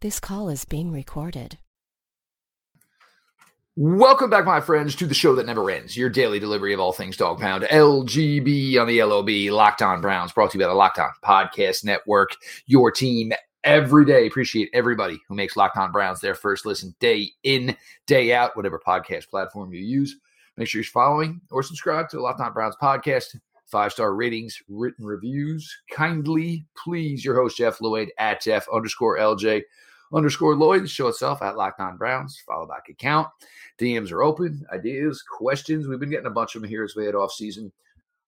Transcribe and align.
This 0.00 0.20
call 0.20 0.48
is 0.48 0.64
being 0.64 0.92
recorded. 0.92 1.58
Welcome 3.74 4.30
back, 4.30 4.44
my 4.44 4.60
friends, 4.60 4.94
to 4.94 5.08
the 5.08 5.14
show 5.14 5.34
that 5.34 5.46
never 5.46 5.68
ends. 5.72 5.96
Your 5.96 6.08
daily 6.08 6.38
delivery 6.38 6.72
of 6.72 6.78
all 6.78 6.92
things 6.92 7.16
dog 7.16 7.40
pound. 7.40 7.64
LGB 7.64 8.78
on 8.80 8.86
the 8.86 9.02
LOB, 9.02 9.52
Locked 9.52 9.82
On 9.82 10.00
Browns, 10.00 10.30
brought 10.30 10.52
to 10.52 10.58
you 10.58 10.62
by 10.62 10.68
the 10.68 10.74
Locked 10.74 11.00
On 11.00 11.10
Podcast 11.24 11.82
Network. 11.82 12.30
Your 12.66 12.92
team 12.92 13.32
every 13.64 14.04
day. 14.04 14.28
Appreciate 14.28 14.70
everybody 14.72 15.20
who 15.28 15.34
makes 15.34 15.56
Locked 15.56 15.76
On 15.76 15.90
Browns 15.90 16.20
their 16.20 16.36
first 16.36 16.64
listen 16.64 16.94
day 17.00 17.32
in, 17.42 17.76
day 18.06 18.32
out, 18.32 18.56
whatever 18.56 18.80
podcast 18.86 19.28
platform 19.28 19.74
you 19.74 19.80
use. 19.80 20.16
Make 20.56 20.68
sure 20.68 20.80
you're 20.80 20.84
following 20.86 21.40
or 21.50 21.64
subscribe 21.64 22.08
to 22.10 22.18
the 22.18 22.22
Locked 22.22 22.40
On 22.40 22.52
Browns 22.52 22.76
podcast. 22.80 23.34
Five 23.68 23.92
star 23.92 24.14
ratings, 24.14 24.58
written 24.68 25.04
reviews. 25.04 25.70
Kindly, 25.90 26.64
please, 26.76 27.24
your 27.24 27.34
host, 27.34 27.58
Jeff 27.58 27.80
Lloyd, 27.80 28.10
at 28.18 28.42
Jeff 28.42 28.66
underscore 28.72 29.18
LJ 29.18 29.62
underscore 30.12 30.56
Lloyd. 30.56 30.84
The 30.84 30.88
show 30.88 31.08
itself 31.08 31.42
at 31.42 31.56
Locked 31.56 31.80
On 31.80 31.96
Browns. 31.96 32.42
Follow 32.46 32.66
back 32.66 32.88
account. 32.88 33.28
DMs 33.78 34.10
are 34.10 34.22
open. 34.22 34.64
Ideas, 34.72 35.22
questions. 35.22 35.86
We've 35.86 36.00
been 36.00 36.10
getting 36.10 36.26
a 36.26 36.30
bunch 36.30 36.54
of 36.54 36.62
them 36.62 36.70
here 36.70 36.82
as 36.82 36.96
we 36.96 37.04
head 37.04 37.14
off 37.14 37.32
season. 37.32 37.70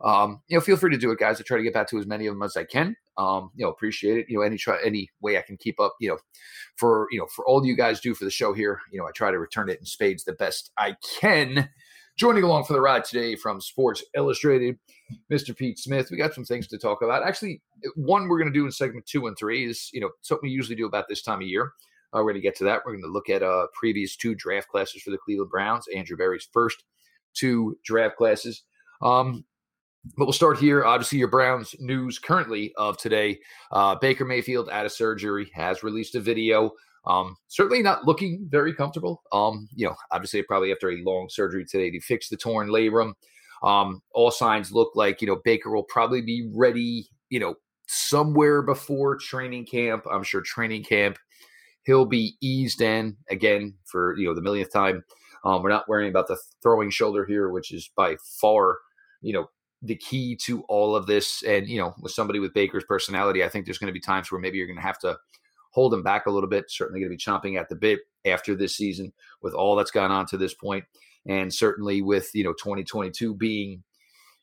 Um, 0.03 0.41
you 0.49 0.57
know, 0.57 0.61
feel 0.61 0.77
free 0.77 0.91
to 0.91 0.99
do 0.99 1.11
it, 1.11 1.19
guys. 1.19 1.41
I 1.41 1.45
try 1.45 1.59
to 1.59 1.63
get 1.63 1.75
back 1.75 1.88
to 1.88 1.99
as 1.99 2.07
many 2.07 2.27
of 2.27 2.35
them 2.35 2.43
as 2.43 2.57
I 2.57 2.65
can. 2.65 2.97
Um, 3.19 3.51
you 3.55 3.65
know, 3.65 3.71
appreciate 3.71 4.19
it. 4.19 4.27
You 4.29 4.38
know, 4.38 4.43
any 4.43 4.57
try 4.57 4.79
any 4.83 5.11
way 5.21 5.37
I 5.37 5.43
can 5.43 5.57
keep 5.57 5.79
up. 5.79 5.95
You 6.01 6.11
know, 6.11 6.19
for 6.77 7.07
you 7.11 7.19
know 7.19 7.27
for 7.27 7.47
all 7.47 7.65
you 7.65 7.77
guys 7.77 8.01
do 8.01 8.15
for 8.15 8.25
the 8.25 8.30
show 8.30 8.52
here. 8.52 8.80
You 8.93 8.99
know, 8.99 9.07
I 9.07 9.11
try 9.15 9.30
to 9.30 9.38
return 9.38 9.69
it 9.69 9.79
in 9.79 9.85
spades 9.85 10.25
the 10.25 10.33
best 10.33 10.71
I 10.79 10.97
can. 11.21 11.69
Joining 12.20 12.42
along 12.42 12.65
for 12.65 12.74
the 12.74 12.80
ride 12.83 13.02
today 13.02 13.34
from 13.34 13.62
Sports 13.62 14.05
Illustrated, 14.15 14.79
Mr. 15.33 15.56
Pete 15.56 15.79
Smith. 15.79 16.10
We 16.10 16.19
got 16.19 16.34
some 16.34 16.45
things 16.45 16.66
to 16.66 16.77
talk 16.77 17.01
about. 17.01 17.27
Actually, 17.27 17.62
one 17.96 18.29
we're 18.29 18.37
going 18.37 18.52
to 18.52 18.59
do 18.59 18.66
in 18.66 18.70
segment 18.70 19.06
two 19.06 19.27
and 19.27 19.38
three 19.38 19.65
is, 19.65 19.88
you 19.95 20.02
know, 20.02 20.10
something 20.20 20.46
we 20.46 20.55
usually 20.55 20.77
do 20.77 20.84
about 20.84 21.09
this 21.09 21.23
time 21.23 21.41
of 21.41 21.48
year. 21.48 21.73
Uh, 22.12 22.19
we're 22.19 22.24
going 22.24 22.34
to 22.34 22.41
get 22.43 22.55
to 22.56 22.65
that. 22.65 22.83
We're 22.84 22.93
going 22.93 23.05
to 23.05 23.10
look 23.10 23.30
at 23.30 23.43
uh, 23.43 23.69
previous 23.73 24.16
two 24.16 24.34
draft 24.34 24.69
classes 24.69 25.01
for 25.01 25.12
the 25.12 25.16
Cleveland 25.16 25.51
Browns, 25.51 25.87
Andrew 25.96 26.15
Berry's 26.15 26.46
first 26.52 26.85
two 27.32 27.79
draft 27.87 28.18
classes. 28.18 28.65
Um, 29.01 29.46
but 30.18 30.27
we'll 30.27 30.34
start 30.34 30.59
here. 30.59 30.84
Obviously, 30.84 31.21
your 31.21 31.29
Browns 31.29 31.74
news 31.79 32.18
currently 32.18 32.74
of 32.77 32.99
today. 32.99 33.38
Uh, 33.73 33.95
Baker 33.95 34.27
Mayfield 34.27 34.68
out 34.68 34.84
of 34.84 34.93
surgery 34.93 35.51
has 35.55 35.82
released 35.82 36.16
a 36.16 36.21
video 36.21 36.73
um, 37.06 37.37
certainly 37.48 37.82
not 37.82 38.04
looking 38.04 38.46
very 38.51 38.74
comfortable. 38.74 39.23
Um, 39.32 39.68
you 39.74 39.87
know, 39.87 39.95
obviously, 40.10 40.43
probably 40.43 40.73
after 40.73 40.90
a 40.90 41.02
long 41.02 41.29
surgery 41.30 41.65
today 41.65 41.90
to 41.90 42.01
fix 42.01 42.29
the 42.29 42.37
torn 42.37 42.68
labrum. 42.68 43.12
Um, 43.62 44.01
all 44.15 44.30
signs 44.30 44.73
look 44.73 44.93
like 44.95 45.21
you 45.21 45.26
know 45.26 45.40
Baker 45.45 45.71
will 45.71 45.84
probably 45.84 46.23
be 46.23 46.51
ready. 46.54 47.09
You 47.28 47.40
know, 47.40 47.54
somewhere 47.87 48.62
before 48.62 49.16
training 49.16 49.66
camp. 49.66 50.04
I'm 50.10 50.23
sure 50.23 50.40
training 50.40 50.84
camp 50.84 51.18
he'll 51.84 52.06
be 52.06 52.37
eased 52.40 52.80
in 52.80 53.16
again 53.30 53.74
for 53.84 54.16
you 54.16 54.26
know 54.26 54.34
the 54.34 54.43
millionth 54.43 54.73
time. 54.73 55.04
Um, 55.45 55.62
we're 55.62 55.71
not 55.71 55.88
worrying 55.88 56.10
about 56.10 56.28
the 56.28 56.38
throwing 56.62 56.90
shoulder 56.90 57.24
here, 57.24 57.48
which 57.51 57.73
is 57.73 57.90
by 57.96 58.16
far 58.40 58.78
you 59.23 59.32
know 59.32 59.48
the 59.82 59.96
key 59.96 60.37
to 60.45 60.62
all 60.68 60.95
of 60.95 61.06
this. 61.06 61.43
And 61.43 61.66
you 61.66 61.80
know, 61.80 61.95
with 62.01 62.12
somebody 62.12 62.38
with 62.38 62.54
Baker's 62.54 62.84
personality, 62.84 63.43
I 63.45 63.48
think 63.48 63.65
there's 63.65 63.78
going 63.78 63.93
to 63.93 63.98
be 63.98 64.00
times 64.00 64.31
where 64.31 64.41
maybe 64.41 64.59
you're 64.59 64.66
going 64.66 64.76
to 64.76 64.82
have 64.82 64.98
to 65.00 65.16
hold 65.71 65.94
him 65.94 66.03
back 66.03 66.26
a 66.26 66.31
little 66.31 66.49
bit. 66.49 66.71
Certainly 66.71 67.00
going 67.00 67.10
to 67.10 67.16
be 67.16 67.22
chomping 67.22 67.59
at 67.59 67.69
the 67.69 67.76
bit 67.76 68.00
after 68.26 68.54
this 68.54 68.76
season 68.76 69.12
with 69.43 69.54
all 69.54 69.77
that's 69.77 69.91
gone 69.91 70.10
on 70.10 70.27
to 70.27 70.37
this 70.37 70.54
point, 70.54 70.84
and 71.27 71.53
certainly 71.53 72.03
with 72.03 72.31
you 72.34 72.44
know 72.44 72.53
2022 72.53 73.34
being 73.34 73.82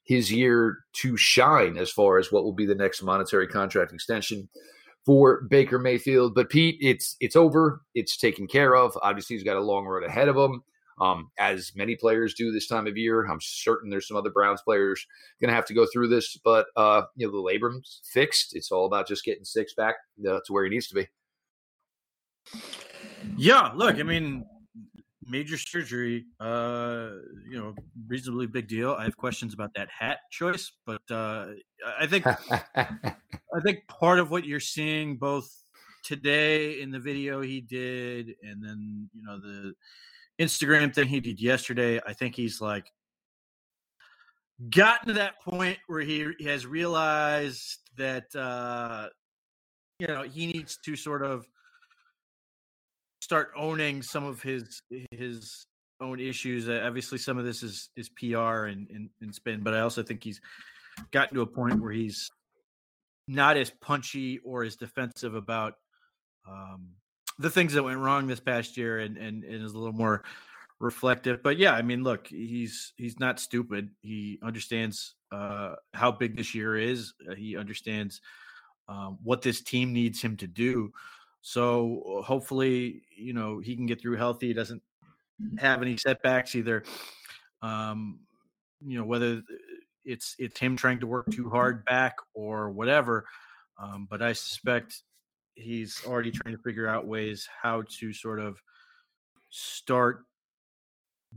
his 0.04 0.32
year 0.32 0.80
to 0.94 1.18
shine 1.18 1.78
as 1.78 1.92
far 1.92 2.18
as 2.18 2.32
what 2.32 2.44
will 2.44 2.54
be 2.54 2.66
the 2.66 2.74
next 2.74 3.04
monetary 3.04 3.48
contract 3.48 3.92
extension 3.92 4.48
for 5.06 5.42
Baker 5.50 5.80
Mayfield. 5.80 6.34
But 6.34 6.50
Pete, 6.50 6.78
it's 6.82 7.16
it's 7.20 7.36
over. 7.36 7.82
It's 7.94 8.18
taken 8.18 8.48
care 8.48 8.76
of. 8.76 8.98
Obviously, 9.02 9.36
he's 9.36 9.44
got 9.44 9.58
a 9.58 9.62
long 9.62 9.86
road 9.86 10.04
ahead 10.04 10.28
of 10.28 10.38
him. 10.38 10.64
Um, 11.00 11.30
as 11.38 11.74
many 11.76 11.96
players 11.96 12.34
do 12.34 12.52
this 12.52 12.68
time 12.68 12.88
of 12.88 12.98
year. 12.98 13.26
I'm 13.26 13.40
certain 13.40 13.90
there's 13.90 14.08
some 14.08 14.18
other 14.18 14.32
Browns 14.32 14.62
players 14.64 15.06
going 15.40 15.50
to 15.50 15.56
have 15.56 15.66
to 15.66 15.74
go 15.74 15.86
through 15.92 16.08
this, 16.08 16.38
but 16.44 16.68
uh, 16.76 17.04
you 17.16 17.28
know 17.28 17.32
the 17.32 17.38
labrum's 17.38 18.02
fixed. 18.12 18.56
It's 18.56 18.72
all 18.72 18.86
about 18.86 19.08
just 19.08 19.24
getting 19.24 19.46
six 19.46 19.74
back 19.74 19.96
uh, 20.28 20.40
to 20.46 20.54
where 20.54 20.64
he 20.64 20.70
needs 20.70 20.88
to 20.88 20.96
be. 20.96 21.08
Yeah, 23.36 23.72
look, 23.76 24.00
I 24.00 24.04
mean, 24.04 24.46
major 25.28 25.58
surgery, 25.58 26.26
uh, 26.40 27.10
you 27.50 27.58
know, 27.58 27.76
reasonably 28.08 28.48
big 28.48 28.68
deal. 28.68 28.94
I 28.94 29.04
have 29.04 29.18
questions 29.18 29.54
about 29.54 29.72
that 29.76 29.90
hat 29.90 30.20
choice, 30.32 30.72
but 30.86 31.02
uh, 31.12 31.48
I 32.00 32.08
think 32.08 32.26
I 32.76 33.60
think 33.64 33.88
part 33.88 34.20
of 34.20 34.32
what 34.32 34.46
you're 34.46 34.60
seeing 34.60 35.18
both 35.18 35.50
today 36.04 36.82
in 36.82 36.92
the 36.92 37.00
video 37.00 37.42
he 37.42 37.62
did, 37.62 38.32
and 38.42 38.64
then 38.64 39.10
you 39.14 39.24
know 39.24 39.40
the 39.40 39.74
Instagram 40.40 40.94
thing 40.94 41.08
he 41.08 41.20
did 41.20 41.42
yesterday. 41.42 42.00
I 42.06 42.14
think 42.14 42.36
he's 42.36 42.62
like 42.62 42.92
gotten 44.70 45.08
to 45.08 45.14
that 45.14 45.42
point 45.42 45.78
where 45.88 46.02
he 46.02 46.34
has 46.46 46.66
realized 46.66 47.80
that 47.98 48.36
uh, 48.36 49.08
you 50.00 50.08
know 50.08 50.24
he 50.24 50.48
needs 50.48 50.78
to 50.86 50.96
sort 50.96 51.24
of 51.24 51.46
start 53.22 53.52
owning 53.56 54.02
some 54.02 54.24
of 54.24 54.42
his 54.42 54.82
his 55.12 55.66
own 56.00 56.20
issues. 56.20 56.70
Uh, 56.70 56.84
obviously, 56.86 57.18
some 57.18 57.38
of 57.38 57.46
this 57.46 57.64
is 57.64 57.90
is 57.96 58.10
PR 58.10 58.66
and, 58.66 58.90
and, 58.90 59.10
and 59.22 59.34
spin, 59.34 59.62
but 59.64 59.74
I 59.74 59.82
also 59.82 60.04
think 60.04 60.24
he's 60.24 60.40
gotten 61.12 61.36
to 61.36 61.42
a 61.42 61.48
point 61.48 61.82
where 61.82 61.92
he's 61.92 62.30
not 63.28 63.58
as 63.58 63.72
punchy 63.82 64.40
or 64.40 64.64
as 64.64 64.76
defensive 64.76 65.36
about 65.36 65.74
um, 66.48 66.90
the 67.40 67.50
things 67.50 67.74
that 67.74 67.84
went 67.84 68.00
wrong 68.00 68.28
this 68.28 68.40
past 68.40 68.78
year, 68.78 69.00
and, 69.00 69.18
and 69.18 69.44
and 69.44 69.64
is 69.64 69.74
a 69.74 69.78
little 69.78 69.94
more 69.94 70.24
reflective. 70.80 71.42
But 71.44 71.58
yeah, 71.58 71.74
I 71.74 71.82
mean, 71.82 72.04
look, 72.04 72.28
he's 72.28 72.94
he's 72.98 73.20
not 73.20 73.40
stupid. 73.40 73.90
He 74.02 74.40
understands 74.44 75.16
uh, 75.32 75.76
how 75.94 76.12
big 76.12 76.38
this 76.38 76.54
year 76.56 76.78
is. 76.78 77.14
Uh, 77.30 77.36
he 77.36 77.58
understands 77.58 78.22
um, 78.88 79.18
what 79.24 79.42
this 79.42 79.62
team 79.62 79.94
needs 79.94 80.22
him 80.22 80.38
to 80.38 80.48
do. 80.48 80.92
So 81.42 82.20
uh, 82.20 82.22
hopefully, 82.24 83.04
you 83.16 83.34
know, 83.34 83.60
he 83.60 83.76
can 83.76 83.86
get 83.86 84.02
through 84.02 84.18
healthy. 84.18 84.48
He 84.48 84.54
doesn't 84.54 84.82
have 85.60 85.82
any 85.82 85.98
setbacks 85.98 86.56
either. 86.56 86.84
Um, 87.62 88.20
you 88.86 88.98
know, 88.98 89.06
whether 89.06 89.42
it's 90.06 90.36
it's 90.40 90.60
him 90.60 90.76
trying 90.78 91.00
to 91.00 91.08
work 91.08 91.30
too 91.32 91.50
hard 91.50 91.86
back 91.86 92.16
or 92.34 92.70
whatever. 92.72 93.26
Um, 93.82 94.08
but 94.10 94.22
I 94.22 94.34
suspect 94.34 95.04
he's 95.58 96.02
already 96.06 96.32
trying 96.32 96.56
to 96.56 96.62
figure 96.62 96.88
out 96.88 97.08
ways 97.08 97.48
how 97.62 97.84
to 98.00 98.14
sort 98.14 98.40
of 98.40 98.62
start 99.50 100.24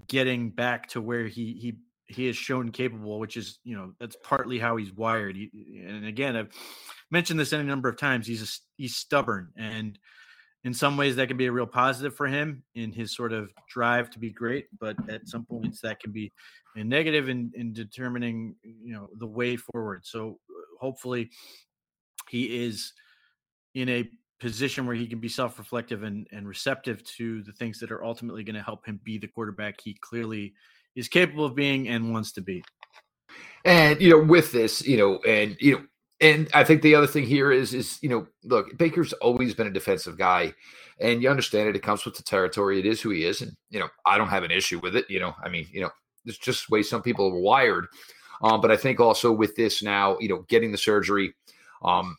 getting 0.09 0.51
back 0.51 0.89
to 0.89 1.01
where 1.01 1.27
he 1.27 1.55
he 1.55 1.77
he 2.07 2.27
is 2.27 2.37
shown 2.37 2.71
capable, 2.71 3.19
which 3.19 3.37
is 3.37 3.59
you 3.65 3.77
know 3.77 3.93
that's 3.99 4.17
partly 4.23 4.59
how 4.59 4.77
he's 4.77 4.93
wired. 4.93 5.37
He, 5.37 5.83
and 5.87 6.05
again, 6.05 6.37
I've 6.37 6.51
mentioned 7.11 7.39
this 7.39 7.53
any 7.53 7.65
number 7.65 7.89
of 7.89 7.97
times. 7.97 8.27
He's 8.27 8.43
a, 8.43 8.49
he's 8.77 8.97
stubborn, 8.97 9.49
and 9.57 9.99
in 10.65 10.75
some 10.75 10.97
ways 10.97 11.17
that 11.17 11.29
can 11.29 11.37
be 11.37 11.47
a 11.47 11.53
real 11.53 11.67
positive 11.67 12.15
for 12.15 12.27
him 12.27 12.63
in 12.75 12.93
his 12.93 13.15
sort 13.15 13.33
of 13.33 13.51
drive 13.69 14.11
to 14.11 14.19
be 14.19 14.31
great. 14.31 14.67
But 14.79 14.97
at 15.09 15.29
some 15.29 15.47
points 15.47 15.81
that 15.83 16.01
can 16.01 16.13
be 16.13 16.33
a 16.77 16.85
negative 16.85 17.29
in 17.29 17.53
in 17.55 17.73
determining 17.73 18.57
you 18.63 18.93
know 18.93 19.09
the 19.19 19.27
way 19.27 19.57
forward. 19.57 20.05
So 20.05 20.39
uh, 20.51 20.63
hopefully 20.81 21.31
he 22.29 22.65
is 22.65 22.93
in 23.75 23.89
a 23.89 24.09
position 24.41 24.87
where 24.87 24.97
he 24.97 25.07
can 25.07 25.21
be 25.21 25.29
self-reflective 25.29 26.03
and, 26.03 26.27
and 26.33 26.49
receptive 26.49 27.05
to 27.05 27.43
the 27.43 27.53
things 27.53 27.79
that 27.79 27.93
are 27.93 28.05
ultimately 28.05 28.43
going 28.43 28.55
to 28.57 28.63
help 28.63 28.87
him 28.87 28.99
be 29.05 29.19
the 29.19 29.29
quarterback 29.29 29.81
he 29.81 29.95
clearly 30.01 30.55
is 30.97 31.09
capable 31.09 31.45
of 31.45 31.55
being 31.55 31.89
and 31.89 32.13
wants 32.13 32.33
to 32.33 32.41
be. 32.41 32.63
And 33.65 34.01
you 34.01 34.11
know, 34.11 34.25
with 34.25 34.53
this, 34.53 34.85
you 34.87 34.97
know, 34.97 35.19
and 35.19 35.57
you 35.61 35.75
know, 35.75 35.83
and 36.21 36.49
I 36.53 36.65
think 36.65 36.83
the 36.83 36.95
other 36.95 37.07
thing 37.07 37.25
here 37.25 37.53
is 37.53 37.75
is 37.75 37.99
you 38.03 38.09
know, 38.09 38.27
look, 38.45 38.77
Baker's 38.77 39.13
always 39.15 39.55
been 39.55 39.67
a 39.67 39.73
defensive 39.73 40.19
guy, 40.19 40.55
and 40.99 41.23
you 41.23 41.31
understand 41.31 41.69
it. 41.69 41.77
It 41.77 41.83
comes 41.83 42.05
with 42.05 42.17
the 42.17 42.23
territory. 42.23 42.79
It 42.79 42.87
is 42.87 43.01
who 43.01 43.11
he 43.11 43.25
is, 43.25 43.43
and 43.43 43.53
you 43.69 43.79
know, 43.79 43.89
I 44.07 44.19
don't 44.19 44.29
have 44.29 44.43
an 44.43 44.51
issue 44.51 44.81
with 44.81 44.97
it. 44.97 45.09
You 45.09 45.21
know, 45.21 45.35
I 45.45 45.49
mean, 45.49 45.67
you 45.71 45.83
know, 45.83 45.91
it's 46.25 46.39
just 46.39 46.69
the 46.69 46.73
way 46.73 46.83
some 46.83 47.03
people 47.03 47.27
are 47.27 47.41
wired. 47.41 47.87
Um, 48.43 48.61
but 48.61 48.71
I 48.71 48.77
think 48.77 49.01
also 49.01 49.31
with 49.31 49.55
this 49.57 49.83
now, 49.83 50.17
you 50.19 50.29
know, 50.29 50.47
getting 50.49 50.73
the 50.73 50.79
surgery, 50.79 51.35
um, 51.83 52.17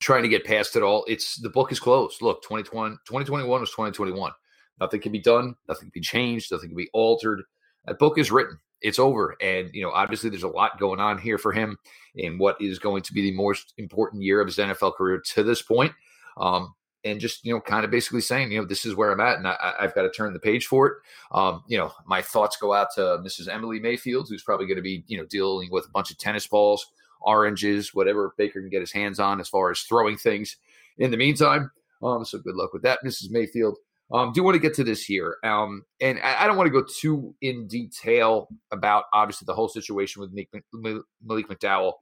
trying 0.00 0.22
to 0.22 0.28
get 0.28 0.44
past 0.44 0.76
it 0.76 0.82
all, 0.82 1.04
it's 1.08 1.36
the 1.36 1.50
book 1.50 1.72
is 1.72 1.80
closed. 1.80 2.22
Look, 2.22 2.42
2020, 2.42 2.96
2021 3.06 3.60
was 3.60 3.70
2021. 3.70 4.32
Nothing 4.78 5.00
can 5.00 5.12
be 5.12 5.20
done. 5.20 5.54
Nothing 5.68 5.90
can 5.90 5.92
be 5.94 6.00
changed. 6.00 6.52
Nothing 6.52 6.68
can 6.70 6.76
be 6.76 6.90
altered 6.92 7.42
that 7.86 7.98
book 7.98 8.18
is 8.18 8.30
written. 8.30 8.58
It's 8.82 8.98
over. 8.98 9.36
And, 9.40 9.70
you 9.72 9.82
know, 9.82 9.90
obviously 9.90 10.30
there's 10.30 10.42
a 10.42 10.48
lot 10.48 10.78
going 10.78 11.00
on 11.00 11.18
here 11.18 11.38
for 11.38 11.52
him 11.52 11.78
in 12.14 12.38
what 12.38 12.60
is 12.60 12.78
going 12.78 13.02
to 13.02 13.12
be 13.12 13.22
the 13.22 13.36
most 13.36 13.72
important 13.78 14.22
year 14.22 14.40
of 14.40 14.46
his 14.46 14.58
NFL 14.58 14.94
career 14.94 15.22
to 15.34 15.42
this 15.42 15.62
point. 15.62 15.92
Um, 16.36 16.74
and 17.04 17.20
just, 17.20 17.44
you 17.44 17.54
know, 17.54 17.60
kind 17.60 17.84
of 17.84 17.90
basically 17.90 18.20
saying, 18.20 18.50
you 18.50 18.58
know, 18.60 18.66
this 18.66 18.84
is 18.84 18.96
where 18.96 19.12
I'm 19.12 19.20
at 19.20 19.38
and 19.38 19.46
I, 19.46 19.74
have 19.78 19.94
got 19.94 20.02
to 20.02 20.10
turn 20.10 20.32
the 20.32 20.40
page 20.40 20.66
for 20.66 20.86
it. 20.88 20.94
Um, 21.30 21.62
you 21.68 21.78
know, 21.78 21.92
my 22.04 22.20
thoughts 22.20 22.56
go 22.56 22.74
out 22.74 22.88
to 22.96 23.00
Mrs. 23.00 23.48
Emily 23.48 23.78
Mayfield, 23.78 24.28
who's 24.28 24.42
probably 24.42 24.66
going 24.66 24.76
to 24.76 24.82
be, 24.82 25.04
you 25.06 25.16
know, 25.16 25.24
dealing 25.26 25.70
with 25.70 25.86
a 25.86 25.90
bunch 25.90 26.10
of 26.10 26.18
tennis 26.18 26.46
balls, 26.46 26.84
oranges, 27.20 27.94
whatever 27.94 28.34
Baker 28.36 28.60
can 28.60 28.70
get 28.70 28.80
his 28.80 28.92
hands 28.92 29.18
on 29.18 29.40
as 29.40 29.48
far 29.48 29.70
as 29.70 29.80
throwing 29.80 30.16
things 30.16 30.56
in 30.98 31.10
the 31.10 31.16
meantime. 31.16 31.70
Um, 32.02 32.24
so 32.24 32.38
good 32.38 32.56
luck 32.56 32.72
with 32.72 32.82
that, 32.82 33.00
Mrs. 33.04 33.30
Mayfield. 33.30 33.78
Um, 34.12 34.32
do 34.32 34.42
want 34.44 34.54
to 34.54 34.60
get 34.60 34.74
to 34.74 34.84
this 34.84 35.04
here, 35.04 35.36
um, 35.42 35.84
and 36.00 36.20
I, 36.22 36.44
I, 36.44 36.46
don't 36.46 36.56
want 36.56 36.68
to 36.68 36.80
go 36.80 36.86
too 36.86 37.34
in 37.42 37.66
detail 37.66 38.46
about 38.70 39.04
obviously 39.12 39.46
the 39.46 39.54
whole 39.54 39.68
situation 39.68 40.20
with 40.20 40.32
Malik, 40.32 41.02
Malik 41.24 41.48
McDowell. 41.48 41.94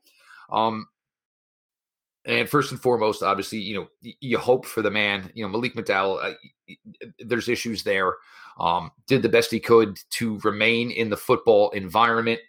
Um, 0.52 0.86
and 2.26 2.48
first 2.48 2.72
and 2.72 2.80
foremost, 2.80 3.22
obviously, 3.22 3.58
you 3.58 3.74
know, 3.74 4.12
you 4.20 4.38
hope 4.38 4.66
for 4.66 4.82
the 4.82 4.90
man. 4.90 5.30
You 5.34 5.44
know, 5.44 5.48
Malik 5.48 5.74
McDowell. 5.74 6.32
Uh, 6.32 6.74
there's 7.18 7.48
issues 7.48 7.82
there. 7.82 8.14
Um, 8.58 8.90
did 9.06 9.22
the 9.22 9.28
best 9.28 9.50
he 9.50 9.60
could 9.60 9.98
to 10.10 10.38
remain 10.38 10.90
in 10.90 11.10
the 11.10 11.16
football 11.16 11.70
environment, 11.70 12.40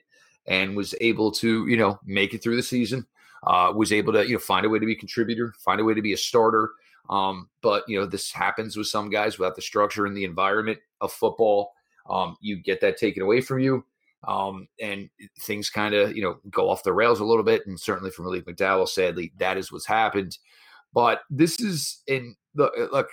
and 0.48 0.76
was 0.76 0.96
able 1.02 1.32
to, 1.32 1.68
you 1.68 1.78
know, 1.78 2.00
make 2.06 2.34
it 2.34 2.44
through 2.44 2.56
the 2.56 2.64
season. 2.64 3.06
Uh, 3.46 3.72
was 3.76 3.92
able 3.92 4.12
to, 4.14 4.26
you 4.26 4.34
know, 4.34 4.40
find 4.40 4.66
a 4.66 4.70
way 4.70 4.80
to 4.80 4.86
be 4.86 4.94
a 4.94 4.98
contributor, 4.98 5.54
find 5.60 5.80
a 5.80 5.84
way 5.84 5.94
to 5.94 6.02
be 6.02 6.14
a 6.14 6.18
starter. 6.18 6.72
Um, 7.10 7.50
but 7.62 7.84
you 7.88 8.00
know, 8.00 8.06
this 8.06 8.32
happens 8.32 8.76
with 8.76 8.88
some 8.88 9.10
guys 9.10 9.38
without 9.38 9.56
the 9.56 9.62
structure 9.62 10.06
and 10.06 10.18
the 10.18 10.24
environment 10.24 10.80
of 11.02 11.12
football. 11.12 11.74
Um, 12.10 12.38
you 12.42 12.58
get 12.58 12.82
that 12.82 12.98
taken 12.98 13.22
away 13.22 13.42
from 13.42 13.60
you. 13.60 13.86
Um, 14.28 14.68
and 14.82 15.08
things 15.42 15.70
kind 15.70 15.94
of, 15.94 16.16
you 16.16 16.24
know, 16.24 16.40
go 16.50 16.68
off 16.68 16.82
the 16.82 16.94
rails 16.94 17.20
a 17.20 17.26
little 17.26 17.44
bit. 17.44 17.68
And 17.68 17.80
certainly 17.80 18.10
for 18.10 18.24
Malik 18.24 18.46
McDowell, 18.46 18.90
sadly, 18.90 19.32
that 19.38 19.58
is 19.58 19.72
what's 19.72 19.86
happened. 19.86 20.38
But 20.94 21.22
this 21.30 21.60
is 21.60 22.02
in 22.08 22.36
the 22.56 22.72
uh, 22.72 22.88
look, 22.92 23.10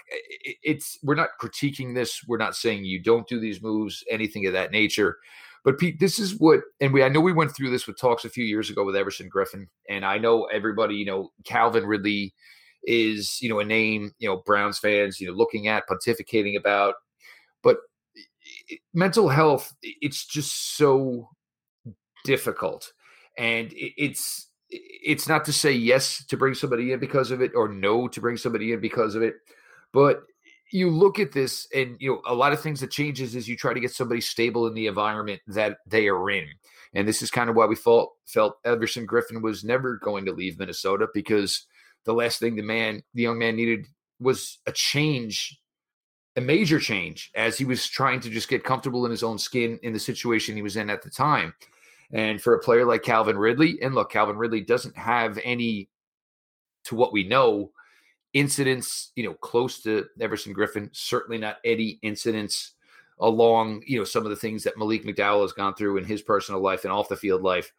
it's 0.63 0.99
we're 1.03 1.17
not 1.17 1.31
critiquing 1.41 1.95
this. 1.95 2.23
We're 2.27 2.39
not 2.39 2.57
saying 2.57 2.85
you 2.85 3.03
don't 3.03 3.29
do 3.29 3.41
these 3.41 3.61
moves, 3.61 4.05
anything 4.09 4.47
of 4.47 4.53
that 4.55 4.71
nature. 4.71 5.19
But 5.65 5.79
Pete, 5.79 6.01
this 6.01 6.19
is 6.19 6.39
what, 6.39 6.61
and 6.81 6.93
we 6.93 7.03
I 7.03 7.09
know 7.09 7.21
we 7.21 7.33
went 7.33 7.55
through 7.55 7.71
this 7.71 7.87
with 7.87 7.97
talks 7.97 8.25
a 8.25 8.31
few 8.31 8.45
years 8.45 8.69
ago 8.69 8.85
with 8.85 8.97
Everson 8.97 9.31
Griffen, 9.31 9.69
and 9.89 10.05
I 10.05 10.19
know 10.19 10.45
everybody, 10.45 10.97
you 10.97 11.07
know, 11.07 11.31
Calvin 11.45 11.87
Ridley 11.87 12.35
is, 12.85 13.39
you 13.41 13.49
know, 13.49 13.61
a 13.61 13.65
name, 13.65 14.13
you 14.19 14.29
know, 14.29 14.43
Browns 14.45 14.79
fans, 14.79 15.21
you 15.21 15.29
know, 15.29 15.35
looking 15.35 15.69
at, 15.69 15.85
pontificating 15.89 16.57
about. 16.59 16.95
But 17.63 17.79
mental 18.93 19.29
health, 19.29 19.73
it's 19.83 20.27
just 20.27 20.77
so 20.77 21.29
difficult. 22.25 22.93
And 23.39 23.73
it's 23.73 24.49
it's 24.73 25.29
not 25.29 25.45
to 25.45 25.53
say 25.53 25.73
yes 25.73 26.25
to 26.27 26.37
bring 26.37 26.55
somebody 26.55 26.93
in 26.93 26.99
because 26.99 27.31
of 27.31 27.43
it 27.43 27.53
or 27.55 27.69
no 27.69 28.09
to 28.09 28.21
bring 28.21 28.37
somebody 28.37 28.73
in 28.73 28.81
because 28.81 29.15
of 29.15 29.23
it. 29.23 29.35
But 29.93 30.23
you 30.73 30.91
look 30.91 31.19
at 31.19 31.33
this 31.33 31.67
and 31.75 31.97
you 32.01 32.11
know 32.11 32.23
a 32.27 32.35
lot 32.35 32.53
of 32.53 32.61
things 32.61 32.81
that 32.81 32.91
changes 32.91 33.35
is 33.35 33.49
you 33.49 33.57
try 33.57 33.75
to 33.75 33.81
get 33.81 33.93
somebody 33.93 34.21
stable 34.21 34.67
in 34.67 34.75
the 34.75 34.87
environment 34.87 35.41
that 35.47 35.79
they 35.87 36.09
are 36.09 36.31
in 36.31 36.47
and 36.95 37.07
this 37.07 37.23
is 37.23 37.31
kind 37.31 37.51
of 37.51 37.57
why 37.57 37.67
we 37.67 37.77
felt 37.77 38.13
felt 38.27 38.57
everson 38.65 39.07
griffen 39.07 39.43
was 39.43 39.63
never 39.63 39.99
going 39.99 40.25
to 40.25 40.33
leave 40.33 40.59
minnesota 40.59 41.07
because 41.13 41.67
the 42.05 42.15
last 42.15 42.41
thing 42.41 42.57
the 42.57 42.63
man, 42.63 43.03
the 43.15 43.23
young 43.23 43.39
man 43.39 43.57
needed 43.57 43.87
was 44.21 44.59
a 44.67 44.73
change, 44.73 45.59
a 46.37 46.41
major 46.41 46.79
change, 46.79 47.31
as 47.35 47.59
he 47.59 47.65
was 47.65 47.87
trying 47.87 48.21
to 48.21 48.31
just 48.31 48.49
get 48.49 48.65
comfortable 48.65 49.05
in 49.05 49.11
his 49.11 49.23
own 49.23 49.39
skin 49.39 49.79
in 49.83 49.93
the 49.93 49.99
situation 49.99 50.57
he 50.57 50.63
was 50.63 50.77
in 50.77 50.91
at 50.91 51.03
the 51.03 51.11
time. 51.11 51.55
And 52.13 52.41
for 52.41 52.55
a 52.55 52.61
player 52.61 52.85
like 52.85 53.03
Calvin 53.03 53.39
Ridley, 53.39 53.79
and 53.81 53.95
look, 53.95 54.11
Calvin 54.11 54.37
Ridley 54.37 54.61
doesn't 54.61 54.97
have 54.97 55.39
any, 55.45 55.89
to 56.85 56.95
what 56.95 57.13
we 57.13 57.27
know, 57.27 57.71
incidents, 58.35 59.13
you 59.17 59.25
know, 59.25 59.35
close 59.35 59.83
to 59.83 60.07
Everson 60.21 60.55
Griffen, 60.55 60.89
certainly 60.93 61.39
not 61.39 61.59
any 61.65 61.99
incidents 62.03 62.73
along, 63.21 63.83
you 63.87 63.99
know, 63.99 64.05
some 64.05 64.25
of 64.25 64.31
the 64.31 64.37
things 64.37 64.65
that 64.65 64.79
Malik 64.79 65.05
McDowell 65.05 65.43
has 65.43 65.53
gone 65.53 65.75
through 65.75 65.99
in 65.99 66.05
his 66.05 66.23
personal 66.23 66.61
life 66.61 66.85
and 66.85 66.93
off 66.93 67.09
the 67.09 67.17
field 67.17 67.43
life. 67.43 67.73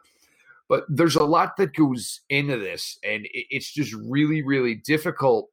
But 0.70 0.86
there's 0.88 1.16
a 1.16 1.24
lot 1.24 1.58
that 1.58 1.76
goes 1.76 2.22
into 2.30 2.58
this, 2.58 2.98
and 3.04 3.28
it's 3.34 3.72
just 3.72 3.94
really, 3.94 4.42
really 4.42 4.76
difficult 4.76 5.50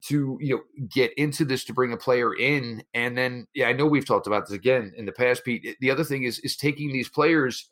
to 0.00 0.38
you 0.40 0.54
know 0.54 0.86
get 0.88 1.12
into 1.14 1.44
this 1.44 1.64
to 1.64 1.72
bring 1.72 1.92
a 1.92 1.96
player 1.96 2.34
in 2.36 2.82
and 2.94 3.18
then 3.18 3.46
yeah 3.54 3.66
i 3.66 3.72
know 3.72 3.84
we've 3.86 4.06
talked 4.06 4.28
about 4.28 4.46
this 4.46 4.54
again 4.54 4.92
in 4.96 5.04
the 5.04 5.12
past 5.12 5.44
pete 5.44 5.76
the 5.80 5.90
other 5.90 6.04
thing 6.04 6.22
is 6.22 6.38
is 6.40 6.56
taking 6.56 6.92
these 6.92 7.08
players 7.08 7.68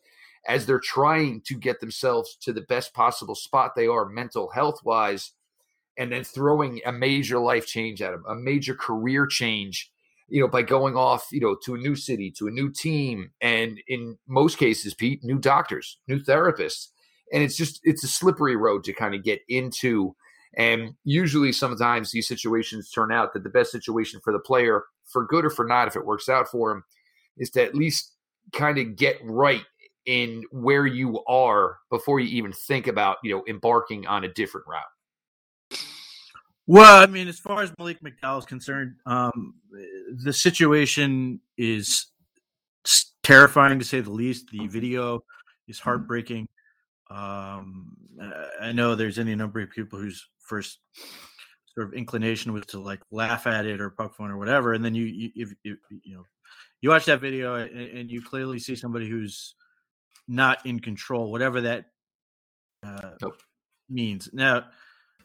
as 0.48 0.66
they're 0.66 0.80
trying 0.80 1.40
to 1.42 1.54
get 1.54 1.78
themselves 1.78 2.36
to 2.40 2.52
the 2.52 2.62
best 2.62 2.92
possible 2.94 3.36
spot 3.36 3.76
they 3.76 3.86
are 3.86 4.06
mental 4.08 4.50
health 4.50 4.80
wise 4.84 5.32
and 5.98 6.12
then 6.12 6.24
throwing 6.24 6.80
a 6.84 6.92
major 6.92 7.38
life 7.38 7.66
change 7.66 8.02
at 8.02 8.12
him, 8.12 8.24
a 8.28 8.34
major 8.34 8.74
career 8.74 9.26
change 9.26 9.90
you 10.28 10.40
know, 10.40 10.48
by 10.48 10.62
going 10.62 10.96
off, 10.96 11.28
you 11.30 11.40
know, 11.40 11.56
to 11.64 11.74
a 11.74 11.78
new 11.78 11.94
city, 11.94 12.30
to 12.32 12.48
a 12.48 12.50
new 12.50 12.70
team, 12.70 13.30
and 13.40 13.80
in 13.86 14.18
most 14.26 14.58
cases, 14.58 14.94
Pete, 14.94 15.22
new 15.22 15.38
doctors, 15.38 15.98
new 16.08 16.18
therapists. 16.18 16.88
And 17.32 17.42
it's 17.42 17.56
just 17.56 17.80
it's 17.84 18.04
a 18.04 18.08
slippery 18.08 18.56
road 18.56 18.84
to 18.84 18.92
kind 18.92 19.14
of 19.14 19.22
get 19.22 19.40
into. 19.48 20.14
And 20.56 20.94
usually 21.04 21.52
sometimes 21.52 22.10
these 22.10 22.26
situations 22.26 22.90
turn 22.90 23.12
out 23.12 23.34
that 23.34 23.44
the 23.44 23.50
best 23.50 23.70
situation 23.70 24.20
for 24.22 24.32
the 24.32 24.38
player, 24.38 24.84
for 25.04 25.24
good 25.26 25.44
or 25.44 25.50
for 25.50 25.64
not, 25.64 25.88
if 25.88 25.96
it 25.96 26.06
works 26.06 26.28
out 26.28 26.48
for 26.48 26.72
him, 26.72 26.84
is 27.36 27.50
to 27.50 27.62
at 27.62 27.74
least 27.74 28.12
kind 28.52 28.78
of 28.78 28.96
get 28.96 29.18
right 29.22 29.64
in 30.06 30.44
where 30.50 30.86
you 30.86 31.22
are 31.26 31.78
before 31.90 32.20
you 32.20 32.28
even 32.28 32.52
think 32.52 32.86
about, 32.86 33.18
you 33.22 33.34
know, 33.34 33.44
embarking 33.48 34.06
on 34.06 34.24
a 34.24 34.32
different 34.32 34.66
route. 34.66 34.82
Well, 36.66 37.02
I 37.02 37.06
mean, 37.06 37.28
as 37.28 37.38
far 37.38 37.62
as 37.62 37.72
Malik 37.78 38.00
McDowell 38.02 38.40
is 38.40 38.44
concerned, 38.44 38.96
um, 39.06 39.54
the 40.24 40.32
situation 40.32 41.40
is 41.56 42.06
terrifying 43.22 43.78
to 43.78 43.84
say 43.84 44.00
the 44.00 44.10
least. 44.10 44.50
The 44.50 44.66
video 44.66 45.20
is 45.68 45.76
mm-hmm. 45.76 45.88
heartbreaking. 45.88 46.48
Um, 47.08 47.96
I 48.60 48.72
know 48.72 48.94
there's 48.94 49.18
any 49.18 49.36
number 49.36 49.60
of 49.60 49.70
people 49.70 49.98
whose 49.98 50.26
first 50.40 50.80
sort 51.72 51.86
of 51.86 51.94
inclination 51.94 52.52
was 52.52 52.66
to 52.66 52.80
like 52.80 53.00
laugh 53.12 53.46
at 53.46 53.66
it 53.66 53.80
or 53.80 53.90
poke 53.90 54.16
fun 54.16 54.30
or 54.30 54.38
whatever, 54.38 54.72
and 54.72 54.84
then 54.84 54.94
you, 54.94 55.04
you 55.04 55.30
if, 55.36 55.50
if, 55.62 55.78
you 56.02 56.16
know 56.16 56.24
you 56.80 56.90
watch 56.90 57.04
that 57.04 57.20
video 57.20 57.54
and, 57.54 57.70
and, 57.70 58.10
you 58.10 58.22
clearly 58.22 58.58
see 58.58 58.76
somebody 58.76 59.08
who's 59.08 59.54
not 60.28 60.64
in 60.66 60.78
control, 60.80 61.30
whatever 61.30 61.60
that 61.60 61.86
uh, 62.84 63.10
nope. 63.22 63.40
means. 63.88 64.28
Now 64.32 64.64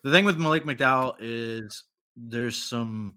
the 0.03 0.11
thing 0.11 0.25
with 0.25 0.37
Malik 0.37 0.65
McDowell 0.65 1.15
is 1.19 1.83
there's 2.15 2.57
some 2.57 3.15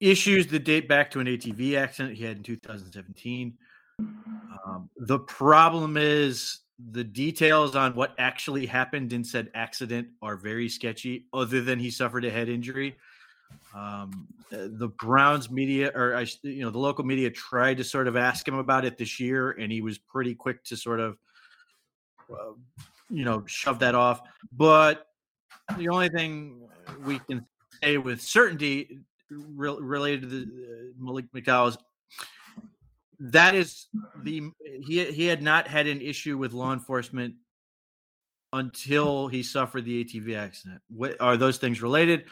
issues 0.00 0.46
that 0.48 0.64
date 0.64 0.88
back 0.88 1.10
to 1.10 1.20
an 1.20 1.26
ATV 1.26 1.76
accident 1.76 2.16
he 2.16 2.24
had 2.24 2.38
in 2.38 2.42
2017. 2.42 3.56
Um, 3.98 4.90
the 4.96 5.18
problem 5.20 5.96
is 5.96 6.60
the 6.90 7.04
details 7.04 7.76
on 7.76 7.94
what 7.94 8.14
actually 8.18 8.66
happened 8.66 9.12
in 9.12 9.22
said 9.22 9.50
accident 9.54 10.08
are 10.22 10.36
very 10.36 10.68
sketchy, 10.68 11.26
other 11.32 11.60
than 11.60 11.78
he 11.78 11.90
suffered 11.90 12.24
a 12.24 12.30
head 12.30 12.48
injury. 12.48 12.96
Um, 13.74 14.26
the 14.50 14.88
Browns 14.98 15.50
media, 15.50 15.92
or 15.94 16.16
I, 16.16 16.26
you 16.42 16.62
know, 16.62 16.70
the 16.70 16.78
local 16.78 17.04
media 17.04 17.30
tried 17.30 17.76
to 17.78 17.84
sort 17.84 18.08
of 18.08 18.16
ask 18.16 18.46
him 18.46 18.56
about 18.56 18.84
it 18.84 18.98
this 18.98 19.20
year, 19.20 19.52
and 19.52 19.70
he 19.70 19.80
was 19.80 19.98
pretty 19.98 20.34
quick 20.34 20.64
to 20.64 20.76
sort 20.76 21.00
of 21.00 21.16
uh, 22.30 22.52
you 23.10 23.24
know, 23.24 23.44
shove 23.46 23.80
that 23.80 23.94
off. 23.94 24.20
But 24.52 25.06
the 25.76 25.88
only 25.88 26.08
thing 26.08 26.68
we 27.04 27.18
can 27.20 27.46
say 27.82 27.98
with 27.98 28.20
certainty 28.20 29.00
re- 29.30 29.76
related 29.80 30.22
to 30.22 30.26
the 30.26 30.42
uh, 30.42 30.92
Malik 30.98 31.26
McDowell 31.34 31.68
is 31.68 31.78
that 33.20 33.54
is 33.54 33.86
the 34.22 34.50
he 34.58 35.04
he 35.04 35.26
had 35.26 35.42
not 35.42 35.68
had 35.68 35.86
an 35.86 36.00
issue 36.00 36.36
with 36.36 36.52
law 36.52 36.72
enforcement 36.72 37.34
until 38.52 39.28
he 39.28 39.42
suffered 39.42 39.84
the 39.84 40.04
ATV 40.04 40.36
accident. 40.36 40.80
What, 40.88 41.20
are 41.20 41.36
those 41.36 41.58
things 41.58 41.82
related? 41.82 42.24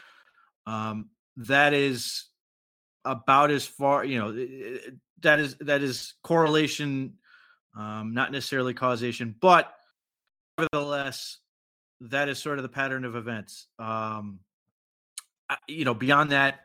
Um, 0.67 1.11
that 1.37 1.73
is 1.73 2.26
about 3.05 3.50
as 3.50 3.67
far 3.67 4.05
you 4.05 4.19
know 4.19 4.33
that 5.23 5.41
is 5.41 5.57
that 5.57 5.83
is 5.83 6.14
correlation 6.23 7.14
um, 7.76 8.14
not 8.14 8.31
necessarily 8.31 8.75
causation 8.75 9.35
but 9.41 9.75
nevertheless, 10.59 11.38
that 12.00 12.28
is 12.28 12.38
sort 12.38 12.59
of 12.59 12.62
the 12.62 12.68
pattern 12.68 13.04
of 13.04 13.16
events. 13.16 13.66
Um, 13.78 14.40
you 15.68 15.85
know, 15.85 15.94
beyond 15.94 16.30
that, 16.32 16.61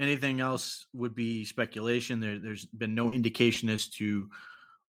anything 0.00 0.40
else 0.40 0.86
would 0.92 1.14
be 1.14 1.44
speculation. 1.44 2.20
There, 2.20 2.38
there's 2.38 2.64
been 2.66 2.94
no 2.94 3.12
indication 3.12 3.68
as 3.68 3.88
to 3.90 4.28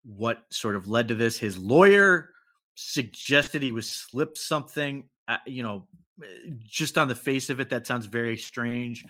what 0.03 0.43
sort 0.49 0.75
of 0.75 0.87
led 0.87 1.07
to 1.09 1.15
this. 1.15 1.37
His 1.37 1.57
lawyer 1.57 2.29
suggested 2.75 3.61
he 3.61 3.71
was 3.71 3.89
slipped 3.89 4.37
something. 4.37 5.09
Uh, 5.27 5.37
you 5.45 5.63
know, 5.63 5.87
eh, 6.21 6.51
just 6.65 6.97
on 6.97 7.07
the 7.07 7.15
face 7.15 7.49
of 7.49 7.59
it, 7.59 7.69
that 7.69 7.87
sounds 7.87 8.05
very 8.05 8.37
strange. 8.37 9.05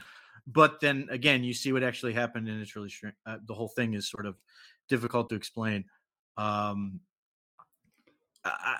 But 0.45 0.79
then 0.79 1.07
again, 1.09 1.43
you 1.43 1.53
see 1.53 1.71
what 1.71 1.83
actually 1.83 2.13
happened, 2.13 2.47
and 2.47 2.61
it's 2.61 2.75
really. 2.75 2.91
Uh, 3.25 3.37
the 3.45 3.53
whole 3.53 3.69
thing 3.69 3.93
is 3.93 4.09
sort 4.09 4.25
of 4.25 4.35
difficult 4.89 5.29
to 5.29 5.35
explain. 5.35 5.85
Um, 6.37 6.99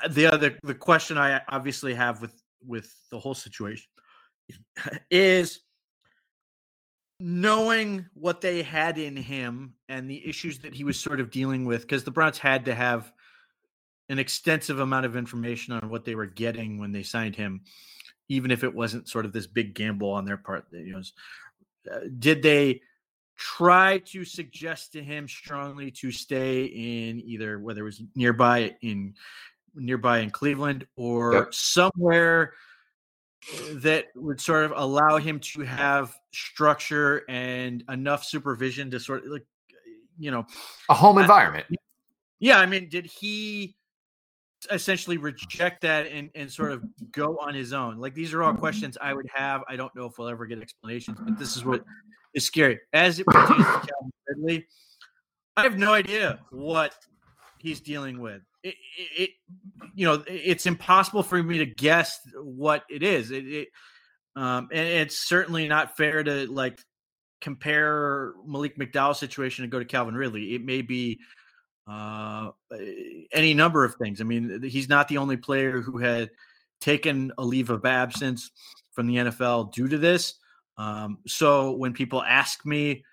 the 0.09 0.25
other 0.25 0.57
the 0.63 0.75
question 0.75 1.17
I 1.17 1.41
obviously 1.47 1.93
have 1.93 2.21
with 2.21 2.33
with 2.65 2.93
the 3.11 3.19
whole 3.19 3.33
situation 3.33 3.87
is 5.11 5.61
knowing 7.19 8.05
what 8.13 8.41
they 8.41 8.61
had 8.61 8.97
in 8.97 9.15
him 9.15 9.75
and 9.87 10.09
the 10.09 10.27
issues 10.27 10.59
that 10.59 10.73
he 10.73 10.83
was 10.83 10.99
sort 10.99 11.19
of 11.19 11.31
dealing 11.31 11.65
with 11.65 11.81
because 11.81 12.03
the 12.03 12.11
Browns 12.11 12.37
had 12.37 12.65
to 12.65 12.75
have 12.75 13.13
an 14.09 14.19
extensive 14.19 14.79
amount 14.79 15.05
of 15.05 15.15
information 15.15 15.73
on 15.73 15.89
what 15.89 16.03
they 16.03 16.15
were 16.15 16.25
getting 16.25 16.79
when 16.79 16.91
they 16.91 17.03
signed 17.03 17.35
him. 17.35 17.61
even 18.29 18.51
if 18.51 18.63
it 18.63 18.73
wasn't 18.73 19.07
sort 19.07 19.25
of 19.25 19.33
this 19.33 19.47
big 19.47 19.75
gamble 19.75 20.09
on 20.09 20.25
their 20.25 20.37
part. 20.37 20.65
You 20.71 20.93
know, 20.93 21.01
uh, 21.91 21.99
did 22.19 22.41
they 22.41 22.81
try 23.37 23.97
to 23.97 24.23
suggest 24.23 24.93
to 24.93 25.03
him 25.03 25.27
strongly 25.27 25.91
to 25.91 26.11
stay 26.11 26.65
in 26.65 27.21
either 27.25 27.59
whether 27.59 27.81
it 27.81 27.85
was 27.85 28.01
nearby 28.15 28.75
in 28.81 29.13
nearby 29.75 30.19
in 30.19 30.29
Cleveland 30.29 30.85
or 30.95 31.33
yep. 31.33 31.53
somewhere 31.53 32.53
that 33.73 34.07
would 34.15 34.39
sort 34.39 34.63
of 34.65 34.73
allow 34.75 35.17
him 35.17 35.39
to 35.39 35.61
have 35.61 36.15
structure 36.33 37.23
and 37.27 37.83
enough 37.89 38.23
supervision 38.23 38.89
to 38.91 38.99
sort 38.99 39.25
of 39.25 39.31
like 39.31 39.45
you 40.17 40.31
know 40.31 40.45
a 40.89 40.93
home 40.93 41.17
environment. 41.17 41.65
I, 41.71 41.75
yeah, 42.39 42.59
I 42.59 42.65
mean, 42.65 42.89
did 42.89 43.05
he 43.05 43.75
essentially 44.71 45.17
reject 45.17 45.81
that 45.81 46.07
and, 46.07 46.29
and 46.35 46.51
sort 46.51 46.71
of 46.71 46.83
go 47.11 47.37
on 47.37 47.53
his 47.53 47.73
own? 47.73 47.97
Like 47.97 48.13
these 48.13 48.33
are 48.33 48.43
all 48.43 48.53
questions 48.53 48.97
I 49.01 49.13
would 49.13 49.27
have. 49.33 49.63
I 49.67 49.75
don't 49.75 49.93
know 49.95 50.05
if 50.05 50.17
we'll 50.17 50.29
ever 50.29 50.45
get 50.45 50.61
explanations, 50.61 51.19
but 51.21 51.37
this 51.37 51.55
is 51.55 51.65
what 51.65 51.83
is 52.33 52.45
scary. 52.45 52.79
As 52.93 53.19
it 53.19 53.25
pertains 53.27 53.57
to 53.57 53.63
Calvin 53.71 54.11
Ridley, 54.27 54.67
I 55.57 55.63
have 55.63 55.77
no 55.77 55.93
idea 55.93 56.39
what 56.51 56.95
he's 57.59 57.81
dealing 57.81 58.19
with. 58.19 58.41
It, 58.63 58.75
it, 59.17 59.29
you 59.93 60.05
know, 60.05 60.23
it's 60.27 60.65
impossible 60.65 61.23
for 61.23 61.41
me 61.41 61.57
to 61.59 61.65
guess 61.65 62.19
what 62.35 62.83
it 62.89 63.03
is. 63.03 63.31
It, 63.31 63.45
it 63.45 63.67
um, 64.35 64.69
and 64.71 64.87
it's 64.87 65.27
certainly 65.27 65.67
not 65.67 65.97
fair 65.97 66.23
to 66.23 66.47
like 66.47 66.79
compare 67.41 68.33
Malik 68.45 68.77
McDowell's 68.77 69.19
situation 69.19 69.63
and 69.63 69.71
go 69.71 69.79
to 69.79 69.85
Calvin 69.85 70.15
Ridley. 70.15 70.55
It 70.55 70.63
may 70.63 70.81
be 70.81 71.19
uh, 71.87 72.51
any 73.31 73.53
number 73.53 73.83
of 73.83 73.95
things. 73.95 74.21
I 74.21 74.23
mean, 74.23 74.63
he's 74.63 74.89
not 74.89 75.07
the 75.07 75.17
only 75.17 75.37
player 75.37 75.81
who 75.81 75.97
had 75.97 76.31
taken 76.79 77.31
a 77.37 77.43
leave 77.43 77.69
of 77.69 77.85
absence 77.85 78.51
from 78.91 79.07
the 79.07 79.15
NFL 79.17 79.73
due 79.73 79.87
to 79.87 79.97
this. 79.97 80.35
Um, 80.77 81.19
so 81.27 81.71
when 81.73 81.93
people 81.93 82.23
ask 82.23 82.65
me, 82.65 83.03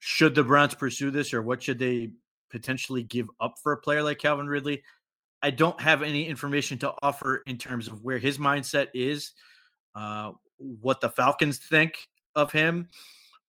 should 0.00 0.34
the 0.34 0.44
Browns 0.44 0.74
pursue 0.74 1.10
this 1.10 1.34
or 1.34 1.42
what 1.42 1.62
should 1.62 1.78
they 1.78 2.10
potentially 2.50 3.02
give 3.02 3.28
up 3.40 3.54
for 3.62 3.72
a 3.72 3.78
player 3.78 4.02
like 4.02 4.18
Calvin 4.18 4.46
Ridley? 4.46 4.82
I 5.42 5.50
don't 5.50 5.80
have 5.80 6.02
any 6.02 6.26
information 6.26 6.78
to 6.78 6.92
offer 7.02 7.42
in 7.46 7.58
terms 7.58 7.86
of 7.86 8.02
where 8.02 8.18
his 8.18 8.38
mindset 8.38 8.88
is, 8.94 9.32
uh, 9.94 10.32
what 10.58 11.00
the 11.00 11.10
Falcons 11.10 11.58
think 11.58 12.08
of 12.34 12.50
him, 12.50 12.88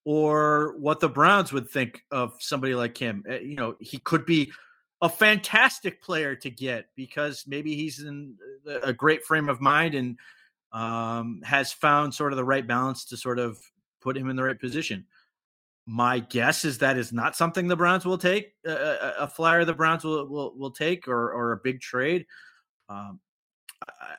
or 0.05 0.75
what 0.77 0.99
the 0.99 1.09
Browns 1.09 1.51
would 1.51 1.69
think 1.69 2.03
of 2.11 2.33
somebody 2.39 2.75
like 2.75 2.97
him. 2.97 3.23
Uh, 3.29 3.39
you 3.39 3.55
know, 3.55 3.75
he 3.79 3.97
could 3.99 4.25
be 4.25 4.51
a 5.01 5.09
fantastic 5.09 6.01
player 6.01 6.35
to 6.35 6.49
get 6.49 6.87
because 6.95 7.45
maybe 7.47 7.75
he's 7.75 7.99
in 7.99 8.35
a 8.83 8.93
great 8.93 9.23
frame 9.23 9.49
of 9.49 9.61
mind 9.61 9.95
and 9.95 10.17
um, 10.71 11.41
has 11.43 11.71
found 11.71 12.13
sort 12.13 12.33
of 12.33 12.37
the 12.37 12.43
right 12.43 12.67
balance 12.67 13.05
to 13.05 13.17
sort 13.17 13.39
of 13.39 13.57
put 14.01 14.17
him 14.17 14.29
in 14.29 14.35
the 14.35 14.43
right 14.43 14.59
position. 14.59 15.05
My 15.91 16.19
guess 16.19 16.65
is 16.65 16.77
that 16.77 16.97
is 16.97 17.11
not 17.11 17.35
something 17.35 17.67
the 17.67 17.75
Browns 17.75 18.05
will 18.05 18.19
take 18.19 18.53
a, 18.63 19.13
a 19.21 19.27
flyer 19.27 19.65
the 19.65 19.73
Browns 19.73 20.03
will, 20.03 20.27
will, 20.27 20.53
will 20.55 20.69
take 20.69 21.07
or 21.07 21.33
or 21.33 21.53
a 21.53 21.57
big 21.57 21.81
trade. 21.81 22.27
Um, 22.89 23.19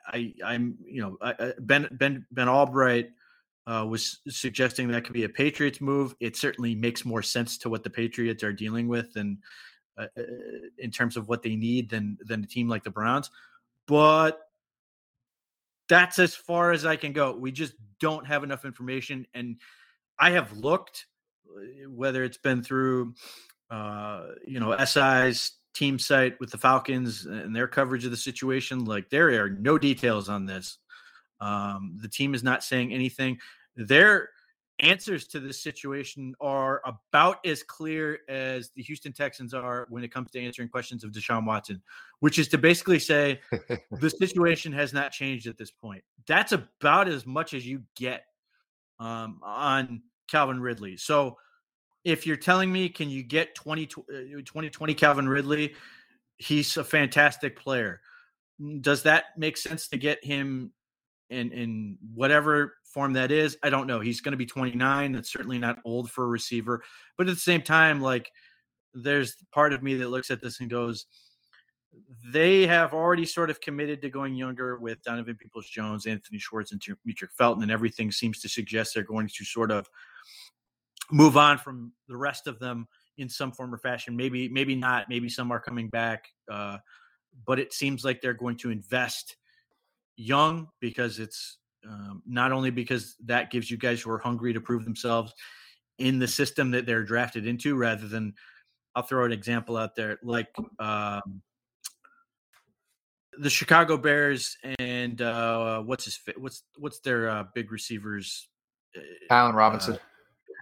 I, 0.08 0.34
I 0.44 0.54
am 0.54 0.78
you 0.84 1.00
know 1.00 1.16
I, 1.22 1.52
Ben 1.60 1.86
Ben 1.92 2.26
Ben 2.32 2.48
Albright 2.48 3.10
uh, 3.68 3.86
was 3.88 4.18
suggesting 4.26 4.88
that 4.88 5.04
could 5.04 5.12
be 5.12 5.22
a 5.22 5.28
Patriots 5.28 5.80
move. 5.80 6.16
It 6.18 6.36
certainly 6.36 6.74
makes 6.74 7.04
more 7.04 7.22
sense 7.22 7.56
to 7.58 7.70
what 7.70 7.84
the 7.84 7.90
Patriots 7.90 8.42
are 8.42 8.52
dealing 8.52 8.88
with 8.88 9.14
and 9.14 9.38
uh, 9.96 10.06
uh 10.18 10.22
in 10.78 10.90
terms 10.90 11.16
of 11.16 11.28
what 11.28 11.40
they 11.40 11.54
need 11.54 11.88
than 11.88 12.18
than 12.26 12.42
a 12.42 12.48
team 12.48 12.68
like 12.68 12.82
the 12.82 12.90
Browns. 12.90 13.30
But 13.86 14.40
that's 15.88 16.18
as 16.18 16.34
far 16.34 16.72
as 16.72 16.84
I 16.84 16.96
can 16.96 17.12
go. 17.12 17.30
We 17.30 17.52
just 17.52 17.74
don't 18.00 18.26
have 18.26 18.42
enough 18.42 18.64
information, 18.64 19.24
and 19.34 19.60
I 20.18 20.30
have 20.30 20.56
looked 20.56 21.06
whether 21.88 22.24
it's 22.24 22.38
been 22.38 22.62
through 22.62 23.14
uh, 23.70 24.28
you 24.46 24.60
know 24.60 24.76
SI's 24.84 25.52
team 25.74 25.98
site 25.98 26.38
with 26.40 26.50
the 26.50 26.58
Falcons 26.58 27.26
and 27.26 27.54
their 27.54 27.68
coverage 27.68 28.04
of 28.04 28.10
the 28.10 28.16
situation. 28.16 28.84
Like 28.84 29.10
there 29.10 29.42
are 29.42 29.50
no 29.50 29.78
details 29.78 30.28
on 30.28 30.46
this. 30.46 30.78
Um, 31.40 31.96
the 32.00 32.08
team 32.08 32.34
is 32.34 32.42
not 32.42 32.62
saying 32.62 32.92
anything. 32.92 33.38
Their 33.76 34.30
answers 34.80 35.26
to 35.28 35.40
this 35.40 35.62
situation 35.62 36.34
are 36.40 36.80
about 36.84 37.44
as 37.46 37.62
clear 37.62 38.20
as 38.28 38.70
the 38.74 38.82
Houston 38.82 39.12
Texans 39.12 39.54
are 39.54 39.86
when 39.90 40.02
it 40.02 40.12
comes 40.12 40.30
to 40.32 40.40
answering 40.40 40.68
questions 40.68 41.04
of 41.04 41.12
Deshaun 41.12 41.46
Watson, 41.46 41.82
which 42.20 42.38
is 42.38 42.48
to 42.48 42.58
basically 42.58 42.98
say 42.98 43.40
the 43.90 44.10
situation 44.18 44.72
has 44.72 44.92
not 44.92 45.12
changed 45.12 45.46
at 45.46 45.58
this 45.58 45.70
point. 45.70 46.02
That's 46.26 46.52
about 46.52 47.08
as 47.08 47.26
much 47.26 47.54
as 47.54 47.66
you 47.66 47.82
get 47.94 48.24
um, 48.98 49.40
on 49.42 50.02
Calvin 50.30 50.60
Ridley. 50.60 50.96
So 50.96 51.36
if 52.04 52.26
you're 52.26 52.36
telling 52.36 52.72
me, 52.72 52.88
can 52.88 53.10
you 53.10 53.22
get 53.22 53.54
20, 53.54 53.86
2020 53.86 54.94
uh, 54.94 54.96
Calvin 54.96 55.28
Ridley? 55.28 55.74
He's 56.38 56.76
a 56.76 56.84
fantastic 56.84 57.58
player. 57.58 58.00
Does 58.80 59.02
that 59.02 59.24
make 59.36 59.56
sense 59.56 59.88
to 59.88 59.98
get 59.98 60.24
him 60.24 60.72
in 61.30 61.52
in 61.52 61.98
whatever 62.14 62.74
form 62.84 63.12
that 63.14 63.30
is. 63.30 63.56
I 63.62 63.70
don't 63.70 63.86
know. 63.86 64.00
He's 64.00 64.20
going 64.20 64.32
to 64.32 64.38
be 64.38 64.46
29. 64.46 65.12
That's 65.12 65.32
certainly 65.32 65.58
not 65.58 65.78
old 65.84 66.10
for 66.10 66.24
a 66.24 66.28
receiver, 66.28 66.82
but 67.16 67.28
at 67.28 67.34
the 67.34 67.40
same 67.40 67.62
time, 67.62 68.00
like 68.00 68.30
there's 68.92 69.36
part 69.52 69.72
of 69.72 69.82
me 69.82 69.94
that 69.94 70.10
looks 70.10 70.30
at 70.30 70.42
this 70.42 70.60
and 70.60 70.68
goes, 70.68 71.06
they 72.32 72.66
have 72.66 72.92
already 72.92 73.24
sort 73.24 73.50
of 73.50 73.60
committed 73.60 74.02
to 74.02 74.10
going 74.10 74.34
younger 74.34 74.78
with 74.78 75.02
Donovan 75.02 75.36
Peoples 75.36 75.68
Jones, 75.68 76.06
Anthony 76.06 76.38
Schwartz, 76.38 76.72
and 76.72 76.80
Demetric 76.80 77.32
Felton, 77.36 77.62
and 77.62 77.72
everything 77.72 78.12
seems 78.12 78.40
to 78.40 78.48
suggest 78.48 78.94
they're 78.94 79.02
going 79.02 79.28
to 79.28 79.44
sort 79.44 79.70
of 79.70 79.88
move 81.10 81.36
on 81.36 81.58
from 81.58 81.92
the 82.08 82.16
rest 82.16 82.46
of 82.46 82.58
them 82.58 82.86
in 83.18 83.28
some 83.28 83.52
form 83.52 83.74
or 83.74 83.78
fashion. 83.78 84.16
Maybe, 84.16 84.48
maybe 84.48 84.74
not. 84.74 85.08
Maybe 85.08 85.28
some 85.28 85.50
are 85.50 85.60
coming 85.60 85.88
back, 85.88 86.28
uh, 86.50 86.78
but 87.46 87.58
it 87.58 87.72
seems 87.72 88.04
like 88.04 88.20
they're 88.20 88.34
going 88.34 88.56
to 88.58 88.70
invest 88.70 89.36
young 90.16 90.68
because 90.80 91.18
it's 91.18 91.58
um, 91.88 92.22
not 92.26 92.52
only 92.52 92.70
because 92.70 93.16
that 93.24 93.50
gives 93.50 93.70
you 93.70 93.76
guys 93.76 94.00
who 94.00 94.10
are 94.10 94.18
hungry 94.18 94.52
to 94.52 94.60
prove 94.60 94.84
themselves 94.84 95.32
in 95.98 96.18
the 96.18 96.28
system 96.28 96.70
that 96.70 96.86
they're 96.86 97.04
drafted 97.04 97.46
into, 97.46 97.76
rather 97.76 98.06
than 98.08 98.34
I'll 98.94 99.02
throw 99.02 99.24
an 99.24 99.32
example 99.32 99.76
out 99.76 99.94
there 99.94 100.18
like 100.22 100.48
um, 100.78 101.42
the 103.38 103.50
Chicago 103.50 103.96
Bears 103.96 104.56
and 104.78 105.20
uh, 105.22 105.80
what's 105.80 106.04
his 106.04 106.18
what's 106.36 106.62
what's 106.76 107.00
their 107.00 107.28
uh, 107.28 107.44
big 107.54 107.70
receivers? 107.72 108.48
Uh, 108.96 109.00
Allen 109.30 109.54
Robinson. 109.54 109.98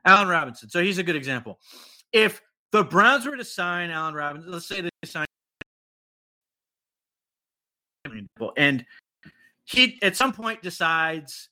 Allen 0.05 0.29
Robinson. 0.29 0.69
So 0.69 0.83
he's 0.83 0.99
a 0.99 1.03
good 1.03 1.17
example. 1.17 1.59
If 2.13 2.41
the 2.73 2.85
Browns 2.85 3.27
were 3.27 3.37
to 3.37 3.45
sign 3.45 3.91
Allen 3.91 4.15
Robinson, 4.15 4.53
let's 4.53 4.67
say 4.67 4.81
they 4.81 4.91
sign 5.05 5.27
and 8.57 8.85
he 9.65 9.99
at 10.03 10.17
some 10.17 10.33
point 10.33 10.63
decides, 10.63 11.51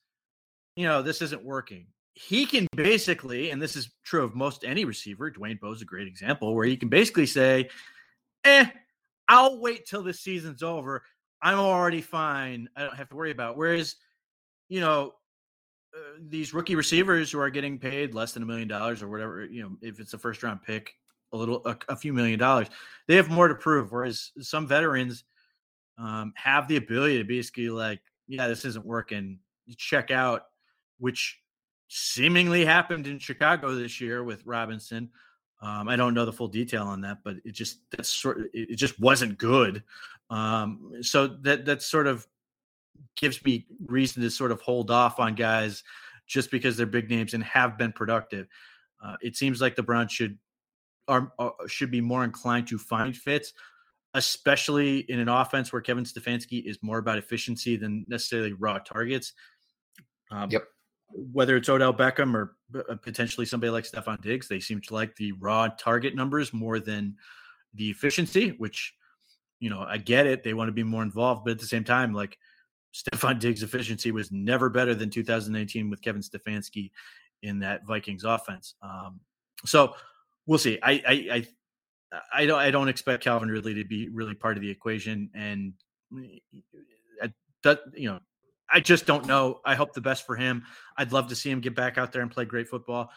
you 0.75 0.87
know, 0.87 1.03
this 1.03 1.21
isn't 1.23 1.45
working. 1.45 1.87
He 2.15 2.47
can 2.47 2.67
basically, 2.75 3.51
and 3.51 3.61
this 3.61 3.77
is 3.77 3.91
true 4.05 4.25
of 4.25 4.35
most 4.35 4.65
any 4.65 4.87
receiver, 4.87 5.31
Dwayne 5.31 5.61
Bowe's 5.61 5.83
a 5.83 5.85
great 5.85 6.09
example, 6.09 6.55
where 6.55 6.65
he 6.65 6.77
can 6.77 6.89
basically 6.89 7.27
say, 7.27 7.69
eh, 8.45 8.67
I'll 9.29 9.61
wait 9.61 9.87
till 9.87 10.03
the 10.03 10.15
season's 10.15 10.63
over. 10.63 11.03
I'm 11.43 11.59
already 11.59 12.01
fine. 12.01 12.69
I 12.75 12.85
don't 12.85 12.97
have 12.97 13.11
to 13.11 13.17
worry 13.17 13.33
about. 13.33 13.53
It. 13.53 13.59
Whereas, 13.59 13.97
you 14.69 14.81
know, 14.81 15.13
uh, 15.97 16.19
these 16.29 16.53
rookie 16.53 16.77
receivers 16.77 17.31
who 17.31 17.41
are 17.41 17.51
getting 17.51 17.79
paid 17.79 18.15
less 18.15 18.33
than 18.33 18.43
a 18.43 18.47
million 18.47 18.69
dollars 18.69 19.03
or 19.03 19.09
whatever, 19.09 19.45
you 19.45 19.63
know, 19.63 19.77
if 19.81 20.01
it's 20.01 20.15
a 20.15 20.19
first 20.19 20.43
round 20.43 20.63
pick, 20.63 20.95
a 21.33 21.37
little, 21.37 21.63
a, 21.67 21.77
a 21.89 21.97
few 21.97 22.13
million 22.13 22.39
dollars, 22.39 22.69
they 23.09 23.17
have 23.17 23.31
more 23.31 23.49
to 23.49 23.55
prove. 23.55 23.93
Whereas 23.93 24.33
some 24.41 24.67
veterans, 24.67 25.25
um, 25.99 26.33
have 26.37 26.69
the 26.69 26.77
ability 26.77 27.19
to 27.19 27.25
basically 27.25 27.71
like, 27.71 28.01
yeah, 28.29 28.49
this 28.49 28.65
isn't 28.65 28.85
working. 28.85 29.39
Check 29.77 30.11
out, 30.11 30.47
which 30.99 31.39
seemingly 31.89 32.65
happened 32.65 33.07
in 33.07 33.19
Chicago 33.19 33.75
this 33.75 34.01
year 34.01 34.23
with 34.23 34.45
Robinson. 34.45 35.11
Um, 35.63 35.89
I 35.89 35.97
don't 35.97 36.15
know 36.15 36.27
the 36.27 36.33
full 36.33 36.49
detail 36.49 36.85
on 36.85 37.01
that, 37.01 37.19
but 37.25 37.37
it 37.45 37.53
just 37.53 37.79
that's 37.91 38.11
sort 38.11 38.41
of, 38.41 38.47
it 38.53 38.77
just 38.77 39.01
wasn't 39.01 39.39
good. 39.39 39.83
Um, 40.29 40.93
so 41.01 41.27
that 41.27 41.65
that's 41.65 41.87
sort 41.87 42.07
of 42.07 42.27
gives 43.17 43.45
me 43.45 43.67
reason 43.87 44.23
to 44.23 44.31
sort 44.31 44.53
of 44.53 44.61
hold 44.61 44.91
off 44.91 45.19
on 45.19 45.35
guys 45.35 45.83
just 46.27 46.51
because 46.51 46.77
they're 46.77 46.87
big 46.87 47.11
names 47.11 47.35
and 47.35 47.45
have 47.45 47.79
been 47.79 47.93
productive. 47.93 48.47
Uh, 49.05 49.17
it 49.23 49.37
seems 49.37 49.61
like 49.61 49.77
the 49.77 49.83
Browns 49.83 50.13
should 50.13 50.39
are, 51.09 51.33
are, 51.39 51.55
should 51.69 51.91
be 51.91 52.01
more 52.01 52.25
inclined 52.25 52.67
to 52.69 52.79
find 52.79 53.17
fits 53.17 53.53
especially 54.17 55.01
in 55.11 55.21
an 55.21 55.29
offense 55.29 55.73
where 55.73 55.83
Kevin 55.83 56.05
Stefanski 56.05 56.65
is 56.65 56.79
more 56.83 56.97
about 56.97 57.19
efficiency 57.19 57.77
than 57.77 58.07
necessarily 58.09 58.55
raw 58.55 58.79
targets. 58.79 59.35
Um, 60.31 60.51
yep. 60.51 60.65
Whether 61.11 61.57
it's 61.57 61.69
Odell 61.69 61.93
Beckham 61.93 62.35
or 62.35 62.57
uh, 62.75 62.97
potentially 62.97 63.47
somebody 63.47 63.71
like 63.71 63.85
Stefon 63.85 64.21
Diggs, 64.23 64.49
they 64.49 64.59
seem 64.59 64.81
to 64.81 64.95
like 64.95 65.15
the 65.17 65.33
raw 65.33 65.69
target 65.69 66.15
numbers 66.15 66.55
more 66.55 66.81
than 66.81 67.15
the 67.75 67.91
efficiency, 67.91 68.55
which, 68.57 68.95
you 69.61 69.69
know, 69.69 69.81
I 69.81 69.99
get 69.99 70.27
it. 70.27 70.43
They 70.43 70.55
want 70.55 70.69
to 70.69 70.73
be 70.73 70.83
more 70.83 71.03
involved, 71.03 71.45
but 71.45 71.53
at 71.53 71.59
the 71.59 71.67
same 71.67 71.85
time, 71.85 72.15
like 72.15 72.39
Stefon 72.97 73.39
Diggs' 73.39 73.63
efficiency 73.63 74.11
was 74.11 74.33
never 74.33 74.71
better 74.71 74.95
than 74.95 75.11
2019 75.11 75.91
with 75.91 76.01
Kevin 76.01 76.23
Stefanski 76.23 76.91
in 77.43 77.59
that 77.59 77.85
Vikings 77.87 78.25
offense. 78.25 78.75
Um, 78.83 79.21
so 79.65 79.95
we'll 80.47 80.59
see. 80.59 80.79
I, 80.83 80.93
I, 80.93 81.13
I 81.33 81.47
I 82.33 82.47
don't 82.47 82.59
I 82.59 82.71
don't 82.71 82.89
expect 82.89 83.25
Calvin 83.25 83.49
Ridley 83.49 83.75
to 83.75 83.85
be 83.85 84.09
really 84.09 84.35
part 84.35 84.57
of 84.57 84.63
the 84.63 84.71
equation, 84.71 85.31
and 85.35 85.75
that 87.63 87.81
you 87.95 88.09
know 88.09 88.21
I 88.71 88.81
just 88.81 89.07
don't 89.07 89.27
know. 89.27 89.61
I 89.65 89.75
hope 89.75 89.93
the 89.93 90.01
best 90.01 90.25
for 90.25 90.37
him. 90.37 90.65
I'd 90.97 91.13
love 91.13 91.29
to 91.29 91.37
see 91.37 91.51
him 91.51 91.61
get 91.61 91.75
back 91.75 91.99
out 91.99 92.13
there 92.13 92.23
and 92.23 92.31
play 92.31 92.45
great 92.45 92.69
football, 92.69 93.11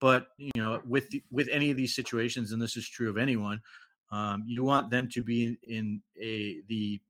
but 0.00 0.28
you 0.38 0.52
know 0.56 0.80
with 0.86 1.08
with 1.30 1.48
any 1.50 1.70
of 1.70 1.76
these 1.76 1.94
situations, 1.94 2.52
and 2.52 2.60
this 2.60 2.76
is 2.76 2.88
true 2.88 3.10
of 3.10 3.16
anyone, 3.16 3.60
um, 4.12 4.44
you 4.46 4.62
want 4.62 4.90
them 4.90 5.08
to 5.12 5.24
be 5.24 5.58
in 5.66 6.02
a 6.20 6.60
the 6.68 7.00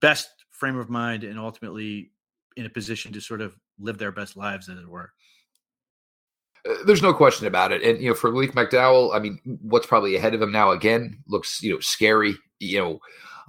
best 0.00 0.28
frame 0.50 0.76
of 0.76 0.88
mind 0.88 1.24
and 1.24 1.38
ultimately 1.38 2.10
in 2.56 2.66
a 2.66 2.70
position 2.70 3.12
to 3.12 3.20
sort 3.20 3.40
of 3.40 3.56
live 3.78 3.98
their 3.98 4.12
best 4.12 4.36
lives, 4.36 4.68
as 4.68 4.78
it 4.78 4.88
were. 4.88 5.12
Uh, 6.68 6.74
there's 6.86 7.02
no 7.02 7.12
question 7.12 7.46
about 7.46 7.72
it. 7.72 7.82
And 7.82 8.00
you 8.02 8.08
know, 8.08 8.14
for 8.14 8.32
Malik 8.32 8.52
McDowell, 8.52 9.14
I 9.14 9.18
mean, 9.18 9.38
what's 9.62 9.86
probably 9.86 10.16
ahead 10.16 10.34
of 10.34 10.42
him 10.42 10.52
now 10.52 10.70
again 10.70 11.18
looks 11.26 11.62
you 11.62 11.74
know 11.74 11.80
scary. 11.80 12.34
You 12.58 12.78
know, 12.78 12.98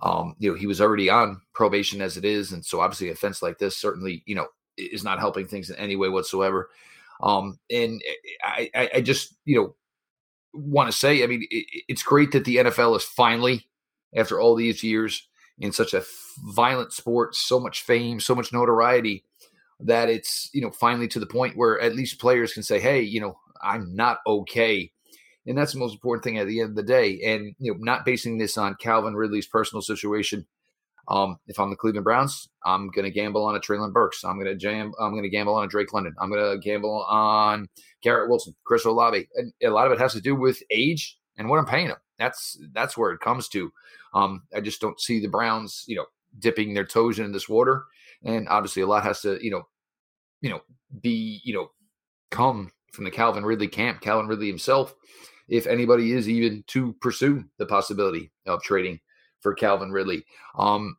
um, 0.04 0.36
you 0.40 0.52
know 0.52 0.58
he 0.58 0.68
was 0.68 0.82
already 0.82 1.10
on 1.10 1.42
probation 1.54 2.02
as 2.02 2.18
it 2.18 2.26
is, 2.26 2.52
and 2.52 2.64
so 2.64 2.82
obviously 2.82 3.10
a 3.10 3.14
offense 3.14 3.42
like 3.42 3.58
this 3.58 3.78
certainly 3.78 4.24
you 4.26 4.36
know 4.36 4.48
is 4.78 5.04
not 5.04 5.20
helping 5.20 5.48
things 5.48 5.70
in 5.70 5.78
any 5.78 5.96
way 5.96 6.10
whatsoever. 6.10 6.70
Um, 7.24 7.58
and 7.72 8.00
I, 8.44 8.70
I, 8.76 8.90
I 8.96 9.02
just 9.02 9.36
you 9.46 9.56
know 9.56 9.76
want 10.54 10.92
to 10.92 10.98
say, 10.98 11.24
I 11.24 11.28
mean, 11.28 11.46
it, 11.50 11.84
it's 11.88 12.04
great 12.04 12.32
that 12.32 12.46
the 12.46 12.58
NFL 12.58 12.98
is 12.98 13.04
finally, 13.04 13.68
after 14.16 14.40
all 14.40 14.56
these 14.56 14.84
years 14.84 15.28
in 15.60 15.72
such 15.72 15.94
a 15.94 16.04
violent 16.54 16.94
sport, 16.94 17.36
so 17.36 17.60
much 17.60 17.82
fame, 17.82 18.20
so 18.20 18.36
much 18.36 18.54
notoriety, 18.54 19.24
that 19.80 20.10
it's 20.10 20.50
you 20.54 20.62
know 20.62 20.72
finally 20.72 21.08
to 21.08 21.20
the 21.20 21.26
point 21.26 21.58
where 21.58 21.80
at 21.80 21.96
least 21.96 22.20
players 22.20 22.54
can 22.54 22.64
say, 22.64 22.80
"Hey, 22.80 23.02
you 23.02 23.20
know, 23.20 23.38
I'm 23.62 23.96
not 23.96 24.20
okay," 24.28 24.92
and 25.46 25.58
that's 25.58 25.74
the 25.74 25.80
most 25.80 25.94
important 25.94 26.24
thing 26.24 26.38
at 26.38 26.48
the 26.48 26.62
end 26.62 26.72
of 26.72 26.76
the 26.76 26.84
day. 26.84 27.20
And 27.24 27.56
you 27.60 27.74
know, 27.74 27.78
not 27.80 28.06
basing 28.06 28.38
this 28.38 28.58
on 28.58 28.76
Calvin 28.76 29.16
Ridley's 29.16 29.48
personal 29.48 29.82
situation. 29.82 30.46
Um, 31.10 31.40
if 31.48 31.58
I'm 31.58 31.70
the 31.70 31.78
Cleveland 31.78 32.04
Browns, 32.04 32.50
I'm 32.66 32.92
to 32.92 33.10
gamble 33.10 33.46
on 33.46 33.56
a 33.56 33.60
Treylon 33.60 33.94
Burks. 33.94 34.26
I'm 34.26 34.44
to 34.44 34.56
jam. 34.56 34.92
I'm 35.00 35.16
to 35.22 35.30
gamble 35.30 35.56
on 35.56 35.64
a 35.64 35.68
Drake 35.68 35.94
London. 35.94 36.14
I'm 36.20 36.32
to 36.32 36.58
gamble 36.62 37.06
on 37.10 37.70
Garrett 38.02 38.30
Wilson, 38.30 38.56
Chris 38.66 38.84
Olave. 38.84 39.28
And 39.36 39.54
a 39.64 39.70
lot 39.70 39.88
of 39.88 39.94
it 39.94 40.00
has 40.00 40.14
to 40.14 40.22
do 40.22 40.36
with 40.36 40.62
age 40.70 41.18
and 41.38 41.48
what 41.48 41.60
I'm 41.60 41.66
paying 41.66 41.88
them. 41.88 41.98
That's 42.20 42.58
that's 42.74 42.98
where 42.98 43.12
it 43.12 43.20
comes 43.20 43.48
to. 43.50 43.72
Um, 44.14 44.44
I 44.56 44.62
just 44.62 44.82
don't 44.82 45.00
see 45.00 45.20
the 45.20 45.28
Browns, 45.28 45.84
you 45.88 45.96
know, 45.96 46.06
dipping 46.40 46.74
their 46.74 46.86
toes 46.86 47.20
in 47.20 47.32
this 47.32 47.50
water 47.50 47.86
and 48.24 48.48
obviously 48.50 48.82
a 48.82 48.88
lot 48.88 49.04
has 49.04 49.22
to 49.22 49.44
you 49.44 49.52
know 49.52 49.64
you 50.42 50.50
know 50.50 50.62
be 51.02 51.42
you 51.44 51.54
know 51.54 51.72
come 52.32 52.72
from 52.92 53.06
the 53.06 53.12
Calvin 53.12 53.46
Ridley 53.46 53.68
camp, 53.68 54.02
Calvin 54.02 54.28
Ridley 54.28 54.48
himself, 54.48 54.96
if 55.48 55.68
anybody 55.68 56.14
is 56.14 56.28
even 56.28 56.64
to 56.68 56.94
pursue 56.94 57.44
the 57.58 57.66
possibility 57.66 58.32
of 58.48 58.64
trading 58.64 59.00
for 59.40 59.54
Calvin 59.54 59.92
Ridley. 59.92 60.26
Um, 60.58 60.98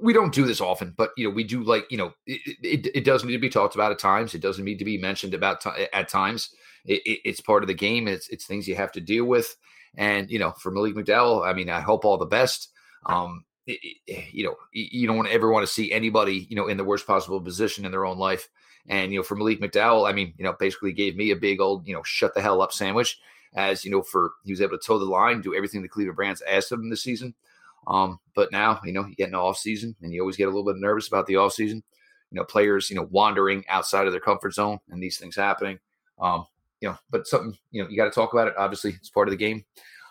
we 0.00 0.12
don't 0.12 0.32
do 0.32 0.46
this 0.46 0.60
often, 0.60 0.94
but 0.96 1.10
you 1.16 1.28
know 1.28 1.34
we 1.34 1.44
do 1.44 1.62
like 1.62 1.84
you 1.90 1.98
know 1.98 2.12
it, 2.26 2.56
it, 2.62 2.96
it 2.96 3.04
does 3.04 3.24
need 3.24 3.32
to 3.32 3.38
be 3.38 3.50
talked 3.50 3.74
about 3.74 3.92
at 3.92 3.98
times. 3.98 4.34
It 4.34 4.42
doesn't 4.42 4.64
need 4.64 4.78
to 4.78 4.84
be 4.84 4.98
mentioned 4.98 5.34
about 5.34 5.60
t- 5.60 5.88
at 5.92 6.08
times. 6.08 6.50
It, 6.84 7.02
it's 7.04 7.40
part 7.40 7.62
of 7.62 7.66
the 7.66 7.74
game. 7.74 8.08
It's 8.08 8.28
it's 8.28 8.46
things 8.46 8.68
you 8.68 8.76
have 8.76 8.92
to 8.92 9.00
deal 9.00 9.24
with. 9.24 9.56
And 9.96 10.30
you 10.30 10.38
know, 10.38 10.52
for 10.52 10.70
Malik 10.70 10.94
McDowell, 10.94 11.46
I 11.46 11.52
mean, 11.52 11.68
I 11.68 11.80
hope 11.80 12.04
all 12.04 12.18
the 12.18 12.26
best. 12.26 12.70
Um, 13.06 13.44
you 13.66 14.44
know, 14.44 14.56
you 14.72 15.06
don't 15.06 15.28
ever 15.28 15.50
want 15.50 15.66
to 15.66 15.72
see 15.72 15.92
anybody, 15.92 16.46
you 16.50 16.56
know, 16.56 16.66
in 16.68 16.76
the 16.76 16.84
worst 16.84 17.06
possible 17.06 17.40
position 17.40 17.84
in 17.84 17.92
their 17.92 18.04
own 18.04 18.18
life. 18.18 18.48
And, 18.88 19.12
you 19.12 19.18
know, 19.18 19.22
for 19.22 19.36
Malik 19.36 19.60
McDowell, 19.60 20.08
I 20.08 20.12
mean, 20.12 20.34
you 20.36 20.44
know, 20.44 20.54
basically 20.58 20.92
gave 20.92 21.16
me 21.16 21.30
a 21.30 21.36
big 21.36 21.60
old, 21.60 21.86
you 21.86 21.94
know, 21.94 22.02
shut 22.02 22.34
the 22.34 22.42
hell 22.42 22.60
up 22.60 22.72
sandwich 22.72 23.18
as, 23.54 23.84
you 23.84 23.90
know, 23.90 24.02
for 24.02 24.32
he 24.44 24.52
was 24.52 24.60
able 24.60 24.76
to 24.76 24.84
toe 24.84 24.98
the 24.98 25.04
line, 25.04 25.40
do 25.40 25.54
everything 25.54 25.82
the 25.82 25.88
Cleveland 25.88 26.16
Browns 26.16 26.42
asked 26.42 26.72
of 26.72 26.80
him 26.80 26.90
this 26.90 27.02
season. 27.02 27.34
Um, 27.86 28.18
but 28.34 28.50
now, 28.50 28.80
you 28.84 28.92
know, 28.92 29.06
you 29.06 29.14
get 29.14 29.28
an 29.28 29.34
off 29.34 29.58
season 29.58 29.94
and 30.02 30.12
you 30.12 30.20
always 30.20 30.36
get 30.36 30.44
a 30.44 30.50
little 30.50 30.64
bit 30.64 30.80
nervous 30.80 31.08
about 31.08 31.26
the 31.26 31.36
off 31.36 31.52
season. 31.52 31.82
You 32.30 32.36
know, 32.36 32.44
players, 32.44 32.90
you 32.90 32.96
know, 32.96 33.08
wandering 33.10 33.64
outside 33.68 34.06
of 34.06 34.12
their 34.12 34.20
comfort 34.20 34.54
zone 34.54 34.78
and 34.90 35.02
these 35.02 35.18
things 35.18 35.36
happening. 35.36 35.78
Um, 36.18 36.46
you 36.82 36.88
know, 36.88 36.98
but 37.10 37.26
something, 37.26 37.56
you 37.70 37.82
know, 37.82 37.88
you 37.88 37.96
got 37.96 38.06
to 38.06 38.10
talk 38.10 38.32
about 38.32 38.48
it. 38.48 38.54
Obviously, 38.58 38.90
it's 38.90 39.08
part 39.08 39.28
of 39.28 39.32
the 39.32 39.36
game. 39.36 39.64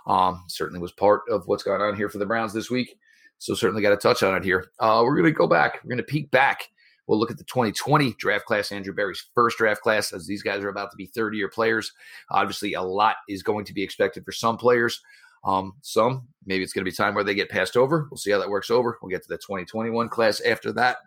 Um, 0.07 0.43
certainly 0.47 0.79
was 0.79 0.93
part 0.93 1.21
of 1.29 1.45
what's 1.45 1.63
going 1.63 1.81
on 1.81 1.95
here 1.95 2.09
for 2.09 2.17
the 2.17 2.25
Browns 2.25 2.53
this 2.53 2.71
week. 2.71 2.97
So 3.37 3.53
certainly 3.53 3.81
got 3.81 3.89
to 3.89 3.97
touch 3.97 4.23
on 4.23 4.35
it 4.35 4.43
here. 4.43 4.71
Uh, 4.79 5.01
we're 5.03 5.15
going 5.15 5.31
to 5.31 5.37
go 5.37 5.47
back. 5.47 5.81
We're 5.83 5.89
going 5.89 5.97
to 5.97 6.03
peek 6.03 6.31
back. 6.31 6.69
We'll 7.07 7.19
look 7.19 7.29
at 7.29 7.37
the 7.37 7.43
2020 7.43 8.13
draft 8.13 8.45
class, 8.45 8.71
Andrew 8.71 8.93
Berry's 8.93 9.27
first 9.35 9.57
draft 9.57 9.81
class, 9.81 10.13
as 10.13 10.25
these 10.25 10.43
guys 10.43 10.63
are 10.63 10.69
about 10.69 10.91
to 10.91 10.97
be 10.97 11.07
30 11.07 11.37
year 11.37 11.49
players. 11.49 11.91
Obviously, 12.29 12.73
a 12.73 12.81
lot 12.81 13.17
is 13.27 13.43
going 13.43 13.65
to 13.65 13.73
be 13.73 13.83
expected 13.83 14.23
for 14.23 14.31
some 14.31 14.57
players. 14.57 15.01
Um, 15.43 15.73
some, 15.81 16.27
maybe 16.45 16.63
it's 16.63 16.71
going 16.71 16.85
to 16.85 16.89
be 16.89 16.95
time 16.95 17.15
where 17.15 17.23
they 17.23 17.35
get 17.35 17.49
passed 17.49 17.75
over. 17.75 18.07
We'll 18.09 18.17
see 18.17 18.31
how 18.31 18.39
that 18.39 18.49
works 18.49 18.71
over. 18.71 18.97
We'll 19.01 19.09
get 19.09 19.23
to 19.23 19.27
the 19.27 19.37
2021 19.37 20.07
class 20.07 20.39
after 20.41 20.71
that. 20.73 20.97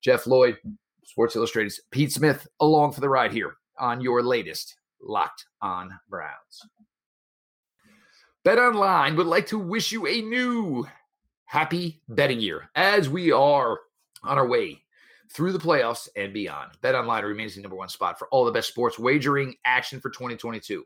Jeff 0.00 0.26
Lloyd, 0.26 0.56
Sports 1.04 1.36
Illustrated's 1.36 1.80
Pete 1.92 2.10
Smith, 2.10 2.48
along 2.58 2.92
for 2.92 3.00
the 3.00 3.08
ride 3.08 3.32
here 3.32 3.54
on 3.78 4.00
your 4.00 4.22
latest 4.22 4.74
Locked 5.02 5.46
on 5.60 5.98
Browns. 6.08 6.66
Bet 8.44 8.58
Online 8.58 9.16
would 9.16 9.26
like 9.26 9.46
to 9.48 9.58
wish 9.58 9.92
you 9.92 10.06
a 10.06 10.20
new 10.20 10.86
happy 11.44 12.00
betting 12.08 12.40
year 12.40 12.70
as 12.74 13.08
we 13.08 13.30
are 13.30 13.78
on 14.22 14.38
our 14.38 14.48
way 14.48 14.82
through 15.32 15.52
the 15.52 15.58
playoffs 15.58 16.08
and 16.16 16.32
beyond. 16.32 16.72
Bet 16.80 16.94
online 16.94 17.24
remains 17.24 17.54
the 17.54 17.62
number 17.62 17.76
one 17.76 17.88
spot 17.88 18.18
for 18.18 18.28
all 18.28 18.44
the 18.44 18.52
best 18.52 18.68
sports 18.68 18.98
wagering 18.98 19.54
action 19.64 20.00
for 20.00 20.10
2022. 20.10 20.84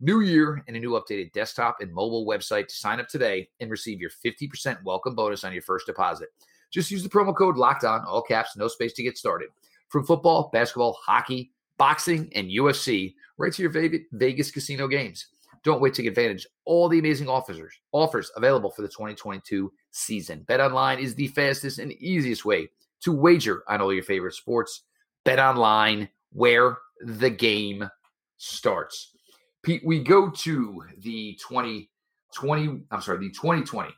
New 0.00 0.20
year 0.20 0.62
and 0.66 0.76
a 0.76 0.80
new 0.80 0.92
updated 0.92 1.32
desktop 1.32 1.76
and 1.80 1.92
mobile 1.92 2.26
website 2.26 2.66
to 2.68 2.74
sign 2.74 3.00
up 3.00 3.08
today 3.08 3.48
and 3.60 3.70
receive 3.70 4.00
your 4.00 4.10
50% 4.10 4.82
welcome 4.84 5.14
bonus 5.14 5.44
on 5.44 5.52
your 5.52 5.62
first 5.62 5.86
deposit. 5.86 6.28
Just 6.70 6.90
use 6.90 7.02
the 7.02 7.08
promo 7.08 7.36
code 7.36 7.56
locked 7.56 7.84
on, 7.84 8.04
all 8.04 8.22
caps, 8.22 8.56
no 8.56 8.66
space 8.66 8.94
to 8.94 9.02
get 9.02 9.18
started. 9.18 9.48
From 9.88 10.04
football, 10.06 10.50
basketball, 10.52 10.98
hockey, 11.04 11.52
boxing, 11.82 12.30
and 12.36 12.48
UFC, 12.48 13.12
right 13.38 13.52
to 13.52 13.60
your 13.60 13.72
Vegas 14.12 14.52
casino 14.52 14.86
games. 14.86 15.26
Don't 15.64 15.80
wait 15.80 15.94
to 15.94 16.02
take 16.02 16.08
advantage 16.08 16.46
all 16.64 16.88
the 16.88 17.00
amazing 17.00 17.28
offers 17.28 17.58
offers 17.90 18.30
available 18.36 18.70
for 18.70 18.82
the 18.82 18.88
2022 18.88 19.72
season. 19.90 20.44
Bet 20.46 20.60
online 20.60 21.00
is 21.00 21.16
the 21.16 21.26
fastest 21.26 21.80
and 21.80 21.90
easiest 21.94 22.44
way 22.44 22.68
to 23.00 23.10
wager 23.10 23.64
on 23.66 23.80
all 23.80 23.92
your 23.92 24.04
favorite 24.04 24.34
sports. 24.34 24.82
Bet 25.24 25.40
online 25.40 26.08
where 26.30 26.78
the 27.00 27.30
game 27.30 27.90
starts. 28.36 29.16
Pete, 29.64 29.82
we 29.84 30.04
go 30.04 30.30
to 30.30 30.84
the 30.98 31.36
2020, 31.42 32.84
I'm 32.92 33.00
sorry, 33.00 33.18
the 33.18 33.30
2020 33.30 33.90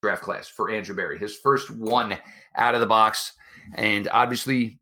draft 0.00 0.22
class 0.22 0.46
for 0.46 0.70
Andrew 0.70 0.94
Berry, 0.94 1.18
his 1.18 1.38
first 1.38 1.72
one 1.72 2.16
out 2.54 2.76
of 2.76 2.80
the 2.80 2.86
box. 2.86 3.32
And 3.74 4.08
obviously, 4.12 4.78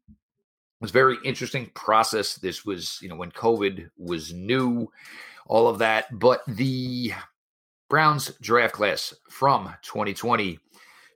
was 0.82 0.90
very 0.90 1.16
interesting 1.24 1.70
process. 1.74 2.34
This 2.34 2.66
was, 2.66 2.98
you 3.00 3.08
know, 3.08 3.14
when 3.14 3.30
COVID 3.30 3.88
was 3.96 4.34
new 4.34 4.90
all 5.46 5.68
of 5.68 5.78
that. 5.78 6.18
But 6.18 6.42
the 6.46 7.12
Browns 7.88 8.32
draft 8.42 8.74
class 8.74 9.14
from 9.30 9.72
2020, 9.82 10.58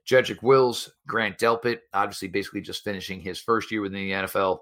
Jedrick 0.07 0.41
Wills, 0.41 0.89
Grant 1.05 1.37
Delpit, 1.37 1.79
obviously 1.93 2.29
basically 2.29 2.61
just 2.61 2.83
finishing 2.83 3.19
his 3.19 3.39
first 3.39 3.69
year 3.69 3.81
within 3.81 3.99
the 3.99 4.11
NFL, 4.11 4.59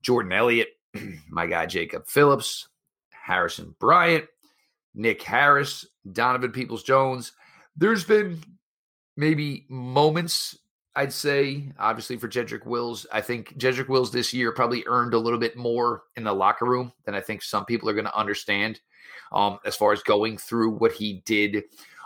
Jordan 0.00 0.32
Elliott, 0.32 0.68
my 1.28 1.46
guy 1.46 1.66
Jacob 1.66 2.06
Phillips, 2.06 2.68
Harrison 3.10 3.74
Bryant, 3.80 4.26
Nick 4.94 5.22
Harris, 5.22 5.84
Donovan 6.12 6.52
Peoples 6.52 6.84
Jones. 6.84 7.32
There's 7.76 8.04
been 8.04 8.40
maybe 9.16 9.66
moments 9.68 10.56
I'd 10.96 11.12
say, 11.12 11.70
obviously, 11.78 12.16
for 12.16 12.26
Jedrick 12.26 12.64
Wills, 12.64 13.06
I 13.12 13.20
think 13.20 13.56
Jedrick 13.58 13.88
Wills 13.88 14.10
this 14.10 14.32
year 14.32 14.50
probably 14.50 14.82
earned 14.86 15.12
a 15.12 15.18
little 15.18 15.38
bit 15.38 15.54
more 15.54 16.04
in 16.16 16.24
the 16.24 16.32
locker 16.32 16.64
room 16.64 16.90
than 17.04 17.14
I 17.14 17.20
think 17.20 17.42
some 17.42 17.66
people 17.66 17.88
are 17.90 17.92
going 17.92 18.06
to 18.06 18.16
understand 18.16 18.80
um, 19.30 19.58
as 19.66 19.76
far 19.76 19.92
as 19.92 20.02
going 20.02 20.38
through 20.38 20.70
what 20.70 20.92
he 20.92 21.22
did 21.26 21.64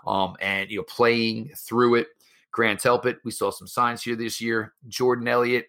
um, 0.09 0.35
and, 0.40 0.68
you 0.70 0.79
know, 0.79 0.83
playing 0.83 1.53
through 1.57 1.94
it. 1.94 2.09
Grant 2.50 2.81
Delpit, 2.81 3.18
we 3.24 3.31
saw 3.31 3.50
some 3.50 3.68
signs 3.68 4.03
here 4.03 4.16
this 4.16 4.40
year. 4.40 4.74
Jordan 4.88 5.29
Elliott, 5.29 5.66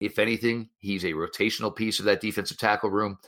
if 0.00 0.18
anything, 0.18 0.70
he's 0.78 1.04
a 1.04 1.12
rotational 1.12 1.74
piece 1.74 1.98
of 1.98 2.06
that 2.06 2.22
defensive 2.22 2.56
tackle 2.56 2.88
room. 2.88 3.18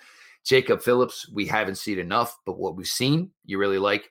Jacob 0.43 0.81
Phillips, 0.81 1.29
we 1.29 1.45
haven't 1.45 1.77
seen 1.77 1.99
enough, 1.99 2.39
but 2.47 2.59
what 2.59 2.77
we've 2.77 2.87
seen, 2.87 3.31
you 3.45 3.59
really 3.59 3.79
like. 3.79 4.11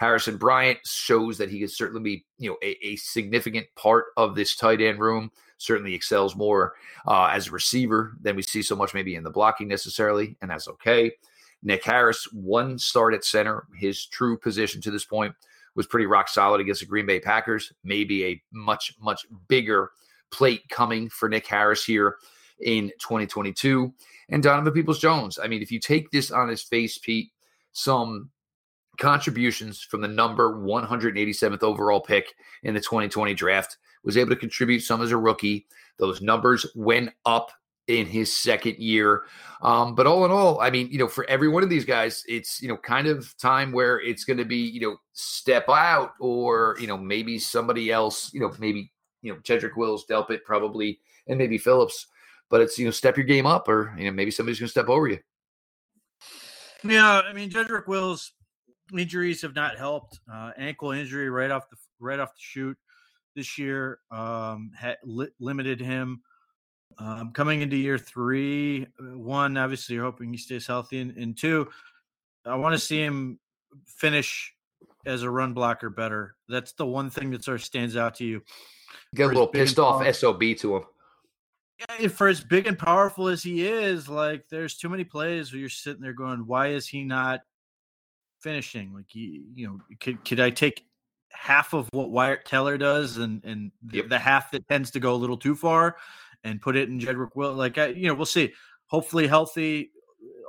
Harrison 0.00 0.38
Bryant 0.38 0.78
shows 0.86 1.36
that 1.36 1.50
he 1.50 1.58
can 1.58 1.68
certainly 1.68 2.02
be, 2.02 2.24
you 2.38 2.48
know, 2.48 2.56
a, 2.62 2.74
a 2.82 2.96
significant 2.96 3.66
part 3.76 4.06
of 4.16 4.34
this 4.34 4.56
tight 4.56 4.80
end 4.80 4.98
room. 4.98 5.30
Certainly 5.58 5.94
excels 5.94 6.34
more 6.34 6.72
uh, 7.06 7.26
as 7.26 7.48
a 7.48 7.50
receiver 7.50 8.16
than 8.22 8.34
we 8.34 8.40
see 8.40 8.62
so 8.62 8.74
much 8.74 8.94
maybe 8.94 9.14
in 9.14 9.22
the 9.22 9.30
blocking 9.30 9.68
necessarily, 9.68 10.38
and 10.40 10.50
that's 10.50 10.68
okay. 10.68 11.12
Nick 11.62 11.84
Harris, 11.84 12.26
one 12.32 12.78
start 12.78 13.12
at 13.12 13.26
center, 13.26 13.66
his 13.76 14.06
true 14.06 14.38
position 14.38 14.80
to 14.80 14.90
this 14.90 15.04
point 15.04 15.34
was 15.74 15.86
pretty 15.86 16.06
rock 16.06 16.28
solid 16.28 16.62
against 16.62 16.80
the 16.80 16.86
Green 16.86 17.04
Bay 17.04 17.20
Packers. 17.20 17.70
Maybe 17.84 18.24
a 18.24 18.42
much 18.52 18.94
much 18.98 19.26
bigger 19.48 19.90
plate 20.30 20.66
coming 20.70 21.10
for 21.10 21.28
Nick 21.28 21.46
Harris 21.46 21.84
here 21.84 22.16
in 22.62 22.88
2022. 23.00 23.92
And 24.30 24.42
Donovan 24.42 24.72
Peoples 24.72 24.98
Jones. 24.98 25.38
I 25.38 25.46
mean, 25.46 25.60
if 25.60 25.70
you 25.70 25.78
take 25.78 26.10
this 26.10 26.30
on 26.30 26.48
his 26.48 26.62
face, 26.62 26.96
Pete, 26.96 27.32
some 27.72 28.30
contributions 29.00 29.80
from 29.80 30.00
the 30.00 30.08
number 30.08 30.54
187th 30.62 31.62
overall 31.62 32.00
pick 32.00 32.34
in 32.62 32.74
the 32.74 32.80
2020 32.80 33.34
draft, 33.34 33.78
was 34.04 34.16
able 34.16 34.30
to 34.30 34.36
contribute 34.36 34.80
some 34.80 35.02
as 35.02 35.10
a 35.10 35.16
rookie. 35.16 35.66
Those 35.98 36.22
numbers 36.22 36.64
went 36.76 37.10
up 37.26 37.50
in 37.88 38.06
his 38.06 38.34
second 38.34 38.76
year. 38.78 39.24
Um, 39.62 39.94
but 39.94 40.06
all 40.06 40.24
in 40.24 40.30
all, 40.30 40.60
I 40.60 40.70
mean, 40.70 40.88
you 40.90 40.98
know, 40.98 41.08
for 41.08 41.28
every 41.28 41.48
one 41.48 41.62
of 41.62 41.70
these 41.70 41.84
guys, 41.84 42.24
it's, 42.28 42.62
you 42.62 42.68
know, 42.68 42.76
kind 42.76 43.08
of 43.08 43.36
time 43.38 43.72
where 43.72 44.00
it's 44.00 44.24
going 44.24 44.36
to 44.36 44.44
be, 44.44 44.58
you 44.58 44.80
know, 44.80 44.96
step 45.12 45.68
out 45.68 46.12
or, 46.20 46.76
you 46.80 46.86
know, 46.86 46.96
maybe 46.96 47.38
somebody 47.38 47.90
else, 47.90 48.32
you 48.32 48.40
know, 48.40 48.54
maybe, 48.58 48.92
you 49.22 49.32
know, 49.32 49.40
Jedrick 49.40 49.76
Wills, 49.76 50.06
Delpit 50.08 50.44
probably, 50.44 51.00
and 51.26 51.36
maybe 51.36 51.58
Phillips. 51.58 52.06
But 52.48 52.60
it's, 52.60 52.78
you 52.78 52.84
know, 52.84 52.90
step 52.90 53.16
your 53.16 53.26
game 53.26 53.46
up 53.46 53.68
or, 53.68 53.94
you 53.98 54.04
know, 54.04 54.12
maybe 54.12 54.30
somebody's 54.30 54.60
going 54.60 54.68
to 54.68 54.70
step 54.70 54.88
over 54.88 55.08
you. 55.08 55.18
Yeah. 56.82 57.20
I 57.20 57.32
mean, 57.32 57.50
Jedrick 57.50 57.86
Wills 57.86 58.32
injuries 58.98 59.42
have 59.42 59.54
not 59.54 59.76
helped. 59.76 60.20
Uh, 60.32 60.52
ankle 60.56 60.92
injury 60.92 61.30
right 61.30 61.50
off 61.50 61.68
the, 61.70 61.76
right 61.98 62.18
off 62.18 62.34
the 62.34 62.40
shoot 62.40 62.76
this 63.36 63.58
year 63.58 63.98
um, 64.10 64.70
had 64.76 64.96
li- 65.04 65.28
limited 65.38 65.80
him 65.80 66.22
um, 67.00 67.32
coming 67.32 67.62
into 67.62 67.76
year 67.76 67.98
three, 67.98 68.86
uh, 69.00 69.16
one, 69.16 69.56
obviously, 69.56 69.94
you're 69.94 70.04
hoping 70.04 70.32
he 70.32 70.38
stays 70.38 70.66
healthy, 70.66 71.00
and, 71.00 71.16
and 71.16 71.36
two, 71.36 71.68
I 72.44 72.56
want 72.56 72.74
to 72.74 72.78
see 72.78 73.00
him 73.00 73.38
finish 73.86 74.54
as 75.06 75.22
a 75.22 75.30
run 75.30 75.54
blocker 75.54 75.88
better. 75.88 76.36
That's 76.48 76.72
the 76.72 76.86
one 76.86 77.08
thing 77.08 77.30
that 77.30 77.44
sort 77.44 77.56
of 77.56 77.64
stands 77.64 77.96
out 77.96 78.16
to 78.16 78.24
you. 78.24 78.42
Get 79.14 79.24
a 79.24 79.28
little 79.28 79.46
pissed 79.46 79.78
off 79.78 80.06
SOB 80.14 80.42
to 80.58 80.76
him. 80.76 80.82
Yeah, 81.98 82.08
for 82.08 82.28
as 82.28 82.42
big 82.42 82.66
and 82.66 82.78
powerful 82.78 83.28
as 83.28 83.42
he 83.42 83.66
is, 83.66 84.06
like 84.06 84.44
there's 84.50 84.76
too 84.76 84.90
many 84.90 85.04
plays 85.04 85.50
where 85.50 85.60
you're 85.60 85.70
sitting 85.70 86.02
there 86.02 86.12
going, 86.12 86.46
"Why 86.46 86.68
is 86.68 86.86
he 86.86 87.04
not 87.04 87.40
finishing?" 88.42 88.92
Like 88.94 89.14
you, 89.14 89.44
you 89.54 89.66
know, 89.66 89.78
could 90.00 90.24
could 90.24 90.40
I 90.40 90.50
take 90.50 90.84
half 91.32 91.72
of 91.74 91.88
what 91.92 92.10
Wyatt 92.10 92.44
Teller 92.44 92.78
does, 92.78 93.16
and 93.16 93.44
and 93.44 93.72
yep. 93.92 94.08
the 94.08 94.18
half 94.18 94.50
that 94.52 94.68
tends 94.68 94.90
to 94.92 95.00
go 95.00 95.14
a 95.14 95.16
little 95.16 95.36
too 95.36 95.54
far, 95.54 95.96
and 96.44 96.60
put 96.60 96.76
it 96.76 96.88
in 96.88 96.98
Jedrick 96.98 97.34
Will. 97.34 97.52
Like, 97.52 97.78
I, 97.78 97.86
you 97.86 98.08
know, 98.08 98.14
we'll 98.14 98.26
see. 98.26 98.52
Hopefully, 98.86 99.26
healthy, 99.26 99.92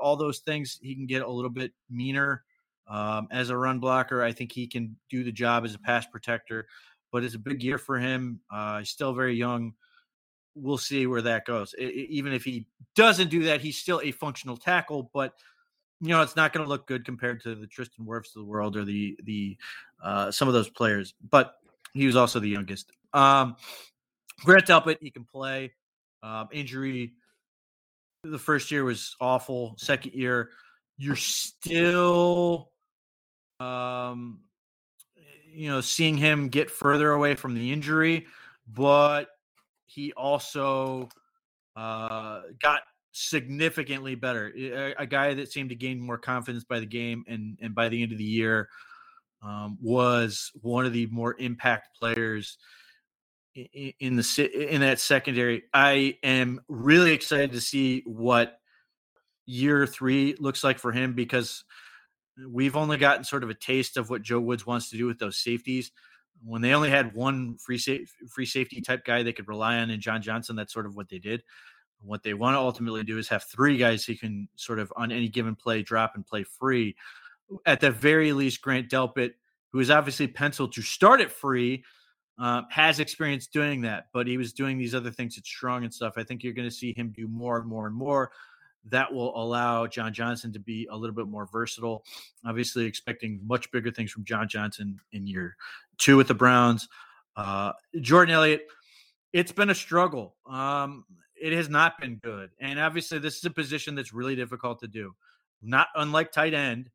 all 0.02 0.16
those 0.16 0.40
things. 0.40 0.80
He 0.82 0.96
can 0.96 1.06
get 1.06 1.22
a 1.22 1.30
little 1.30 1.52
bit 1.52 1.72
meaner 1.90 2.44
um, 2.88 3.28
as 3.32 3.50
a 3.50 3.58
run 3.58 3.80
blocker. 3.80 4.24
I 4.24 4.32
think 4.32 4.52
he 4.52 4.68
can 4.68 4.98
do 5.10 5.24
the 5.24 5.32
job 5.32 5.64
as 5.66 5.76
a 5.76 5.80
pass 5.80 6.06
protector. 6.06 6.68
But 7.12 7.24
it's 7.24 7.36
a 7.36 7.40
big 7.40 7.62
year 7.62 7.78
for 7.78 7.98
him. 8.00 8.40
Uh, 8.50 8.80
he's 8.80 8.90
still 8.90 9.14
very 9.14 9.36
young. 9.36 9.74
We'll 10.56 10.78
see 10.78 11.08
where 11.08 11.22
that 11.22 11.46
goes. 11.46 11.74
It, 11.78 11.88
it, 11.88 12.10
even 12.10 12.34
if 12.34 12.44
he 12.44 12.68
doesn't 12.96 13.30
do 13.30 13.44
that, 13.44 13.62
he's 13.62 13.78
still 13.78 14.02
a 14.02 14.12
functional 14.12 14.58
tackle. 14.58 15.12
But 15.14 15.34
you 16.02 16.10
know, 16.10 16.22
it's 16.22 16.36
not 16.36 16.52
going 16.52 16.66
to 16.66 16.70
look 16.70 16.88
good 16.88 17.06
compared 17.06 17.42
to 17.44 17.56
the 17.56 17.68
Tristan 17.68 18.06
Wirfs 18.06 18.36
of 18.36 18.42
the 18.42 18.46
world 18.46 18.76
or 18.76 18.84
the 18.84 19.18
the 19.24 19.58
uh, 20.04 20.32
some 20.32 20.48
of 20.48 20.54
those 20.54 20.70
players. 20.70 21.14
But 21.30 21.56
he 21.94 22.06
was 22.06 22.16
also 22.16 22.40
the 22.40 22.50
youngest. 22.50 22.92
Um, 23.14 23.56
Grant 24.44 24.66
Delpit, 24.66 24.98
he 25.00 25.12
can 25.12 25.24
play. 25.24 25.74
Um, 26.24 26.50
injury 26.52 27.14
the 28.24 28.40
first 28.40 28.72
year 28.72 28.84
was 28.84 29.16
awful. 29.20 29.76
Second 29.78 30.14
year, 30.14 30.50
you're 30.98 31.16
still, 31.16 32.72
um, 33.60 34.42
you 35.52 35.70
know, 35.70 35.82
seeing 35.82 36.18
him 36.18 36.50
get 36.50 36.70
further 36.70 37.12
away 37.12 37.36
from 37.36 37.56
the 37.56 37.72
injury, 37.72 38.28
but 38.68 39.30
he 39.88 40.14
also 40.14 41.10
uh, 41.76 42.42
got 42.62 42.82
significantly 43.12 44.16
better. 44.16 44.52
A, 44.56 44.94
a, 45.00 45.06
guy 45.06 45.34
that 45.34 45.52
seemed 45.52 45.70
to 45.70 45.76
gain 45.76 46.00
more 46.00 46.18
confidence 46.18 46.64
by 46.64 46.80
the 46.80 46.86
game, 46.86 47.24
and 47.28 47.58
and 47.62 47.76
by 47.76 47.90
the 47.90 48.02
end 48.02 48.12
of 48.12 48.18
the 48.18 48.24
year, 48.24 48.70
um, 49.44 49.78
was 49.82 50.52
one 50.62 50.86
of 50.86 50.94
the 50.94 51.08
more 51.08 51.36
impact 51.40 51.98
players 52.00 52.58
in 53.56 54.16
the 54.16 54.68
in 54.70 54.82
that 54.82 55.00
secondary. 55.00 55.64
I 55.74 56.18
am 56.24 56.62
really 56.68 57.12
excited 57.12 57.52
to 57.54 57.62
see 57.62 58.04
what 58.06 58.58
year 59.46 59.86
three 59.86 60.36
looks 60.40 60.64
like 60.64 60.80
for 60.80 60.92
him 60.92 61.14
because 61.14 61.64
we've 62.50 62.76
only 62.76 62.98
gotten 62.98 63.24
sort 63.24 63.44
of 63.44 63.50
a 63.50 63.56
taste 63.56 63.98
of 63.98 64.10
what 64.10 64.22
Joe 64.22 64.40
Woods 64.40 64.66
wants 64.66 64.90
to 64.90 64.98
do 64.98 65.06
with 65.06 65.20
those 65.20 65.38
safeties. 65.38 65.92
When 66.44 66.62
they 66.62 66.74
only 66.74 66.90
had 66.90 67.14
one 67.14 67.58
free 67.58 67.78
free 68.30 68.46
safety 68.46 68.82
type 68.82 69.06
guy 69.06 69.22
they 69.22 69.34
could 69.34 69.48
rely 69.48 69.78
on 69.78 69.90
in 69.90 70.02
John 70.02 70.22
Johnson, 70.22 70.56
that's 70.56 70.74
sort 70.74 70.86
of 70.86 70.96
what 70.96 71.10
they 71.10 71.20
did. 71.20 71.44
What 72.04 72.24
they 72.24 72.34
want 72.34 72.56
to 72.56 72.60
ultimately 72.60 73.04
do 73.04 73.18
is 73.18 73.28
have 73.30 73.44
three 73.44 73.78
guys 73.78 74.04
who 74.06 74.16
can 74.16 74.48
sort 74.56 74.80
of 74.80 74.92
on 74.96 75.12
any 75.12 75.30
given 75.30 75.56
play 75.56 75.84
drop 75.84 76.14
and 76.16 76.26
play 76.26 76.44
free. 76.44 76.96
At 77.66 77.80
the 77.80 77.92
very 77.92 78.34
least, 78.34 78.62
Grant 78.62 78.90
Delpit, 78.90 79.32
who 79.72 79.80
is 79.80 79.92
obviously 79.92 80.28
penciled 80.28 80.74
to 80.74 80.82
start 80.82 81.22
at 81.22 81.32
free, 81.32 81.84
uh, 82.40 82.64
has 82.70 83.00
experience 83.00 83.48
doing 83.48 83.82
that, 83.82 84.08
but 84.14 84.26
he 84.26 84.38
was 84.38 84.54
doing 84.54 84.78
these 84.78 84.96
other 84.96 85.12
things 85.12 85.38
at 85.38 85.46
strong 85.46 85.84
and 85.84 85.94
stuff. 85.94 86.14
I 86.18 86.24
think 86.24 86.44
you're 86.44 86.54
going 86.54 86.68
to 86.68 86.76
see 86.76 86.94
him 86.94 87.14
do 87.16 87.28
more 87.28 87.60
and 87.60 87.68
more 87.68 87.86
and 87.88 87.96
more. 87.96 88.32
That 88.86 89.14
will 89.14 89.40
allow 89.40 89.86
John 89.86 90.12
Johnson 90.12 90.52
to 90.54 90.60
be 90.60 90.88
a 90.90 90.98
little 90.98 91.16
bit 91.16 91.28
more 91.28 91.48
versatile. 91.52 92.04
Obviously, 92.44 92.86
expecting 92.86 93.40
much 93.46 93.72
bigger 93.72 93.92
things 93.92 94.12
from 94.12 94.26
John 94.26 94.48
Johnson 94.48 94.98
in 95.12 95.28
year 95.28 95.56
two 96.00 96.18
with 96.18 96.28
the 96.28 96.34
Browns. 96.34 96.90
Uh, 97.36 97.74
Jordan 98.00 98.34
Elliott, 98.34 98.66
it's 99.34 99.52
been 99.52 99.70
a 99.70 99.76
struggle. 99.76 100.36
Um, 100.50 101.06
it 101.42 101.54
has 101.54 101.70
not 101.70 102.00
been 102.00 102.16
good, 102.16 102.52
and 102.60 102.80
obviously, 102.80 103.20
this 103.20 103.38
is 103.38 103.46
a 103.46 103.50
position 103.50 103.96
that's 103.96 104.14
really 104.14 104.36
difficult 104.36 104.80
to 104.82 104.88
do. 104.88 105.14
Not 105.62 105.88
unlike 105.96 106.32
tight 106.32 106.54
end, 106.54 106.90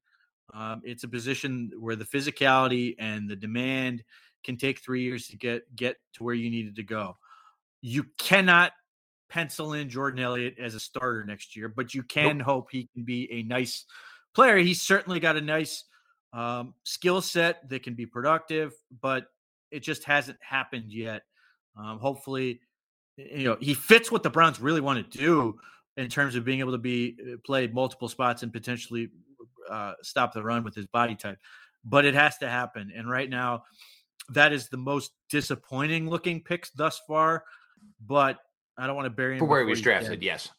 um, 0.54 0.82
it's 0.84 1.04
a 1.04 1.08
position 1.08 1.72
where 1.78 1.96
the 1.96 2.04
physicality 2.04 2.94
and 2.98 3.28
the 3.28 3.36
demand 3.36 4.04
can 4.44 4.56
take 4.56 4.80
three 4.80 5.02
years 5.02 5.28
to 5.28 5.36
get 5.36 5.74
get 5.74 5.96
to 6.14 6.24
where 6.24 6.34
you 6.34 6.50
needed 6.50 6.76
to 6.76 6.82
go. 6.82 7.16
You 7.82 8.06
cannot 8.18 8.72
pencil 9.28 9.72
in 9.72 9.90
Jordan 9.90 10.20
Elliott 10.20 10.56
as 10.58 10.74
a 10.74 10.80
starter 10.80 11.24
next 11.24 11.56
year, 11.56 11.68
but 11.68 11.94
you 11.94 12.02
can 12.02 12.38
nope. 12.38 12.46
hope 12.46 12.68
he 12.70 12.88
can 12.94 13.04
be 13.04 13.30
a 13.32 13.42
nice 13.42 13.84
player. 14.34 14.56
He's 14.56 14.80
certainly 14.80 15.20
got 15.20 15.36
a 15.36 15.40
nice 15.40 15.84
um, 16.32 16.74
skill 16.84 17.20
set 17.20 17.68
that 17.68 17.82
can 17.82 17.94
be 17.94 18.06
productive, 18.06 18.72
but 19.00 19.26
it 19.70 19.80
just 19.80 20.04
hasn't 20.04 20.38
happened 20.40 20.92
yet. 20.92 21.22
Um, 21.76 21.98
hopefully, 21.98 22.60
you 23.16 23.44
know 23.44 23.56
he 23.60 23.74
fits 23.74 24.10
what 24.10 24.22
the 24.22 24.30
Browns 24.30 24.60
really 24.60 24.80
want 24.80 25.10
to 25.10 25.18
do 25.18 25.58
in 25.96 26.08
terms 26.08 26.34
of 26.34 26.44
being 26.44 26.60
able 26.60 26.72
to 26.72 26.78
be 26.78 27.16
uh, 27.20 27.36
play 27.44 27.66
multiple 27.66 28.08
spots 28.08 28.42
and 28.42 28.52
potentially 28.52 29.10
uh, 29.70 29.92
stop 30.02 30.32
the 30.32 30.42
run 30.42 30.62
with 30.62 30.74
his 30.74 30.86
body 30.86 31.14
type. 31.14 31.38
But 31.84 32.04
it 32.04 32.14
has 32.14 32.38
to 32.38 32.48
happen, 32.48 32.92
and 32.94 33.08
right 33.08 33.28
now 33.28 33.64
that 34.30 34.52
is 34.52 34.68
the 34.68 34.76
most 34.76 35.12
disappointing 35.30 36.08
looking 36.08 36.42
picks 36.42 36.70
thus 36.70 37.00
far. 37.06 37.44
But 38.04 38.38
I 38.76 38.86
don't 38.86 38.96
want 38.96 39.06
to 39.06 39.10
bury 39.10 39.34
him 39.34 39.38
for 39.40 39.46
where 39.46 39.62
he 39.62 39.70
was 39.70 39.80
drafted. 39.80 40.22
Yes. 40.22 40.50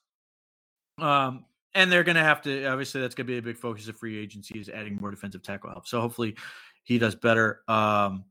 Um, 1.00 1.46
and 1.76 1.92
they're 1.92 2.04
going 2.04 2.16
to 2.16 2.24
have 2.24 2.42
to 2.44 2.66
obviously 2.66 3.02
that's 3.02 3.14
going 3.14 3.28
to 3.28 3.32
be 3.32 3.38
a 3.38 3.42
big 3.42 3.58
focus 3.58 3.88
of 3.88 3.98
free 3.98 4.18
agency 4.18 4.60
is 4.60 4.70
adding 4.70 4.98
more 5.00 5.12
defensive 5.12 5.44
tackle 5.44 5.70
help. 5.70 5.88
So 5.88 6.02
hopefully 6.02 6.36
he 6.84 6.98
does 6.98 7.16
better. 7.16 7.62
Um, 7.68 8.26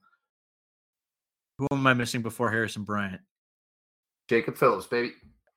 who 1.58 1.68
am 1.70 1.86
I 1.86 1.94
missing 1.94 2.22
before 2.22 2.50
Harrison 2.50 2.82
Bryant? 2.82 3.20
Jacob 4.28 4.56
Phillips, 4.56 4.86
baby. 4.86 5.12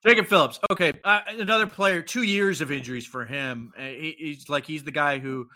Jacob 0.05 0.27
Phillips. 0.27 0.59
Okay, 0.71 0.93
uh, 1.03 1.21
another 1.27 1.67
player. 1.67 2.01
Two 2.01 2.23
years 2.23 2.61
of 2.61 2.71
injuries 2.71 3.05
for 3.05 3.25
him. 3.25 3.73
Uh, 3.77 3.81
he, 3.81 4.15
he's 4.17 4.49
like 4.49 4.65
he's 4.65 4.83
the 4.83 4.91
guy 4.91 5.19
who, 5.19 5.47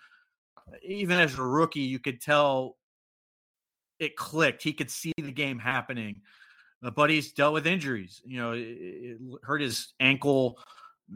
even 0.83 1.19
as 1.19 1.37
a 1.37 1.43
rookie, 1.43 1.79
you 1.79 1.99
could 1.99 2.21
tell 2.21 2.77
it 3.99 4.15
clicked. 4.15 4.63
He 4.63 4.73
could 4.73 4.91
see 4.91 5.13
the 5.17 5.31
game 5.31 5.59
happening. 5.59 6.21
But 6.95 7.09
he's 7.09 7.31
dealt 7.31 7.53
with 7.53 7.65
injuries. 7.65 8.21
You 8.25 8.39
know, 8.39 8.51
it, 8.51 8.59
it 8.59 9.17
hurt 9.43 9.61
his 9.61 9.93
ankle. 10.01 10.59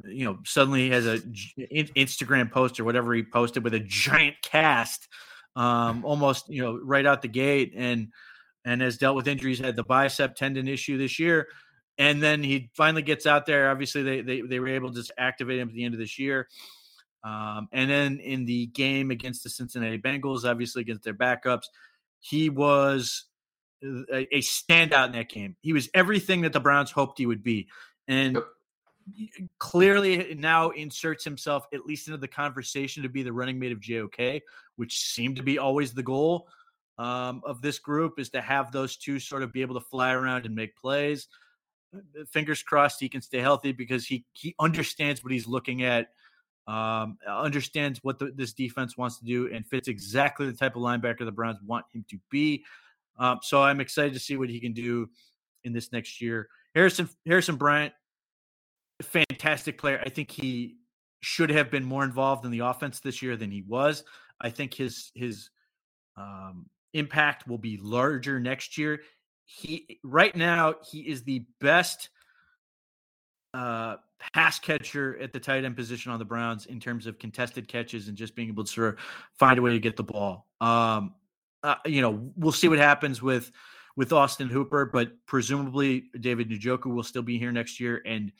You 0.06 0.24
know, 0.24 0.40
suddenly 0.46 0.90
has 0.92 1.06
a 1.06 1.18
Instagram 1.58 2.50
post 2.50 2.80
or 2.80 2.86
whatever 2.86 3.14
he 3.14 3.24
posted 3.24 3.64
with 3.64 3.74
a 3.74 3.80
giant 3.82 4.36
cast, 4.42 5.10
um, 5.58 6.06
almost 6.06 6.48
you 6.50 6.62
know 6.62 6.80
right 6.82 7.06
out 7.06 7.22
the 7.22 7.28
gate, 7.28 7.74
and 7.76 8.08
and 8.64 8.82
has 8.82 8.98
dealt 8.98 9.18
with 9.18 9.28
injuries. 9.28 9.60
Had 9.60 9.76
the 9.76 9.84
bicep 9.84 10.36
tendon 10.36 10.70
issue 10.70 10.98
this 10.98 11.20
year, 11.20 11.48
and 11.98 12.22
then 12.22 12.44
he 12.44 12.70
finally 12.74 13.02
gets 13.02 13.26
out 13.26 13.46
there. 13.46 13.70
Obviously, 13.70 14.04
they 14.04 14.22
they, 14.22 14.42
they 14.42 14.60
were 14.60 14.70
able 14.70 14.90
to 14.90 14.96
just 14.96 15.12
activate 15.18 15.60
him 15.60 15.70
at 15.70 15.74
the 15.74 15.84
end 15.84 15.94
of 15.94 16.00
this 16.00 16.20
year. 16.20 16.48
Um, 17.24 17.68
and 17.72 17.90
then 17.90 18.20
in 18.20 18.46
the 18.46 18.68
game 18.68 19.12
against 19.12 19.44
the 19.44 19.50
Cincinnati 19.50 19.98
Bengals, 19.98 20.46
obviously 20.46 20.82
against 20.82 21.04
their 21.04 21.14
backups, 21.14 21.66
he 22.20 22.50
was 22.50 23.26
a, 23.84 24.36
a 24.36 24.42
standout 24.42 25.08
in 25.08 25.12
that 25.14 25.30
game. 25.30 25.56
He 25.62 25.74
was 25.74 25.90
everything 25.94 26.42
that 26.42 26.54
the 26.54 26.60
Browns 26.60 26.92
hoped 26.92 27.18
he 27.18 27.26
would 27.26 27.44
be. 27.44 27.68
And 28.08 28.38
clearly 29.60 30.36
now 30.36 30.70
inserts 30.70 31.24
himself 31.24 31.66
at 31.74 31.86
least 31.86 32.08
into 32.08 32.18
the 32.18 32.28
conversation 32.28 33.04
to 33.04 33.10
be 33.10 33.24
the 33.24 33.34
running 33.34 33.60
mate 33.60 33.72
of 33.72 33.80
JOK, 33.80 34.42
which 34.76 35.00
seemed 35.00 35.38
to 35.38 35.44
be 35.44 35.58
always 35.58 35.94
the 35.94 36.04
goal 36.04 36.48
um, 36.98 37.42
of 37.46 37.62
this 37.62 37.80
group 37.80 38.20
is 38.20 38.30
to 38.32 38.42
have 38.42 38.72
those 38.72 38.98
two 38.98 39.20
sort 39.20 39.44
of 39.44 39.54
be 39.54 39.62
able 39.62 39.80
to 39.80 39.86
fly 39.86 40.12
around 40.12 40.46
and 40.46 40.56
make 40.56 40.76
plays. 40.76 41.28
Fingers 42.32 42.63
crossed 42.63 43.00
he 43.00 43.10
can 43.10 43.21
stay 43.21 43.39
healthy 43.39 43.71
because 43.71 44.06
he 44.06 44.26
he 44.34 44.56
understands 44.60 45.23
what 45.23 45.32
he's 45.32 45.47
looking 45.47 45.84
at, 45.84 46.10
um, 46.67 47.17
understands 47.28 48.00
what 48.04 48.19
the, 48.19 48.32
this 48.36 48.54
defense 48.54 48.97
wants 48.97 49.19
to 49.19 49.26
do, 49.26 49.54
and 49.54 49.65
fits 49.65 49.88
exactly 49.88 50.45
the 50.45 50.54
type 50.54 50.76
of 50.76 50.82
linebacker 50.82 51.26
the 51.26 51.32
Browns 51.32 51.60
want 51.65 51.86
him 51.93 52.06
to 52.10 52.17
be. 52.30 52.63
Um, 53.19 53.39
so 53.41 53.62
I'm 53.62 53.80
excited 53.80 54.13
to 54.13 54.19
see 54.19 54.38
what 54.38 54.50
he 54.50 54.60
can 54.60 54.73
do 54.73 55.10
in 55.63 55.73
this 55.73 55.91
next 55.91 56.21
year. 56.21 56.50
Harrison 56.76 57.10
Harrison 57.26 57.56
Bryant, 57.56 57.93
fantastic 59.02 59.78
player. 59.78 60.02
I 60.06 60.10
think 60.10 60.32
he 60.32 60.76
should 61.21 61.50
have 61.50 61.71
been 61.71 61.84
more 61.84 62.04
involved 62.04 62.45
in 62.45 62.52
the 62.52 62.60
offense 62.60 63.00
this 63.00 63.21
year 63.21 63.36
than 63.36 63.52
he 63.52 63.63
was. 63.67 64.04
I 64.39 64.50
think 64.50 64.73
his 64.73 65.12
his 65.15 65.50
um, 66.15 66.67
impact 66.93 67.47
will 67.47 67.58
be 67.58 67.78
larger 67.82 68.39
next 68.39 68.78
year. 68.78 69.02
He 69.50 70.00
right 70.04 70.36
now 70.36 70.76
he 70.84 71.00
is 71.00 71.24
the 71.24 71.46
best 71.62 72.10
uh, 73.54 73.96
pass 74.34 74.60
catcher 74.60 75.18
at 75.20 75.32
the 75.32 75.40
tight 75.40 75.64
end 75.64 75.76
position 75.76 76.12
on 76.12 76.20
the 76.20 76.26
Browns 76.26 76.66
in 76.66 76.80
terms 76.82 77.08
of 77.08 77.18
contested 77.18 77.68
catches 77.68 78.10
and 78.10 78.18
just 78.18 78.36
being 78.36 78.50
able 78.50 78.66
to 78.66 78.72
sort 78.72 78.94
of 78.94 79.00
find 79.40 79.58
a 79.58 79.62
way 79.62 79.72
to 79.72 79.80
get 79.80 79.96
the 79.96 80.04
ball. 80.04 80.48
Um, 80.60 81.16
uh, 81.64 81.76
you 81.86 82.02
know, 82.02 82.30
we'll 82.36 82.52
see 82.52 82.68
what 82.68 82.78
happens 82.78 83.22
with 83.22 83.52
with 83.96 84.14
Austin 84.14 84.50
Hooper, 84.50 84.86
but 84.86 85.12
presumably 85.26 86.06
David 86.20 86.50
Njoku 86.50 86.94
will 86.94 87.04
still 87.04 87.24
be 87.24 87.40
here 87.40 87.52
next 87.52 87.80
year. 87.80 88.02
And 88.06 88.32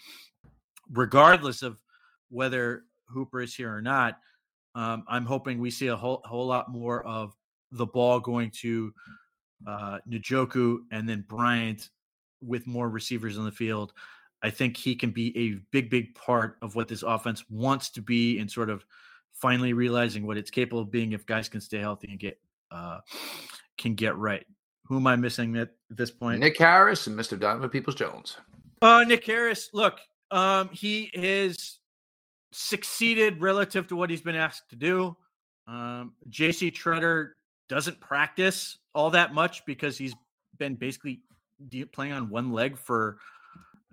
regardless 0.92 1.64
of 1.64 1.80
whether 2.30 2.84
Hooper 3.06 3.42
is 3.42 3.56
here 3.56 3.74
or 3.74 3.82
not, 3.82 4.20
um, 4.76 5.04
I'm 5.08 5.26
hoping 5.26 5.60
we 5.60 5.72
see 5.72 5.88
a 5.88 5.96
whole, 5.96 6.22
whole 6.26 6.46
lot 6.46 6.70
more 6.70 7.04
of 7.04 7.36
the 7.72 7.86
ball 7.86 8.20
going 8.20 8.52
to 8.62 8.94
uh, 9.66 10.00
Njoku 10.10 10.80
and 10.92 11.08
then 11.08 11.26
Bryant 11.28 11.90
with 12.42 12.68
more 12.68 12.90
receivers 12.90 13.38
on 13.38 13.46
the 13.46 13.52
field. 13.52 13.94
I 14.44 14.50
think 14.50 14.78
he 14.78 14.96
can 14.96 15.12
be 15.12 15.36
a 15.38 15.60
big, 15.72 15.90
big 15.90 16.14
part 16.14 16.58
of 16.62 16.76
what 16.76 16.88
this 16.88 17.04
offense 17.04 17.44
wants 17.50 17.90
to 17.92 18.02
be 18.02 18.40
and 18.40 18.50
sort 18.50 18.70
of 18.70 18.86
finally 19.34 19.74
realizing 19.74 20.26
what 20.26 20.38
it's 20.38 20.52
capable 20.52 20.82
of 20.82 20.92
being 20.92 21.14
if 21.14 21.26
guys 21.26 21.50
can 21.50 21.62
stay 21.62 21.80
healthy 21.80 22.10
and 22.10 22.20
get 22.20 22.40
uh, 22.72 23.00
can 23.78 23.96
get 23.96 24.16
right. 24.18 24.46
Who 24.86 24.98
am 24.98 25.08
I 25.08 25.16
missing 25.16 25.58
at 25.58 25.70
this 25.90 26.12
point? 26.12 26.40
Nick 26.40 26.58
Harris 26.58 27.08
and 27.08 27.18
Mr. 27.18 27.40
Donovan 27.40 27.70
Peoples 27.70 27.96
Jones. 27.96 28.38
Uh, 28.82 29.04
Nick 29.08 29.26
Harris, 29.26 29.70
look, 29.74 30.00
um, 30.32 30.70
he 30.72 31.10
has 31.16 31.80
succeeded 32.52 33.42
relative 33.42 33.88
to 33.88 33.96
what 33.96 34.10
he's 34.10 34.22
been 34.22 34.36
asked 34.36 34.70
to 34.70 34.76
do. 34.76 35.16
Um, 35.68 36.14
JC 36.30 36.72
Tretter 36.74 37.32
doesn't 37.70 38.00
practice 38.00 38.78
all 38.94 39.12
that 39.12 39.34
much 39.34 39.66
because 39.66 39.98
he's 39.98 40.16
been 40.58 40.76
basically 40.76 41.22
playing 41.92 42.14
on 42.14 42.30
one 42.30 42.52
leg 42.52 42.78
for 42.78 43.18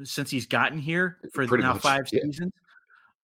since 0.03 0.31
he's 0.31 0.47
gotten 0.47 0.79
here 0.79 1.19
for 1.33 1.47
Pretty 1.47 1.63
now 1.63 1.75
much, 1.75 1.83
five 1.83 2.09
yeah. 2.13 2.23
seasons. 2.23 2.53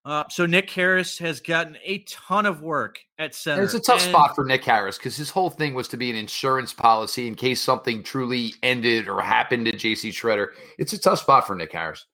Uh, 0.04 0.24
so 0.30 0.46
Nick 0.46 0.70
Harris 0.70 1.18
has 1.18 1.40
gotten 1.40 1.76
a 1.84 1.98
ton 2.08 2.46
of 2.46 2.62
work 2.62 2.98
at 3.18 3.34
center. 3.34 3.62
It's 3.62 3.74
a 3.74 3.80
tough 3.80 4.02
and, 4.02 4.10
spot 4.10 4.34
for 4.34 4.44
Nick 4.44 4.64
Harris 4.64 4.96
because 4.96 5.14
his 5.14 5.28
whole 5.28 5.50
thing 5.50 5.74
was 5.74 5.88
to 5.88 5.98
be 5.98 6.08
an 6.08 6.16
insurance 6.16 6.72
policy 6.72 7.26
in 7.26 7.34
case 7.34 7.60
something 7.60 8.02
truly 8.02 8.54
ended 8.62 9.08
or 9.08 9.20
happened 9.20 9.66
to 9.66 9.72
JC 9.72 10.10
Tretter. 10.10 10.48
It's 10.78 10.94
a 10.94 10.98
tough 10.98 11.18
spot 11.18 11.46
for 11.46 11.54
Nick 11.54 11.72
Harris. 11.72 12.06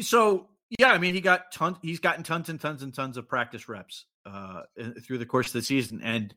So 0.00 0.48
yeah, 0.78 0.88
I 0.88 0.98
mean 0.98 1.14
he 1.14 1.20
got 1.20 1.52
tons. 1.52 1.76
He's 1.80 2.00
gotten 2.00 2.24
tons 2.24 2.48
and 2.48 2.60
tons 2.60 2.82
and 2.82 2.92
tons 2.92 3.16
of 3.16 3.28
practice 3.28 3.68
reps 3.68 4.06
uh, 4.24 4.62
through 5.02 5.18
the 5.18 5.26
course 5.26 5.48
of 5.48 5.52
the 5.52 5.62
season, 5.62 6.00
and 6.02 6.34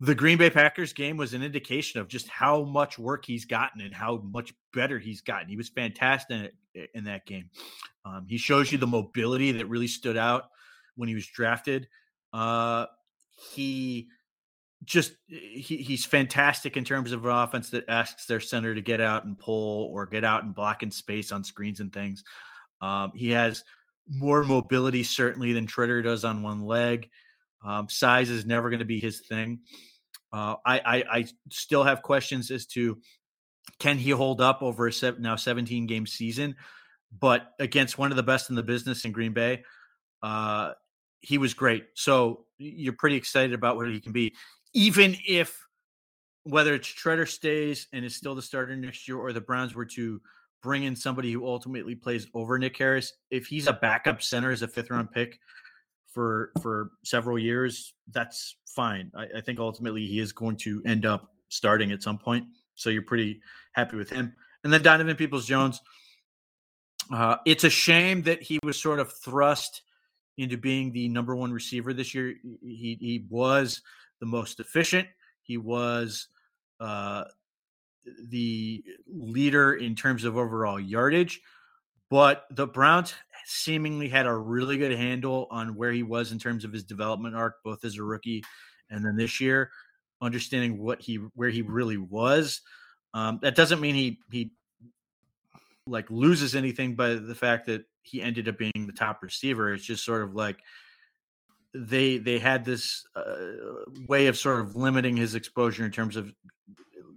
the 0.00 0.14
Green 0.14 0.38
Bay 0.38 0.50
Packers 0.50 0.92
game 0.92 1.16
was 1.16 1.34
an 1.34 1.42
indication 1.42 2.00
of 2.00 2.08
just 2.08 2.28
how 2.28 2.62
much 2.64 2.98
work 2.98 3.24
he's 3.24 3.44
gotten 3.44 3.80
and 3.80 3.94
how 3.94 4.16
much 4.18 4.52
better 4.72 4.98
he's 4.98 5.20
gotten. 5.20 5.48
He 5.48 5.56
was 5.56 5.68
fantastic 5.68 6.52
in, 6.94 7.04
that 7.04 7.26
game. 7.26 7.50
Um, 8.04 8.26
he 8.28 8.36
shows 8.36 8.72
you 8.72 8.78
the 8.78 8.86
mobility 8.86 9.52
that 9.52 9.66
really 9.66 9.86
stood 9.86 10.16
out 10.16 10.50
when 10.96 11.08
he 11.08 11.14
was 11.14 11.26
drafted. 11.26 11.88
Uh, 12.32 12.86
he 13.54 14.08
just 14.84 15.12
he, 15.26 15.78
he's 15.78 16.04
fantastic 16.04 16.76
in 16.76 16.84
terms 16.84 17.12
of 17.12 17.24
an 17.24 17.30
offense 17.30 17.70
that 17.70 17.88
asks 17.88 18.26
their 18.26 18.40
center 18.40 18.74
to 18.74 18.82
get 18.82 19.00
out 19.00 19.24
and 19.24 19.38
pull 19.38 19.90
or 19.92 20.06
get 20.06 20.24
out 20.24 20.44
and 20.44 20.54
block 20.54 20.82
in 20.82 20.90
space 20.90 21.32
on 21.32 21.44
screens 21.44 21.80
and 21.80 21.92
things. 21.92 22.24
Um, 22.80 23.12
he 23.14 23.30
has 23.30 23.64
more 24.08 24.44
mobility 24.44 25.02
certainly 25.02 25.52
than 25.52 25.66
Tretter 25.66 26.02
does 26.02 26.24
on 26.24 26.42
one 26.42 26.62
leg. 26.62 27.08
Um, 27.64 27.88
size 27.88 28.30
is 28.30 28.44
never 28.44 28.70
going 28.70 28.80
to 28.80 28.84
be 28.84 29.00
his 29.00 29.20
thing. 29.20 29.60
Uh, 30.32 30.56
I, 30.66 30.78
I, 30.78 31.04
I 31.10 31.26
still 31.50 31.84
have 31.84 32.02
questions 32.02 32.50
as 32.50 32.66
to 32.66 32.98
can 33.78 33.98
he 33.98 34.10
hold 34.10 34.40
up 34.40 34.62
over 34.62 34.86
a 34.86 34.92
se- 34.92 35.14
now 35.18 35.36
17 35.36 35.86
game 35.86 36.06
season, 36.06 36.56
but 37.18 37.52
against 37.58 37.98
one 37.98 38.10
of 38.10 38.16
the 38.16 38.22
best 38.22 38.50
in 38.50 38.56
the 38.56 38.62
business 38.62 39.04
in 39.04 39.12
Green 39.12 39.32
Bay, 39.32 39.62
uh, 40.22 40.72
he 41.20 41.38
was 41.38 41.54
great. 41.54 41.86
So 41.94 42.44
you're 42.58 42.92
pretty 42.92 43.16
excited 43.16 43.54
about 43.54 43.76
what 43.76 43.88
he 43.88 44.00
can 44.00 44.12
be, 44.12 44.34
even 44.74 45.16
if 45.26 45.64
whether 46.42 46.74
it's 46.74 46.88
Tretter 46.88 47.28
stays 47.28 47.88
and 47.92 48.04
is 48.04 48.14
still 48.14 48.34
the 48.34 48.42
starter 48.42 48.76
next 48.76 49.08
year, 49.08 49.16
or 49.16 49.32
the 49.32 49.40
Browns 49.40 49.74
were 49.74 49.86
to 49.86 50.20
bring 50.62 50.84
in 50.84 50.94
somebody 50.94 51.32
who 51.32 51.46
ultimately 51.46 51.94
plays 51.94 52.26
over 52.34 52.58
Nick 52.58 52.76
Harris. 52.76 53.14
If 53.30 53.46
he's 53.46 53.66
a 53.66 53.72
backup 53.72 54.20
center 54.20 54.50
as 54.50 54.62
a 54.62 54.68
fifth 54.68 54.90
round 54.90 55.10
pick, 55.10 55.38
for 56.14 56.52
for 56.62 56.92
several 57.04 57.38
years, 57.38 57.92
that's 58.10 58.56
fine. 58.66 59.10
I, 59.14 59.26
I, 59.38 59.40
think 59.40 59.58
ultimately 59.58 60.06
he 60.06 60.20
is 60.20 60.32
going 60.32 60.56
to 60.58 60.80
end 60.86 61.04
up 61.04 61.28
starting 61.48 61.90
at 61.92 62.02
some 62.02 62.18
point. 62.18 62.46
So 62.76 62.88
you're 62.90 63.02
pretty 63.02 63.40
happy 63.72 63.96
with 63.96 64.10
him. 64.10 64.34
And 64.62 64.72
then 64.72 64.82
Donovan 64.82 65.16
Peoples 65.16 65.46
Jones. 65.46 65.80
Uh, 67.12 67.36
it's 67.44 67.64
a 67.64 67.70
shame 67.70 68.22
that 68.22 68.42
he 68.42 68.58
was 68.62 68.80
sort 68.80 68.98
of 68.98 69.12
thrust 69.12 69.82
into 70.38 70.56
being 70.56 70.90
the 70.92 71.08
number 71.08 71.36
one 71.36 71.52
receiver 71.52 71.92
this 71.92 72.14
year. 72.14 72.34
He 72.62 72.96
he 73.00 73.26
was 73.28 73.82
the 74.20 74.26
most 74.26 74.60
efficient. 74.60 75.08
He 75.42 75.58
was 75.58 76.28
uh, 76.80 77.24
the 78.28 78.82
leader 79.06 79.74
in 79.74 79.94
terms 79.96 80.24
of 80.24 80.36
overall 80.36 80.80
yardage. 80.80 81.42
But 82.10 82.46
the 82.50 82.66
Browns 82.66 83.12
seemingly 83.44 84.08
had 84.08 84.26
a 84.26 84.34
really 84.34 84.76
good 84.76 84.92
handle 84.92 85.46
on 85.50 85.76
where 85.76 85.92
he 85.92 86.02
was 86.02 86.32
in 86.32 86.38
terms 86.38 86.64
of 86.64 86.72
his 86.72 86.84
development 86.84 87.34
arc, 87.34 87.62
both 87.62 87.84
as 87.84 87.96
a 87.98 88.02
rookie 88.02 88.42
and 88.90 89.04
then 89.04 89.16
this 89.16 89.40
year, 89.40 89.70
understanding 90.20 90.78
what 90.78 91.00
he 91.00 91.16
where 91.34 91.50
he 91.50 91.62
really 91.62 91.96
was. 91.96 92.60
Um, 93.12 93.38
that 93.42 93.54
doesn't 93.54 93.80
mean 93.80 93.94
he 93.94 94.18
he 94.30 94.52
like 95.86 96.10
loses 96.10 96.54
anything 96.54 96.94
by 96.94 97.14
the 97.14 97.34
fact 97.34 97.66
that 97.66 97.84
he 98.02 98.22
ended 98.22 98.48
up 98.48 98.58
being 98.58 98.86
the 98.86 98.92
top 98.92 99.22
receiver. 99.22 99.72
It's 99.72 99.84
just 99.84 100.04
sort 100.04 100.22
of 100.22 100.34
like 100.34 100.58
they 101.74 102.18
they 102.18 102.38
had 102.38 102.64
this 102.64 103.04
uh, 103.16 103.34
way 104.08 104.28
of 104.28 104.38
sort 104.38 104.60
of 104.60 104.76
limiting 104.76 105.16
his 105.16 105.34
exposure 105.34 105.84
in 105.84 105.90
terms 105.90 106.16
of 106.16 106.32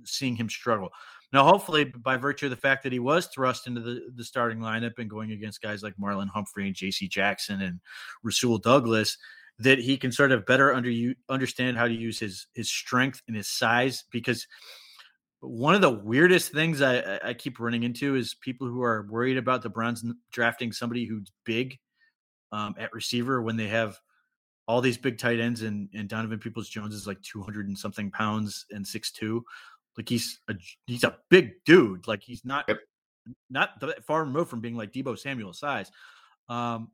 seeing 0.04 0.36
him 0.36 0.50
struggle. 0.50 0.90
Now, 1.34 1.44
hopefully, 1.44 1.84
by 1.84 2.16
virtue 2.16 2.46
of 2.46 2.52
the 2.52 2.56
fact 2.56 2.84
that 2.84 2.94
he 2.94 3.00
was 3.00 3.28
thrust 3.28 3.68
into 3.68 3.82
the, 3.82 4.10
the 4.16 4.24
starting 4.24 4.60
lineup 4.60 4.98
and 4.98 5.10
going 5.10 5.32
against 5.32 5.62
guys 5.62 5.84
like 5.84 5.98
Marlon 5.98 6.30
Humphrey 6.30 6.68
and 6.68 6.76
J.C. 6.76 7.08
Jackson 7.08 7.62
and 7.62 7.82
Rasul 8.24 8.58
Douglas, 8.58 9.18
that 9.60 9.80
he 9.80 9.98
can 9.98 10.12
sort 10.12 10.32
of 10.32 10.46
better 10.46 10.74
under 10.74 10.90
you 10.90 11.16
understand 11.30 11.78
how 11.78 11.88
to 11.88 11.94
use 11.94 12.20
his 12.20 12.48
his 12.54 12.70
strength 12.70 13.22
and 13.28 13.36
his 13.36 13.50
size. 13.50 14.06
Because 14.10 14.48
one 15.42 15.76
of 15.76 15.82
the 15.82 15.92
weirdest 15.92 16.52
things 16.52 16.82
I, 16.82 17.20
I 17.24 17.34
keep 17.34 17.60
running 17.60 17.84
into 17.84 18.16
is 18.16 18.34
people 18.34 18.68
who 18.68 18.82
are 18.82 19.08
worried 19.10 19.38
about 19.38 19.62
the 19.62 19.70
Browns 19.70 20.06
drafting 20.32 20.72
somebody 20.72 21.06
who's 21.06 21.32
big 21.44 21.78
um, 22.52 22.76
at 22.80 22.94
receiver 22.94 23.42
when 23.42 23.58
they 23.58 23.68
have 23.68 24.00
all 24.68 24.82
these 24.82 24.98
big 24.98 25.18
tight 25.18 25.40
ends 25.40 25.62
and, 25.62 25.90
and 25.94 26.10
Donovan 26.10 26.40
Peoples 26.40 26.70
Jones 26.70 26.94
is 26.94 27.08
like 27.08 27.22
200 27.22 27.68
and 27.68 27.78
something 27.78 28.12
pounds 28.12 28.66
and 28.72 28.86
six 28.86 29.12
two. 29.12 29.44
Like 29.98 30.10
he's 30.10 30.40
a 30.48 30.54
he's 30.86 31.04
a 31.04 31.18
big 31.30 31.54
dude. 31.66 32.08
Like 32.08 32.22
he's 32.22 32.46
not 32.46 32.66
yep. 32.68 32.78
not 33.50 33.82
far 34.06 34.24
removed 34.24 34.50
from 34.50 34.62
being 34.62 34.76
like 34.76 34.94
Deebo 34.94 35.18
Samuel 35.18 35.54
size. 35.54 35.92
Um, 36.48 36.92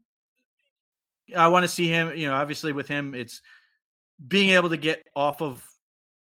I 1.35 1.47
want 1.49 1.63
to 1.63 1.67
see 1.67 1.87
him. 1.87 2.15
You 2.15 2.27
know, 2.27 2.33
obviously 2.33 2.71
with 2.71 2.87
him, 2.87 3.13
it's 3.13 3.41
being 4.25 4.51
able 4.51 4.69
to 4.69 4.77
get 4.77 5.05
off 5.15 5.41
of 5.41 5.63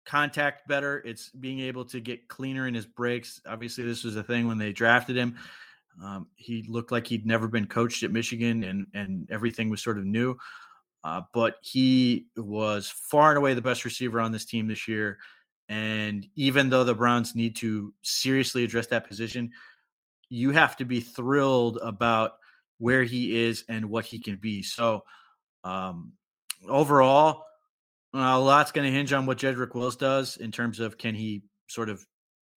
contact 0.06 0.66
better. 0.66 1.02
It's 1.04 1.30
being 1.30 1.60
able 1.60 1.84
to 1.86 2.00
get 2.00 2.28
cleaner 2.28 2.66
in 2.66 2.74
his 2.74 2.86
breaks. 2.86 3.40
Obviously, 3.46 3.84
this 3.84 4.04
was 4.04 4.16
a 4.16 4.22
thing 4.22 4.48
when 4.48 4.58
they 4.58 4.72
drafted 4.72 5.16
him. 5.16 5.36
Um, 6.02 6.28
he 6.36 6.64
looked 6.68 6.90
like 6.90 7.06
he'd 7.06 7.26
never 7.26 7.48
been 7.48 7.66
coached 7.66 8.02
at 8.02 8.10
Michigan, 8.10 8.64
and 8.64 8.86
and 8.94 9.30
everything 9.30 9.68
was 9.68 9.82
sort 9.82 9.98
of 9.98 10.04
new. 10.04 10.36
Uh, 11.04 11.22
but 11.34 11.56
he 11.62 12.26
was 12.36 12.88
far 12.88 13.30
and 13.30 13.38
away 13.38 13.54
the 13.54 13.60
best 13.60 13.84
receiver 13.84 14.20
on 14.20 14.32
this 14.32 14.44
team 14.44 14.68
this 14.68 14.86
year. 14.86 15.18
And 15.72 16.28
even 16.36 16.68
though 16.68 16.84
the 16.84 16.94
Browns 16.94 17.34
need 17.34 17.56
to 17.56 17.94
seriously 18.02 18.62
address 18.62 18.88
that 18.88 19.08
position, 19.08 19.52
you 20.28 20.50
have 20.50 20.76
to 20.76 20.84
be 20.84 21.00
thrilled 21.00 21.78
about 21.82 22.32
where 22.76 23.04
he 23.04 23.42
is 23.42 23.64
and 23.70 23.86
what 23.86 24.04
he 24.04 24.18
can 24.18 24.36
be. 24.36 24.62
So, 24.62 25.04
um, 25.64 26.12
overall, 26.68 27.46
a 28.12 28.38
lot's 28.38 28.70
going 28.70 28.84
to 28.84 28.94
hinge 28.94 29.14
on 29.14 29.24
what 29.24 29.38
Jedrick 29.38 29.74
Wills 29.74 29.96
does 29.96 30.36
in 30.36 30.52
terms 30.52 30.78
of 30.78 30.98
can 30.98 31.14
he 31.14 31.42
sort 31.68 31.88
of 31.88 32.04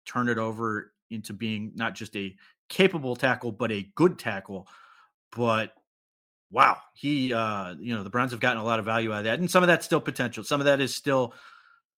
turn 0.05 0.27
it 0.27 0.37
over 0.37 0.91
into 1.09 1.31
being 1.31 1.71
not 1.73 1.95
just 1.95 2.17
a 2.17 2.35
capable 2.67 3.15
tackle, 3.15 3.53
but 3.53 3.71
a 3.71 3.89
good 3.95 4.19
tackle. 4.19 4.67
But 5.33 5.71
wow, 6.51 6.79
he, 6.95 7.33
uh, 7.33 7.75
you 7.79 7.95
know, 7.95 8.03
the 8.03 8.09
Browns 8.09 8.31
have 8.31 8.41
gotten 8.41 8.61
a 8.61 8.65
lot 8.65 8.79
of 8.79 8.85
value 8.85 9.13
out 9.13 9.19
of 9.19 9.23
that. 9.23 9.39
And 9.39 9.49
some 9.49 9.63
of 9.63 9.67
that's 9.67 9.85
still 9.85 10.01
potential. 10.01 10.43
Some 10.43 10.59
of 10.59 10.65
that 10.65 10.81
is 10.81 10.93
still, 10.93 11.33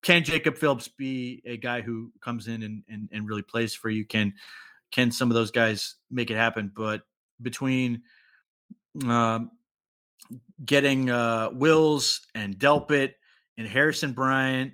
can 0.04 0.24
Jacob 0.24 0.58
Phillips 0.58 0.88
be 0.88 1.42
a 1.46 1.58
guy 1.58 1.82
who 1.82 2.12
comes 2.22 2.48
in 2.48 2.64
and, 2.64 2.84
and, 2.90 3.10
and 3.12 3.28
really 3.28 3.42
plays 3.42 3.74
for 3.74 3.90
you? 3.90 4.06
Can, 4.06 4.34
can 4.92 5.12
some 5.12 5.30
of 5.30 5.36
those 5.36 5.52
guys 5.52 5.96
make 6.10 6.32
it 6.32 6.38
happen? 6.38 6.72
But 6.76 7.02
between, 7.42 8.04
um, 9.06 9.52
getting 10.66 11.10
uh, 11.10 11.50
Wills 11.54 12.22
and 12.36 12.58
Delpit 12.58 13.14
and 13.58 13.68
Harrison 13.68 14.14
Bryant 14.14 14.74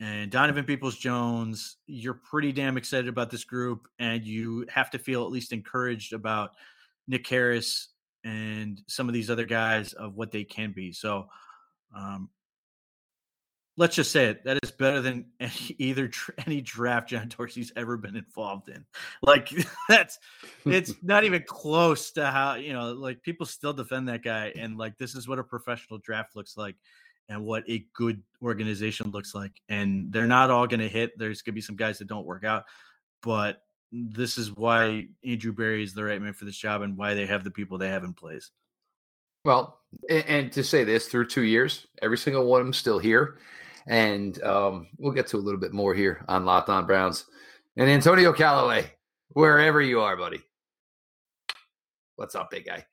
and 0.00 0.30
Donovan 0.30 0.64
Peoples 0.64 0.96
Jones, 0.96 1.76
you're 1.86 2.14
pretty 2.14 2.52
damn 2.52 2.76
excited 2.76 3.08
about 3.08 3.30
this 3.30 3.44
group, 3.44 3.88
and 3.98 4.24
you 4.24 4.66
have 4.68 4.90
to 4.90 4.98
feel 4.98 5.24
at 5.24 5.30
least 5.30 5.52
encouraged 5.52 6.12
about 6.12 6.50
Nick 7.08 7.26
Harris 7.26 7.88
and 8.24 8.82
some 8.88 9.08
of 9.08 9.14
these 9.14 9.30
other 9.30 9.46
guys 9.46 9.92
of 9.94 10.16
what 10.16 10.32
they 10.32 10.44
can 10.44 10.72
be. 10.72 10.92
So, 10.92 11.28
um, 11.96 12.28
let's 13.76 13.94
just 13.94 14.10
say 14.10 14.26
it 14.26 14.44
that 14.44 14.58
is 14.62 14.70
better 14.70 15.00
than 15.00 15.26
any, 15.40 15.76
either 15.78 16.10
any 16.46 16.60
draft 16.60 17.10
John 17.10 17.28
Dorsey's 17.28 17.72
ever 17.76 17.96
been 17.96 18.16
involved 18.16 18.68
in. 18.68 18.84
Like 19.22 19.50
that's 19.88 20.18
it's 20.64 20.94
not 21.02 21.24
even 21.24 21.44
close 21.46 22.12
to 22.12 22.26
how 22.26 22.54
you 22.54 22.72
know 22.72 22.92
like 22.92 23.22
people 23.22 23.46
still 23.46 23.72
defend 23.72 24.08
that 24.08 24.22
guy 24.22 24.52
and 24.56 24.76
like 24.76 24.98
this 24.98 25.14
is 25.14 25.28
what 25.28 25.38
a 25.38 25.44
professional 25.44 25.98
draft 25.98 26.36
looks 26.36 26.56
like 26.56 26.76
and 27.28 27.44
what 27.44 27.64
a 27.68 27.84
good 27.92 28.22
organization 28.42 29.10
looks 29.10 29.34
like. 29.34 29.52
And 29.68 30.12
they're 30.12 30.26
not 30.26 30.50
all 30.50 30.66
going 30.66 30.80
to 30.80 30.88
hit. 30.88 31.18
There's 31.18 31.42
going 31.42 31.52
to 31.52 31.56
be 31.56 31.60
some 31.60 31.76
guys 31.76 31.98
that 31.98 32.06
don't 32.06 32.26
work 32.26 32.44
out, 32.44 32.64
but 33.22 33.62
this 33.90 34.38
is 34.38 34.52
why 34.52 35.08
Andrew 35.24 35.52
Berry 35.52 35.82
is 35.82 35.94
the 35.94 36.04
right 36.04 36.20
man 36.20 36.32
for 36.34 36.44
this 36.44 36.56
job 36.56 36.82
and 36.82 36.96
why 36.96 37.14
they 37.14 37.26
have 37.26 37.44
the 37.44 37.50
people 37.50 37.78
they 37.78 37.88
have 37.88 38.04
in 38.04 38.14
place. 38.14 38.50
Well, 39.44 39.78
and, 40.10 40.50
to 40.52 40.64
say 40.64 40.82
this 40.82 41.06
through 41.06 41.26
two 41.26 41.42
years, 41.42 41.86
every 42.02 42.18
single 42.18 42.46
one 42.46 42.60
of 42.60 42.66
them 42.66 42.72
still 42.72 42.98
here. 42.98 43.38
And 43.86 44.42
um, 44.42 44.88
we'll 44.98 45.12
get 45.12 45.26
to 45.28 45.36
a 45.36 45.38
little 45.38 45.60
bit 45.60 45.72
more 45.72 45.94
here 45.94 46.24
on 46.28 46.44
Locked 46.44 46.68
On 46.68 46.86
Browns. 46.86 47.26
And 47.76 47.88
Antonio 47.88 48.32
Callaway, 48.32 48.90
wherever 49.30 49.80
you 49.80 50.00
are, 50.00 50.16
buddy. 50.16 50.40
What's 52.16 52.34
up, 52.34 52.50
big 52.50 52.66
guy? 52.66 52.84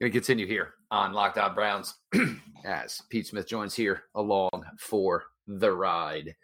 Going 0.00 0.10
to 0.10 0.18
continue 0.18 0.46
here 0.46 0.74
on 0.90 1.12
Locked 1.12 1.38
On 1.38 1.54
Browns 1.54 1.94
as 2.64 3.02
Pete 3.10 3.26
Smith 3.26 3.46
joins 3.46 3.74
here 3.74 4.04
along 4.14 4.50
for 4.78 5.24
the 5.46 5.70
ride. 5.70 6.34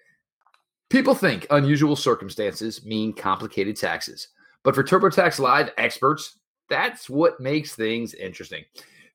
People 0.90 1.14
think 1.14 1.46
unusual 1.50 1.96
circumstances 1.96 2.84
mean 2.84 3.12
complicated 3.12 3.76
taxes, 3.76 4.28
but 4.62 4.74
for 4.74 4.84
TurboTax 4.84 5.38
Live 5.40 5.70
experts, 5.78 6.38
that's 6.68 7.08
what 7.08 7.40
makes 7.40 7.74
things 7.74 8.14
interesting. 8.14 8.62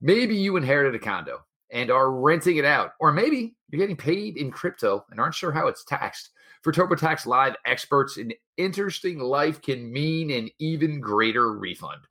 Maybe 0.01 0.36
you 0.36 0.58
inherited 0.58 0.95
a 0.95 0.99
condo 0.99 1.41
and 1.71 1.89
are 1.89 2.12
renting 2.12 2.57
it 2.57 2.65
out, 2.65 2.91
or 2.99 3.12
maybe 3.12 3.55
you're 3.69 3.79
getting 3.79 3.95
paid 3.95 4.38
in 4.38 4.51
crypto 4.51 5.05
and 5.10 5.19
aren't 5.19 5.36
sure 5.36 5.51
how 5.51 5.67
it's 5.67 5.84
taxed. 5.86 6.31
For 6.62 6.71
TurboTax 6.71 7.25
Live 7.25 7.55
experts, 7.65 8.17
an 8.17 8.34
interesting 8.57 9.19
life 9.19 9.62
can 9.62 9.91
mean 9.91 10.29
an 10.29 10.49
even 10.60 10.99
greater 10.99 11.53
refund. 11.53 12.01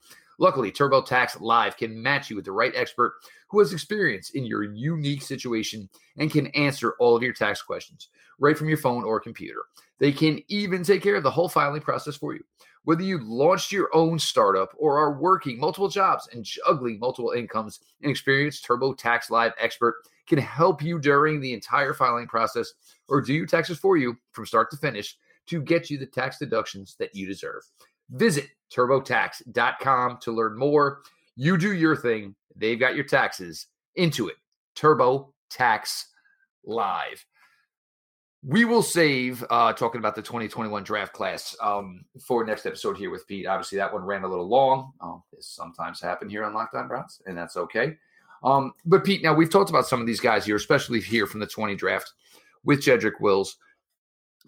Luckily, 0.41 0.73
TurboTax 0.73 1.41
Live 1.43 1.77
can 1.77 2.03
match 2.03 2.31
you 2.31 2.37
with 2.37 2.47
the 2.47 2.53
right 2.53 2.73
expert 2.75 3.13
who 3.51 3.59
has 3.59 3.75
experience 3.75 4.31
in 4.31 4.47
your 4.47 4.63
unique 4.63 5.21
situation 5.21 5.87
and 6.17 6.31
can 6.31 6.47
answer 6.49 6.95
all 6.99 7.15
of 7.15 7.23
your 7.23 7.35
tax 7.35 7.61
questions 7.61 8.09
right 8.39 8.57
from 8.57 8.71
your 8.71 8.79
phone 8.79 9.05
or 9.05 9.21
computer. 9.21 9.61
They 9.99 10.13
can 10.13 10.41
even 10.49 10.83
take 10.83 11.03
care 11.03 11.17
of 11.17 11.23
the 11.23 11.31
whole 11.31 11.51
filing 11.51 11.83
process 11.83 12.17
for 12.17 12.33
you. 12.33 12.41
Whether 12.85 13.03
you 13.03 13.21
launched 13.23 13.71
your 13.71 13.95
own 13.95 14.19
startup 14.19 14.71
or 14.79 14.97
are 14.99 15.21
working 15.21 15.61
multiple 15.61 15.91
jobs 15.91 16.27
and 16.33 16.43
juggling 16.43 16.99
multiple 16.99 17.33
incomes, 17.33 17.81
an 18.03 18.09
experienced 18.09 18.67
TurboTax 18.67 19.29
Live 19.29 19.53
expert 19.61 19.97
can 20.27 20.39
help 20.39 20.83
you 20.83 20.99
during 20.99 21.43
the 21.43 21.53
entire 21.53 21.93
filing 21.93 22.27
process 22.27 22.73
or 23.09 23.21
do 23.21 23.35
your 23.35 23.45
taxes 23.45 23.79
for 23.79 23.99
you 23.99 24.17
from 24.33 24.47
start 24.47 24.71
to 24.71 24.79
finish 24.79 25.19
to 25.49 25.61
get 25.61 25.91
you 25.91 25.99
the 25.99 26.07
tax 26.07 26.39
deductions 26.39 26.97
that 26.99 27.15
you 27.15 27.27
deserve. 27.27 27.63
Visit 28.11 28.49
turbotax.com 28.75 30.19
to 30.23 30.33
learn 30.33 30.59
more. 30.59 31.03
You 31.37 31.57
do 31.57 31.73
your 31.73 31.97
thing, 31.97 32.35
they've 32.57 32.79
got 32.79 32.95
your 32.95 33.05
taxes 33.05 33.67
into 33.97 34.29
it. 34.29 34.37
TurboTax 34.77 36.05
Live. 36.65 37.25
We 38.43 38.65
will 38.65 38.83
save 38.83 39.45
uh, 39.51 39.75
talking 39.75 39.99
about 39.99 40.15
the 40.15 40.23
2021 40.23 40.83
draft 40.83 41.13
class 41.13 41.55
um, 41.61 42.05
for 42.27 42.43
next 42.45 42.65
episode 42.65 42.97
here 42.97 43.11
with 43.11 43.27
Pete. 43.27 43.47
Obviously, 43.47 43.77
that 43.77 43.93
one 43.93 44.03
ran 44.03 44.25
a 44.25 44.29
little 44.29 44.49
long. 44.49 44.93
Um, 45.03 45.23
this 45.31 45.47
sometimes 45.49 46.01
happen 46.01 46.31
here 46.31 46.45
on 46.45 46.55
Locked 46.55 46.75
On 46.75 46.89
Browns, 46.89 47.21
and 47.27 47.37
that's 47.37 47.59
okay. 47.59 47.97
Um, 48.43 48.73
but 48.87 49.05
Pete, 49.05 49.23
now 49.23 49.35
we've 49.35 49.51
talked 49.51 49.69
about 49.69 49.87
some 49.87 50.01
of 50.01 50.07
these 50.07 50.21
guys 50.21 50.47
here, 50.47 50.57
especially 50.57 51.01
here 51.01 51.27
from 51.27 51.41
the 51.41 51.47
20 51.47 51.75
draft 51.75 52.13
with 52.65 52.81
Jedrick 52.81 53.21
Wills. 53.21 53.59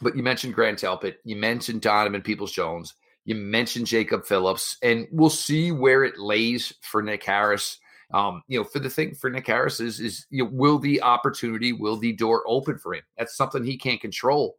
But 0.01 0.16
you 0.16 0.22
mentioned 0.22 0.55
Grant 0.55 0.81
Delpit, 0.81 1.16
you 1.25 1.37
mentioned 1.37 1.83
Donovan 1.83 2.22
Peoples 2.22 2.53
Jones, 2.53 2.94
you 3.24 3.35
mentioned 3.35 3.87
Jacob 3.87 4.24
Phillips, 4.24 4.76
and 4.82 5.06
we'll 5.12 5.30
see 5.30 5.70
where 5.70 6.04
it 6.04 6.18
lays 6.18 6.72
for 6.80 7.02
Nick 7.02 7.24
Harris. 7.24 7.78
Um, 8.12 8.42
you 8.46 8.58
know, 8.58 8.64
for 8.64 8.78
the 8.78 8.90
thing 8.90 9.14
for 9.14 9.30
Nick 9.30 9.46
Harris 9.46 9.80
is 9.80 10.00
is 10.00 10.26
you 10.30 10.44
know, 10.44 10.50
will 10.52 10.78
the 10.78 11.02
opportunity, 11.02 11.72
will 11.72 11.96
the 11.96 12.12
door 12.12 12.42
open 12.46 12.78
for 12.78 12.94
him? 12.94 13.02
That's 13.16 13.37
something 13.37 13.64
he 13.64 13.78
can't 13.78 14.00
control. 14.00 14.56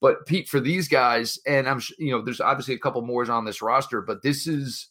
But 0.00 0.26
Pete, 0.26 0.48
for 0.48 0.60
these 0.60 0.88
guys, 0.88 1.38
and 1.46 1.68
I'm 1.68 1.80
you 1.98 2.12
know, 2.12 2.22
there's 2.22 2.40
obviously 2.40 2.74
a 2.74 2.78
couple 2.78 3.02
more 3.02 3.30
on 3.30 3.44
this 3.44 3.62
roster, 3.62 4.00
but 4.00 4.22
this 4.22 4.46
is 4.46 4.88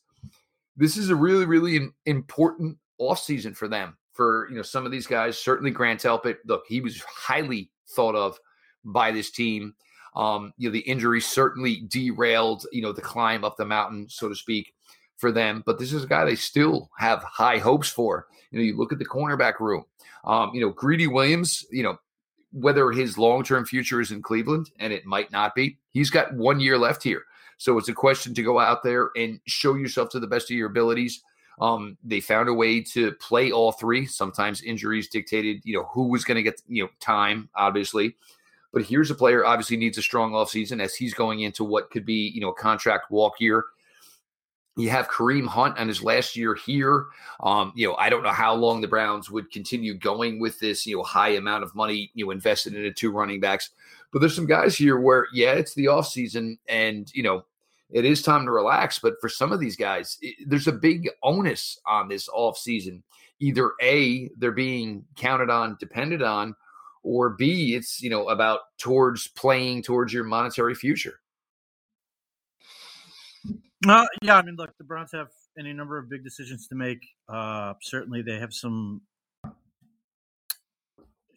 this 0.75 0.95
is 0.97 1.10
a 1.10 1.15
really 1.15 1.45
really 1.45 1.89
important 2.06 2.77
offseason 3.01 3.56
for 3.56 3.67
them. 3.67 3.97
For 4.13 4.47
you 4.49 4.56
know, 4.56 4.63
some 4.63 4.86
of 4.86 4.91
these 4.91 5.08
guys, 5.08 5.38
certainly 5.38 5.71
Grant 5.71 6.01
Delpit. 6.01 6.38
Look, 6.45 6.63
he 6.67 6.82
was 6.82 7.01
highly 7.01 7.71
thought 7.89 8.15
of 8.15 8.39
by 8.84 9.12
this 9.12 9.32
team. 9.32 9.75
Um, 10.17 10.51
you 10.58 10.67
know, 10.67 10.73
the 10.73 10.80
injury 10.80 11.21
certainly 11.21 11.84
derailed, 11.88 12.65
you 12.71 12.82
know, 12.82 12.91
the 12.91 13.01
climb 13.01 13.45
up 13.45 13.56
the 13.56 13.65
mountain, 13.65 14.08
so 14.10 14.27
to 14.27 14.36
speak, 14.36 14.73
for 15.17 15.32
them. 15.32 15.62
But 15.63 15.77
this 15.77 15.93
is 15.93 16.03
a 16.03 16.08
guy 16.08 16.25
they 16.25 16.36
still 16.36 16.89
have 16.97 17.21
high 17.23 17.60
hopes 17.60 17.88
for. 17.88 18.25
You 18.49 18.60
know, 18.60 18.65
you 18.65 18.75
look 18.75 18.91
at 18.91 18.97
the 18.97 19.06
cornerback 19.06 19.60
room. 19.60 19.86
Um, 20.25 20.51
you 20.56 20.62
know, 20.62 20.71
Greedy 20.71 21.06
Williams, 21.06 21.65
you 21.71 21.84
know, 21.84 21.99
whether 22.51 22.91
his 22.91 23.19
long 23.19 23.43
term 23.43 23.63
future 23.63 24.01
is 24.01 24.12
in 24.12 24.23
Cleveland, 24.23 24.71
and 24.80 24.91
it 24.91 25.06
might 25.06 25.32
not 25.32 25.53
be, 25.53 25.77
he's 25.91 26.10
got 26.10 26.34
one 26.34 26.60
year 26.60 26.80
left 26.80 27.03
here. 27.03 27.23
So 27.58 27.77
it's 27.77 27.89
a 27.89 27.93
question 27.93 28.34
to 28.34 28.43
go 28.43 28.60
out 28.60 28.84
there 28.84 29.12
and 29.15 29.39
show 29.45 29.75
yourself 29.75 30.10
to 30.10 30.19
the 30.19 30.27
best 30.27 30.49
of 30.49 30.58
your 30.58 30.69
abilities. 30.69 31.21
Um, 31.60 31.97
they 32.03 32.19
found 32.19 32.49
a 32.49 32.53
way 32.53 32.82
to 32.82 33.13
play 33.13 33.51
all 33.51 33.71
three. 33.71 34.06
Sometimes 34.06 34.62
injuries 34.62 35.10
dictated, 35.10 35.62
you 35.63 35.75
know, 35.75 35.89
who 35.91 36.10
was 36.10 36.23
going 36.23 36.36
to 36.36 36.43
get, 36.43 36.62
you 36.67 36.84
know, 36.84 36.89
time, 36.99 37.49
obviously. 37.56 38.15
But 38.78 38.86
here's 38.86 39.10
a 39.10 39.16
player 39.16 39.44
obviously 39.44 39.76
needs 39.76 39.98
a 39.98 40.04
strong 40.04 40.34
offseason 40.34 40.80
as 40.84 40.94
he's 40.94 41.16
going 41.16 41.40
into 41.40 41.63
what 41.63 41.90
could 41.90 42.06
be, 42.06 42.30
you 42.30 42.42
know, 42.42 42.50
a 42.50 42.54
contract 42.54 43.10
walk 43.10 43.42
year. 43.42 43.66
You 44.76 44.92
have 44.92 45.10
Kareem 45.10 45.48
Hunt 45.48 45.80
on 45.80 45.88
his 45.88 46.04
last 46.04 46.36
year 46.36 46.54
here. 46.54 47.08
Um, 47.40 47.74
you 47.76 47.88
know, 47.88 47.96
I 47.96 48.10
don't 48.10 48.22
know 48.22 48.30
how 48.30 48.54
long 48.54 48.82
the 48.82 48.88
Browns 48.88 49.32
would 49.32 49.50
continue 49.50 49.96
going 49.96 50.40
with 50.40 50.60
this, 50.60 50.86
you 50.86 50.96
know, 50.96 51.02
high 51.02 51.30
amount 51.30 51.63
of 51.63 51.74
money, 51.74 52.12
you 52.13 52.24
know, 52.24 52.30
invested 52.30 52.76
into 52.76 52.92
two 52.92 53.10
running 53.10 53.40
backs. 53.40 53.72
But 54.13 54.20
there's 54.20 54.36
some 54.36 54.46
guys 54.46 54.76
here 54.76 55.00
where, 55.00 55.26
yeah, 55.34 55.54
it's 55.54 55.74
the 55.74 55.86
offseason 55.86 56.60
and, 56.70 57.12
you 57.16 57.24
know, 57.24 57.46
it 57.90 58.06
is 58.06 58.22
time 58.22 58.46
to 58.46 58.52
relax. 58.52 59.00
But 59.00 59.16
for 59.20 59.28
some 59.28 59.52
of 59.52 59.60
these 59.60 59.76
guys, 59.76 60.20
it, 60.22 60.36
there's 60.48 60.68
a 60.68 60.72
big 60.72 61.10
onus 61.24 61.80
on 61.88 62.10
this 62.10 62.30
offseason. 62.30 63.02
Either 63.40 63.72
A, 63.82 64.30
they're 64.38 64.52
being 64.52 65.04
counted 65.16 65.50
on, 65.50 65.78
depended 65.80 66.22
on, 66.22 66.56
or 67.08 67.30
B, 67.30 67.74
it's 67.74 68.02
you 68.02 68.10
know 68.10 68.28
about 68.28 68.60
towards 68.78 69.28
playing 69.30 69.84
towards 69.84 70.12
your 70.12 70.26
monetary 70.26 70.76
future. 70.76 71.20
Uh, 73.88 74.05
yeah, 74.22 74.36
I 74.36 74.41
mean, 74.41 74.55
look, 74.55 74.78
the 74.78 74.84
Browns 74.84 75.12
have 75.14 75.30
any 75.58 75.72
number 75.72 75.97
of 75.97 76.10
big 76.10 76.24
decisions 76.24 76.68
to 76.68 76.76
make. 76.76 76.99
Uh, 77.30 77.74
certainly, 77.82 78.22
they 78.22 78.39
have 78.39 78.53
some 78.53 79.01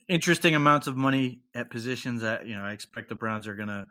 interesting 0.08 0.56
amounts 0.56 0.88
of 0.88 0.96
money 0.96 1.40
at 1.54 1.70
positions 1.70 2.22
that 2.22 2.46
you 2.46 2.56
know 2.56 2.62
I 2.62 2.72
expect 2.72 3.08
the 3.08 3.14
Browns 3.14 3.46
are 3.46 3.54
gonna 3.54 3.86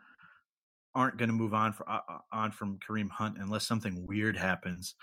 aren't 0.94 1.16
gonna 1.16 1.32
move 1.32 1.54
on 1.54 1.72
for 1.72 1.88
uh, 1.88 2.00
uh 2.08 2.18
on 2.30 2.52
from 2.52 2.78
Kareem 2.86 3.10
Hunt 3.10 3.38
unless 3.38 3.66
something 3.66 4.06
weird 4.06 4.36
happens. 4.36 4.94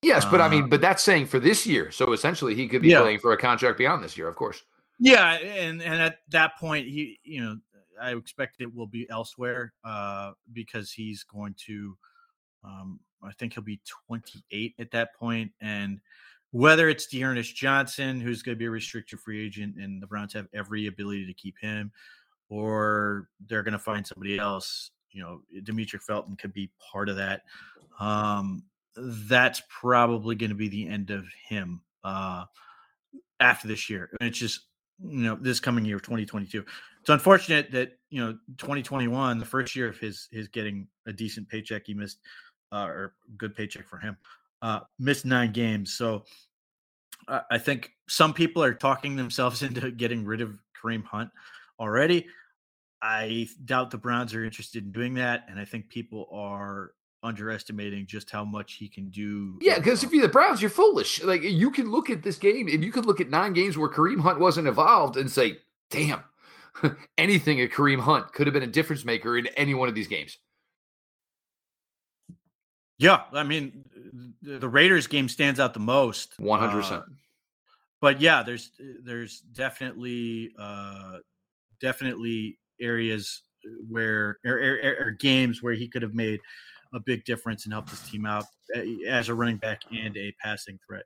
Yes, 0.00 0.24
but 0.24 0.40
uh, 0.40 0.44
I 0.44 0.48
mean, 0.48 0.68
but 0.68 0.80
that's 0.80 1.02
saying 1.02 1.26
for 1.26 1.38
this 1.38 1.66
year. 1.66 1.90
So 1.90 2.12
essentially, 2.12 2.54
he 2.54 2.66
could 2.68 2.82
be 2.82 2.88
yeah. 2.88 3.02
playing 3.02 3.18
for 3.18 3.32
a 3.32 3.36
contract 3.36 3.78
beyond 3.78 4.02
this 4.02 4.16
year, 4.16 4.28
of 4.28 4.34
course. 4.34 4.62
Yeah, 4.98 5.32
and 5.34 5.82
and 5.82 6.00
at 6.00 6.18
that 6.30 6.58
point, 6.58 6.86
he 6.86 7.18
you 7.24 7.42
know 7.42 7.56
I 8.00 8.14
expect 8.14 8.60
it 8.60 8.74
will 8.74 8.86
be 8.86 9.08
elsewhere 9.10 9.72
uh, 9.84 10.32
because 10.52 10.92
he's 10.92 11.24
going 11.24 11.54
to. 11.66 11.96
Um, 12.64 13.00
I 13.24 13.32
think 13.32 13.54
he'll 13.54 13.62
be 13.64 13.80
28 14.08 14.74
at 14.78 14.90
that 14.92 15.14
point, 15.14 15.52
and 15.60 16.00
whether 16.50 16.88
it's 16.88 17.06
D'Ernest 17.06 17.54
Johnson, 17.56 18.20
who's 18.20 18.42
going 18.42 18.54
to 18.54 18.58
be 18.58 18.66
a 18.66 18.70
restricted 18.70 19.20
free 19.20 19.44
agent, 19.44 19.76
and 19.76 20.02
the 20.02 20.06
Browns 20.06 20.32
have 20.34 20.46
every 20.54 20.86
ability 20.86 21.26
to 21.26 21.34
keep 21.34 21.56
him, 21.60 21.90
or 22.48 23.28
they're 23.48 23.62
going 23.62 23.72
to 23.72 23.78
find 23.78 24.06
somebody 24.06 24.38
else. 24.38 24.90
you 25.10 25.22
know 25.22 25.40
Demetric 25.62 26.02
Felton 26.02 26.36
could 26.36 26.52
be 26.52 26.70
part 26.92 27.08
of 27.08 27.16
that. 27.16 27.42
Um, 27.98 28.64
that's 28.96 29.62
probably 29.68 30.34
going 30.36 30.50
to 30.50 30.56
be 30.56 30.68
the 30.68 30.88
end 30.88 31.10
of 31.10 31.24
him 31.48 31.80
uh, 32.04 32.44
after 33.40 33.68
this 33.68 33.88
year. 33.88 34.10
It's 34.20 34.38
just 34.38 34.66
you 35.04 35.22
know 35.22 35.36
this 35.40 35.60
coming 35.60 35.84
year, 35.84 35.98
2022. 35.98 36.64
It's 37.00 37.10
unfortunate 37.10 37.70
that 37.72 37.98
you 38.10 38.24
know 38.24 38.32
2021, 38.58 39.38
the 39.38 39.44
first 39.44 39.74
year 39.74 39.88
of 39.88 39.98
his 39.98 40.28
his 40.30 40.48
getting 40.48 40.86
a 41.06 41.12
decent 41.12 41.48
paycheck, 41.48 41.86
he 41.86 41.94
missed 41.94 42.18
uh, 42.72 42.86
or 42.86 43.14
good 43.36 43.54
paycheck 43.54 43.88
for 43.88 43.98
him, 43.98 44.16
uh, 44.62 44.80
missed 44.98 45.24
nine 45.24 45.52
games. 45.52 45.94
So 45.94 46.24
I 47.28 47.58
think 47.58 47.92
some 48.08 48.34
people 48.34 48.62
are 48.62 48.74
talking 48.74 49.16
themselves 49.16 49.62
into 49.62 49.90
getting 49.90 50.24
rid 50.24 50.40
of 50.40 50.58
Kareem 50.80 51.04
Hunt 51.04 51.30
already. 51.78 52.26
I 53.00 53.48
doubt 53.64 53.90
the 53.90 53.98
Browns 53.98 54.34
are 54.34 54.44
interested 54.44 54.84
in 54.84 54.92
doing 54.92 55.14
that, 55.14 55.46
and 55.48 55.58
I 55.58 55.64
think 55.64 55.88
people 55.88 56.28
are 56.32 56.92
underestimating 57.22 58.06
just 58.06 58.30
how 58.30 58.44
much 58.44 58.74
he 58.74 58.88
can 58.88 59.10
do. 59.10 59.58
Yeah, 59.60 59.78
because 59.78 60.02
if 60.02 60.12
you're 60.12 60.22
the 60.22 60.28
Browns, 60.28 60.60
you're 60.60 60.70
foolish. 60.70 61.22
Like 61.22 61.42
you 61.42 61.70
can 61.70 61.90
look 61.90 62.10
at 62.10 62.22
this 62.22 62.38
game 62.38 62.68
and 62.68 62.84
you 62.84 62.92
could 62.92 63.06
look 63.06 63.20
at 63.20 63.30
nine 63.30 63.52
games 63.52 63.78
where 63.78 63.88
Kareem 63.88 64.20
Hunt 64.20 64.40
wasn't 64.40 64.68
involved 64.68 65.16
and 65.16 65.30
say, 65.30 65.58
"Damn, 65.90 66.22
anything 67.18 67.60
at 67.60 67.70
Kareem 67.70 68.00
Hunt 68.00 68.32
could 68.32 68.46
have 68.46 68.54
been 68.54 68.62
a 68.62 68.68
difference 68.68 69.04
maker 69.04 69.38
in 69.38 69.46
any 69.48 69.74
one 69.74 69.88
of 69.88 69.94
these 69.94 70.08
games." 70.08 70.38
Yeah, 72.98 73.22
I 73.32 73.42
mean, 73.42 73.84
the 74.42 74.68
Raiders 74.68 75.06
game 75.06 75.28
stands 75.28 75.58
out 75.58 75.74
the 75.74 75.80
most. 75.80 76.34
One 76.38 76.60
hundred 76.60 76.82
percent. 76.82 77.02
Uh, 77.02 77.12
but 78.00 78.20
yeah, 78.20 78.42
there's 78.42 78.70
there's 79.04 79.40
definitely 79.40 80.52
uh, 80.58 81.18
definitely 81.80 82.58
areas 82.80 83.42
where 83.88 84.38
or, 84.44 84.52
or, 84.54 84.96
or 85.00 85.10
games 85.12 85.62
where 85.62 85.74
he 85.74 85.88
could 85.88 86.02
have 86.02 86.14
made 86.14 86.40
a 86.92 87.00
big 87.00 87.24
difference 87.24 87.64
and 87.64 87.72
helped 87.72 87.90
his 87.90 88.00
team 88.00 88.26
out 88.26 88.44
eh, 88.74 88.84
as 89.08 89.28
a 89.28 89.34
running 89.34 89.56
back 89.56 89.82
and 89.90 90.16
a 90.16 90.34
passing 90.42 90.78
threat. 90.86 91.04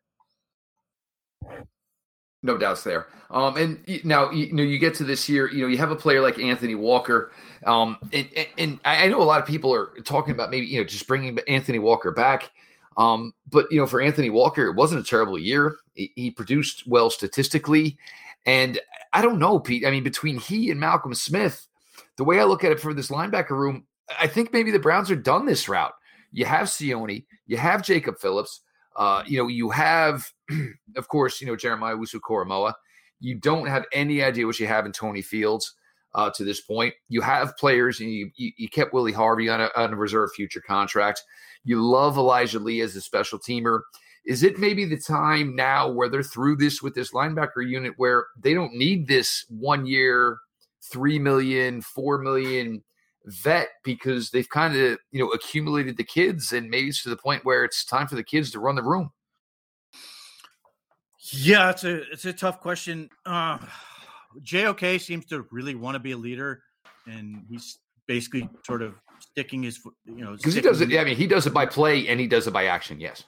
No 2.43 2.57
doubts 2.57 2.85
there. 2.85 3.09
Um, 3.31 3.57
and 3.57 4.05
now 4.05 4.31
you 4.31 4.53
know 4.53 4.63
you 4.63 4.79
get 4.79 4.95
to 4.97 5.05
this 5.05 5.29
year. 5.29 5.51
You 5.51 5.63
know 5.63 5.69
you 5.69 5.79
have 5.79 5.91
a 5.91 5.97
player 5.97 6.21
like 6.21 6.39
Anthony 6.39 6.75
Walker, 6.75 7.33
um, 7.65 7.97
and, 8.13 8.29
and 8.57 8.81
I 8.85 9.09
know 9.09 9.21
a 9.21 9.25
lot 9.25 9.41
of 9.41 9.47
people 9.47 9.75
are 9.75 9.91
talking 10.05 10.33
about 10.33 10.51
maybe 10.51 10.67
you 10.67 10.79
know 10.79 10.85
just 10.85 11.09
bringing 11.09 11.39
Anthony 11.49 11.79
Walker 11.79 12.13
back. 12.13 12.53
Um, 12.97 13.33
but 13.51 13.67
you 13.73 13.81
know 13.81 13.87
for 13.87 14.01
Anthony 14.01 14.31
Walker, 14.31 14.67
it 14.67 14.77
wasn't 14.77 15.01
a 15.01 15.05
terrible 15.05 15.39
year. 15.39 15.77
He, 15.95 16.13
he 16.15 16.31
produced 16.31 16.87
well 16.87 17.11
statistically, 17.11 17.99
and 18.45 18.79
I 19.13 19.23
don't 19.23 19.39
know, 19.39 19.59
Pete. 19.59 19.85
I 19.85 19.91
mean, 19.91 20.05
between 20.05 20.39
he 20.39 20.71
and 20.71 20.79
Malcolm 20.79 21.15
Smith, 21.15 21.67
the 22.17 22.25
way 22.25 22.39
I 22.39 22.45
look 22.45 22.65
at 22.65 22.73
it 22.73 22.81
for 22.81 22.95
this 22.95 23.09
linebacker 23.09 23.51
room, 23.51 23.87
I 24.21 24.27
think 24.27 24.53
maybe 24.53 24.71
the 24.71 24.79
Browns 24.79 25.11
are 25.11 25.17
done 25.17 25.47
this 25.47 25.69
route. 25.69 25.93
You 26.33 26.45
have 26.45 26.69
Sione, 26.69 27.25
you 27.47 27.57
have 27.57 27.83
Jacob 27.83 28.19
Phillips, 28.19 28.61
uh, 28.97 29.23
you 29.27 29.39
know, 29.39 29.49
you 29.49 29.71
have, 29.71 30.31
of 30.97 31.09
course, 31.09 31.41
you 31.41 31.47
know, 31.47 31.57
Jeremiah 31.57 31.97
Owusu-Koramoah. 31.97 32.73
You 33.21 33.35
don't 33.35 33.67
have 33.67 33.85
any 33.93 34.23
idea 34.23 34.47
what 34.47 34.59
you 34.59 34.67
have 34.67 34.87
in 34.87 34.93
Tony 34.93 35.23
Fields 35.23 35.75
uh, 36.15 36.31
to 36.31 36.45
this 36.45 36.61
point. 36.61 36.95
You 37.09 37.21
have 37.21 37.57
players, 37.57 38.01
and 38.01 38.11
you, 38.11 38.31
you, 38.37 38.53
you 38.57 38.69
kept 38.69 38.95
Willie 38.95 39.13
Harvey 39.13 39.49
on 39.49 39.61
a, 39.61 39.71
on 39.77 39.93
a 39.93 39.97
reserve 39.97 40.31
future 40.35 40.63
contract. 40.67 41.23
You 41.65 41.83
love 41.83 42.17
Elijah 42.17 42.59
Lee 42.59 42.81
as 42.81 42.97
a 42.97 43.01
special 43.01 43.39
teamer. 43.39 43.81
Is 44.25 44.43
it 44.43 44.59
maybe 44.59 44.85
the 44.85 44.99
time 44.99 45.55
now 45.55 45.89
where 45.89 46.09
they're 46.09 46.23
through 46.23 46.57
this 46.57 46.83
with 46.83 46.95
this 46.95 47.13
linebacker 47.13 47.67
unit 47.67 47.95
where 47.97 48.27
they 48.41 48.55
don't 48.55 48.75
need 48.75 49.07
this 49.07 49.45
one 49.49 49.87
year, 49.87 50.39
three 50.83 51.19
million, 51.19 51.81
four 51.81 52.19
million 52.19 52.83
vet 53.27 53.69
because 53.85 54.31
they've 54.31 54.49
kind 54.49 54.77
of 54.77 54.99
you 55.11 55.21
know 55.21 55.29
accumulated 55.31 55.97
the 55.97 56.05
kids 56.05 56.53
and 56.53 56.71
maybe 56.71 56.89
it's 56.89 57.03
to 57.03 57.09
the 57.09 57.17
point 57.17 57.45
where 57.45 57.65
it's 57.65 57.85
time 57.85 58.07
for 58.07 58.15
the 58.15 58.23
kids 58.23 58.51
to 58.53 58.61
run 58.61 58.77
the 58.77 58.83
room. 58.83 59.11
Yeah 61.33 61.71
it's 61.71 61.85
a 61.85 62.11
it's 62.13 62.25
a 62.25 62.33
tough 62.33 62.61
question. 62.61 63.11
Uh, 63.25 63.59
jok 64.41 65.01
seems 65.01 65.27
to 65.27 65.47
really 65.51 65.75
want 65.75 65.95
to 65.95 65.99
be 65.99 66.13
a 66.13 66.17
leader 66.17 66.63
and 67.07 67.45
he's 67.49 67.79
basically 68.07 68.49
sort 68.65 68.83
of 68.83 68.95
sticking 69.19 69.63
his 69.63 69.81
you 70.05 70.25
know 70.25 70.37
because 70.37 70.55
he 70.55 70.61
does 70.61 70.81
it 70.81 70.93
i 70.99 71.05
mean 71.05 71.17
he 71.17 71.27
does 71.27 71.47
it 71.47 71.55
by 71.55 71.65
play 71.65 72.07
and 72.09 72.21
he 72.21 72.27
does 72.27 72.47
it 72.47 72.53
by 72.53 72.67
action 72.67 73.01
yes. 73.01 73.25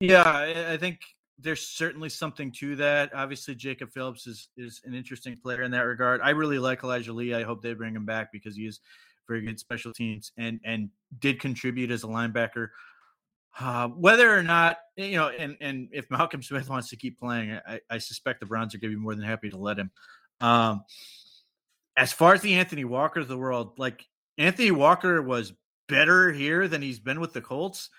Yeah 0.00 0.24
i 0.70 0.76
think 0.76 0.98
there's 1.38 1.68
certainly 1.68 2.08
something 2.08 2.50
to 2.50 2.76
that. 2.76 3.10
Obviously 3.14 3.54
jacob 3.54 3.90
phillips 3.92 4.26
is 4.26 4.48
is 4.56 4.80
an 4.84 4.94
interesting 4.94 5.36
player 5.36 5.62
in 5.62 5.70
that 5.72 5.82
regard. 5.82 6.20
I 6.22 6.30
really 6.30 6.58
like 6.58 6.82
elijah 6.82 7.12
lee. 7.12 7.34
I 7.34 7.42
hope 7.42 7.62
they 7.62 7.74
bring 7.74 7.94
him 7.94 8.06
back 8.06 8.32
because 8.32 8.56
he 8.56 8.66
is 8.66 8.80
very 9.26 9.42
good 9.42 9.58
special 9.58 9.92
teams, 9.92 10.32
and 10.36 10.60
and 10.64 10.90
did 11.18 11.40
contribute 11.40 11.90
as 11.90 12.04
a 12.04 12.08
linebacker. 12.08 12.68
Uh, 13.58 13.88
whether 13.88 14.36
or 14.36 14.42
not 14.42 14.78
you 14.96 15.16
know, 15.16 15.28
and 15.28 15.56
and 15.60 15.88
if 15.92 16.10
Malcolm 16.10 16.42
Smith 16.42 16.68
wants 16.68 16.88
to 16.90 16.96
keep 16.96 17.18
playing, 17.18 17.58
I, 17.66 17.80
I 17.90 17.98
suspect 17.98 18.40
the 18.40 18.46
Browns 18.46 18.74
are 18.74 18.78
going 18.78 18.92
to 18.92 18.96
be 18.96 19.02
more 19.02 19.14
than 19.14 19.24
happy 19.24 19.50
to 19.50 19.56
let 19.56 19.78
him. 19.78 19.90
Um, 20.40 20.84
as 21.96 22.12
far 22.12 22.34
as 22.34 22.42
the 22.42 22.54
Anthony 22.54 22.84
Walker 22.84 23.20
of 23.20 23.28
the 23.28 23.38
world, 23.38 23.78
like 23.78 24.04
Anthony 24.38 24.70
Walker 24.70 25.22
was 25.22 25.52
better 25.88 26.32
here 26.32 26.68
than 26.68 26.82
he's 26.82 27.00
been 27.00 27.20
with 27.20 27.32
the 27.32 27.40
Colts, 27.40 27.90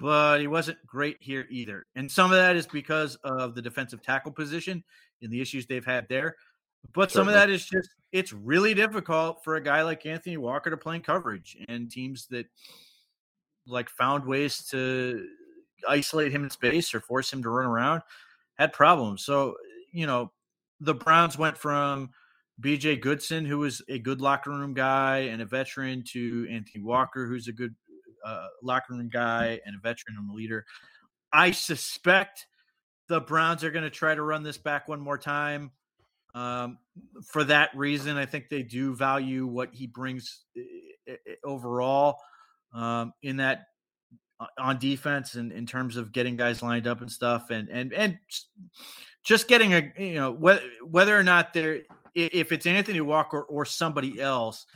but 0.00 0.40
he 0.40 0.46
wasn't 0.46 0.84
great 0.86 1.18
here 1.20 1.46
either. 1.50 1.86
And 1.94 2.10
some 2.10 2.32
of 2.32 2.38
that 2.38 2.56
is 2.56 2.66
because 2.66 3.16
of 3.16 3.54
the 3.54 3.62
defensive 3.62 4.02
tackle 4.02 4.32
position 4.32 4.82
and 5.22 5.30
the 5.30 5.40
issues 5.40 5.66
they've 5.66 5.84
had 5.84 6.08
there. 6.08 6.36
But 6.94 7.10
Certainly. 7.10 7.12
some 7.12 7.28
of 7.28 7.34
that 7.34 7.50
is 7.50 7.66
just 7.66 7.90
it's 8.12 8.32
really 8.32 8.74
difficult 8.74 9.44
for 9.44 9.56
a 9.56 9.62
guy 9.62 9.82
like 9.82 10.06
Anthony 10.06 10.36
Walker 10.36 10.70
to 10.70 10.76
play 10.76 10.96
in 10.96 11.02
coverage 11.02 11.56
and 11.68 11.90
teams 11.90 12.26
that 12.30 12.46
like 13.66 13.90
found 13.90 14.24
ways 14.24 14.64
to 14.70 15.26
isolate 15.86 16.32
him 16.32 16.44
in 16.44 16.50
space 16.50 16.94
or 16.94 17.00
force 17.00 17.32
him 17.32 17.42
to 17.42 17.50
run 17.50 17.66
around 17.66 18.02
had 18.58 18.72
problems. 18.72 19.24
So, 19.24 19.56
you 19.92 20.06
know, 20.06 20.32
the 20.80 20.94
Browns 20.94 21.38
went 21.38 21.56
from 21.56 22.10
BJ 22.60 23.00
Goodson, 23.00 23.44
who 23.44 23.58
was 23.58 23.82
a 23.88 23.98
good 23.98 24.20
locker 24.20 24.50
room 24.50 24.74
guy 24.74 25.18
and 25.18 25.42
a 25.42 25.44
veteran, 25.46 26.02
to 26.08 26.48
Anthony 26.50 26.82
Walker, 26.82 27.26
who's 27.26 27.48
a 27.48 27.52
good 27.52 27.74
uh, 28.24 28.46
locker 28.62 28.94
room 28.94 29.08
guy 29.08 29.60
and 29.64 29.76
a 29.76 29.78
veteran 29.78 30.16
and 30.18 30.30
a 30.30 30.34
leader. 30.34 30.64
I 31.32 31.50
suspect 31.50 32.46
the 33.08 33.20
Browns 33.20 33.62
are 33.62 33.70
going 33.70 33.84
to 33.84 33.90
try 33.90 34.14
to 34.14 34.22
run 34.22 34.42
this 34.42 34.58
back 34.58 34.88
one 34.88 35.00
more 35.00 35.18
time. 35.18 35.70
Um, 36.34 36.78
for 37.24 37.44
that 37.44 37.70
reason, 37.74 38.16
I 38.16 38.26
think 38.26 38.48
they 38.48 38.62
do 38.62 38.94
value 38.94 39.46
what 39.46 39.70
he 39.72 39.86
brings 39.86 40.44
overall 41.44 42.18
um, 42.74 43.12
in 43.22 43.36
that 43.38 43.66
on 44.56 44.78
defense 44.78 45.34
and 45.34 45.50
in 45.50 45.66
terms 45.66 45.96
of 45.96 46.12
getting 46.12 46.36
guys 46.36 46.62
lined 46.62 46.86
up 46.86 47.00
and 47.00 47.10
stuff, 47.10 47.50
and 47.50 47.68
and 47.68 47.92
and 47.92 48.18
just 49.24 49.48
getting 49.48 49.74
a 49.74 49.92
you 49.98 50.14
know 50.14 50.30
whether 50.30 50.62
whether 50.88 51.18
or 51.18 51.24
not 51.24 51.52
they're 51.52 51.80
if 52.14 52.52
it's 52.52 52.66
Anthony 52.66 53.00
Walker 53.00 53.42
or 53.42 53.64
somebody 53.64 54.20
else, 54.20 54.66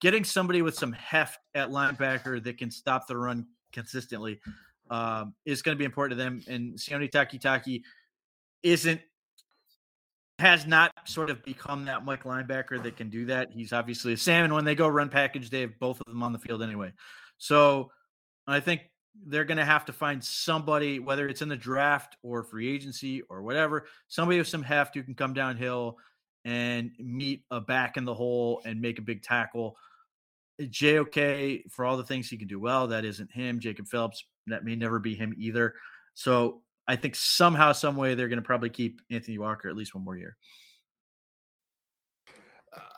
getting 0.00 0.24
somebody 0.24 0.62
with 0.62 0.74
some 0.74 0.92
heft 0.92 1.38
at 1.54 1.70
linebacker 1.70 2.42
that 2.42 2.58
can 2.58 2.70
stop 2.70 3.06
the 3.06 3.16
run 3.16 3.46
consistently 3.72 4.40
um, 4.90 5.34
is 5.44 5.62
going 5.62 5.76
to 5.76 5.78
be 5.78 5.84
important 5.84 6.18
to 6.18 6.24
them. 6.24 6.42
And 6.48 6.74
Sione 6.74 7.10
Takitaki 7.10 7.82
isn't 8.62 9.00
has 10.38 10.66
not 10.66 10.92
sort 11.04 11.30
of 11.30 11.42
become 11.44 11.84
that 11.86 12.04
Mike 12.04 12.22
linebacker 12.22 12.80
that 12.82 12.96
can 12.96 13.10
do 13.10 13.26
that. 13.26 13.50
He's 13.52 13.72
obviously 13.72 14.12
a 14.12 14.16
Sam, 14.16 14.50
when 14.52 14.64
they 14.64 14.76
go 14.76 14.86
run 14.86 15.08
package, 15.08 15.50
they 15.50 15.62
have 15.62 15.78
both 15.80 16.00
of 16.00 16.06
them 16.06 16.22
on 16.22 16.32
the 16.32 16.38
field 16.38 16.62
anyway. 16.62 16.92
So 17.38 17.90
I 18.46 18.60
think 18.60 18.82
they're 19.26 19.44
going 19.44 19.58
to 19.58 19.64
have 19.64 19.84
to 19.86 19.92
find 19.92 20.22
somebody, 20.22 21.00
whether 21.00 21.28
it's 21.28 21.42
in 21.42 21.48
the 21.48 21.56
draft 21.56 22.16
or 22.22 22.44
free 22.44 22.72
agency 22.72 23.22
or 23.22 23.42
whatever, 23.42 23.86
somebody 24.06 24.38
with 24.38 24.46
some 24.46 24.62
heft 24.62 24.94
who 24.94 25.02
can 25.02 25.14
come 25.14 25.34
downhill 25.34 25.98
and 26.44 26.92
meet 26.98 27.42
a 27.50 27.60
back 27.60 27.96
in 27.96 28.04
the 28.04 28.14
hole 28.14 28.62
and 28.64 28.80
make 28.80 29.00
a 29.00 29.02
big 29.02 29.22
tackle. 29.22 29.76
JOK, 30.60 31.68
for 31.68 31.84
all 31.84 31.96
the 31.96 32.04
things 32.04 32.28
he 32.28 32.36
can 32.36 32.48
do 32.48 32.60
well, 32.60 32.86
that 32.88 33.04
isn't 33.04 33.32
him. 33.32 33.58
Jacob 33.58 33.88
Phillips, 33.88 34.24
that 34.46 34.64
may 34.64 34.76
never 34.76 35.00
be 35.00 35.16
him 35.16 35.34
either. 35.36 35.74
So 36.14 36.62
I 36.88 36.96
think 36.96 37.14
somehow, 37.14 37.72
some 37.72 37.96
way, 37.96 38.14
they're 38.14 38.28
going 38.28 38.40
to 38.40 38.46
probably 38.46 38.70
keep 38.70 39.02
Anthony 39.10 39.38
Walker 39.38 39.68
at 39.68 39.76
least 39.76 39.94
one 39.94 40.04
more 40.04 40.16
year. 40.16 40.36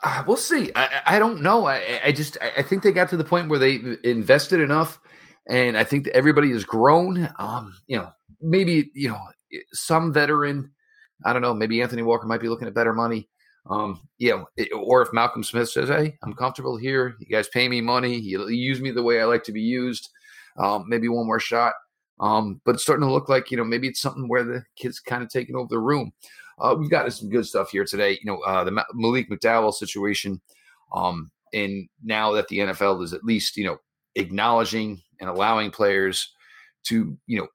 Uh, 0.03 0.23
we'll 0.25 0.37
see. 0.37 0.71
I, 0.75 1.01
I 1.05 1.19
don't 1.19 1.41
know. 1.41 1.65
I, 1.65 1.99
I 2.05 2.11
just 2.11 2.37
I 2.57 2.63
think 2.63 2.83
they 2.83 2.91
got 2.91 3.09
to 3.09 3.17
the 3.17 3.23
point 3.23 3.49
where 3.49 3.59
they 3.59 3.79
invested 4.03 4.59
enough, 4.59 4.99
and 5.47 5.77
I 5.77 5.83
think 5.83 6.07
everybody 6.09 6.51
has 6.51 6.63
grown. 6.63 7.29
Um, 7.37 7.73
you 7.87 7.97
know, 7.97 8.11
maybe 8.41 8.91
you 8.95 9.09
know 9.09 9.19
some 9.73 10.11
veteran. 10.13 10.71
I 11.25 11.33
don't 11.33 11.41
know. 11.41 11.53
Maybe 11.53 11.81
Anthony 11.81 12.01
Walker 12.01 12.25
might 12.27 12.41
be 12.41 12.49
looking 12.49 12.67
at 12.67 12.73
better 12.73 12.93
money. 12.93 13.29
Um, 13.69 14.01
you 14.17 14.31
know, 14.31 14.47
or 14.75 15.03
if 15.03 15.13
Malcolm 15.13 15.43
Smith 15.43 15.69
says, 15.69 15.89
"Hey, 15.89 16.17
I'm 16.23 16.33
comfortable 16.33 16.77
here. 16.77 17.15
You 17.19 17.27
guys 17.27 17.47
pay 17.49 17.67
me 17.69 17.81
money. 17.81 18.17
You, 18.17 18.47
you 18.47 18.55
use 18.55 18.81
me 18.81 18.91
the 18.91 19.03
way 19.03 19.21
I 19.21 19.25
like 19.25 19.43
to 19.45 19.51
be 19.51 19.61
used. 19.61 20.09
Um, 20.57 20.85
maybe 20.87 21.09
one 21.09 21.27
more 21.27 21.39
shot." 21.39 21.73
Um, 22.21 22.61
but 22.65 22.75
it's 22.75 22.83
starting 22.83 23.05
to 23.05 23.11
look 23.11 23.29
like, 23.29 23.51
you 23.51 23.57
know, 23.57 23.63
maybe 23.63 23.87
it's 23.87 24.01
something 24.01 24.27
where 24.27 24.43
the 24.43 24.63
kids 24.75 24.99
kind 24.99 25.23
of 25.23 25.29
taking 25.29 25.55
over 25.55 25.67
the 25.69 25.79
room. 25.79 26.13
Uh, 26.59 26.75
we've 26.77 26.89
got 26.89 27.11
some 27.11 27.29
good 27.29 27.45
stuff 27.45 27.71
here 27.71 27.83
today. 27.83 28.11
You 28.21 28.31
know, 28.31 28.39
uh, 28.41 28.63
the 28.63 28.83
Malik 28.93 29.29
McDowell 29.29 29.73
situation. 29.73 30.39
Um, 30.93 31.31
and 31.53 31.87
now 32.03 32.31
that 32.33 32.47
the 32.47 32.59
NFL 32.59 33.03
is 33.03 33.13
at 33.13 33.23
least 33.23 33.57
you 33.57 33.65
know 33.65 33.77
acknowledging 34.15 35.01
and 35.19 35.29
allowing 35.29 35.71
players 35.71 36.33
to 36.83 37.17
you 37.27 37.39
know 37.39 37.47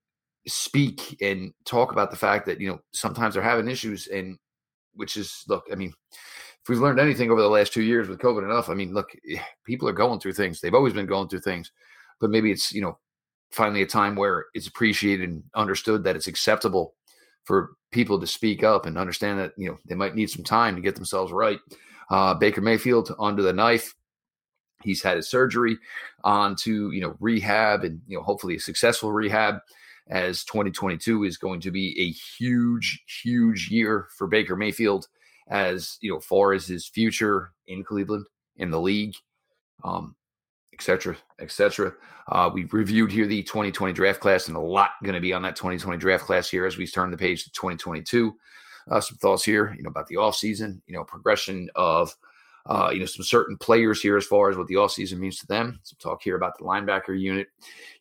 speak 0.49 1.17
and 1.21 1.53
talk 1.65 1.93
about 1.93 2.11
the 2.11 2.17
fact 2.17 2.47
that 2.47 2.61
you 2.61 2.69
know 2.69 2.81
sometimes 2.93 3.35
they're 3.35 3.43
having 3.43 3.69
issues 3.69 4.07
and 4.07 4.39
which 4.95 5.17
is 5.17 5.45
look 5.49 5.65
i 5.73 5.75
mean 5.75 5.93
if 6.13 6.69
we've 6.69 6.79
learned 6.79 7.01
anything 7.01 7.31
over 7.31 7.43
the 7.43 7.49
last 7.49 7.73
two 7.73 7.83
years 7.83 8.09
with 8.09 8.21
covid 8.21 8.45
enough 8.45 8.69
i 8.69 8.75
mean 8.75 8.95
look 8.95 9.09
eh, 9.29 9.41
people 9.65 9.89
are 9.89 9.93
going 9.93 10.21
through 10.21 10.33
things 10.33 10.61
they've 10.61 10.75
always 10.75 10.95
been 10.95 11.05
going 11.05 11.29
through 11.29 11.41
things 11.41 11.73
but 12.21 12.31
maybe 12.31 12.53
it's 12.53 12.73
you 12.73 12.81
know 12.81 12.97
finally 13.51 13.83
a 13.83 13.87
time 13.87 14.17
where 14.17 14.47
it's 14.55 14.67
appreciated 14.67 15.29
and 15.29 15.43
understood 15.55 16.05
that 16.05 16.17
it's 16.17 16.27
acceptable 16.27 16.95
for 17.45 17.71
people 17.93 18.19
to 18.21 18.27
speak 18.27 18.65
up 18.65 18.87
and 18.87 18.99
understand 18.99 19.39
that 19.39 19.53
you 19.57 19.69
know 19.69 19.79
they 19.87 19.95
might 19.95 20.15
need 20.15 20.31
some 20.31 20.45
time 20.45 20.75
to 20.75 20.83
get 20.83 20.95
themselves 20.95 21.33
right. 21.33 21.61
Uh, 22.11 22.35
baker 22.35 22.61
mayfield 22.61 23.15
under 23.19 23.43
the 23.43 23.53
knife. 23.53 23.95
He's 24.83 25.03
had 25.03 25.17
his 25.17 25.29
surgery 25.29 25.79
on 26.25 26.57
to 26.57 26.91
you 26.91 27.01
know 27.01 27.17
rehab 27.21 27.85
and 27.85 28.01
you 28.07 28.17
know 28.17 28.23
hopefully 28.23 28.57
a 28.57 28.61
successful 28.61 29.13
rehab 29.13 29.57
as 30.09 30.45
2022 30.45 31.25
is 31.25 31.37
going 31.37 31.61
to 31.61 31.71
be 31.71 31.99
a 31.99 32.11
huge, 32.39 33.03
huge 33.23 33.69
year 33.71 34.07
for 34.17 34.27
Baker 34.27 34.57
Mayfield 34.57 35.09
as 35.49 35.99
you 36.01 36.13
know, 36.13 36.21
far 36.21 36.53
as 36.53 36.67
his 36.67 36.87
future 36.87 37.53
in 37.67 37.85
Cleveland, 37.85 38.27
in 38.57 38.71
the 38.71 38.81
league, 38.81 39.15
um, 39.85 40.15
et 40.79 40.83
cetera, 40.83 41.17
et 41.39 41.51
cetera. 41.51 41.93
Uh, 42.29 42.51
we've 42.53 42.73
reviewed 42.73 43.11
here 43.11 43.27
the 43.27 43.43
2020 43.43 43.93
draft 43.93 44.21
class, 44.21 44.49
and 44.49 44.57
a 44.57 44.61
lot 44.61 44.91
going 45.03 45.15
to 45.15 45.21
be 45.21 45.33
on 45.33 45.43
that 45.43 45.57
2020 45.57 45.99
draft 45.99 46.25
class 46.25 46.49
here 46.49 46.67
as 46.67 46.77
we 46.77 46.87
turn 46.87 47.11
the 47.11 47.17
page 47.17 47.45
to 47.45 47.51
2022. 47.53 48.37
Uh, 48.91 49.01
some 49.01 49.17
thoughts 49.19 49.45
here, 49.45 49.75
you 49.77 49.83
know, 49.83 49.91
about 49.91 50.07
the 50.07 50.17
offseason, 50.17 50.81
you 50.87 50.95
know, 50.95 51.05
progression 51.05 51.69
of 51.75 52.15
uh, 52.69 52.91
you 52.93 52.99
know, 52.99 53.07
some 53.07 53.25
certain 53.25 53.57
players 53.57 54.03
here 54.03 54.17
as 54.17 54.27
far 54.27 54.51
as 54.51 54.57
what 54.57 54.67
the 54.67 54.75
offseason 54.75 55.19
means 55.19 55.39
to 55.39 55.47
them. 55.47 55.79
Some 55.85 55.99
talk 56.01 56.23
here 56.23 56.37
about 56.37 56.59
the 56.59 56.65
linebacker 56.65 57.19
unit. 57.19 57.49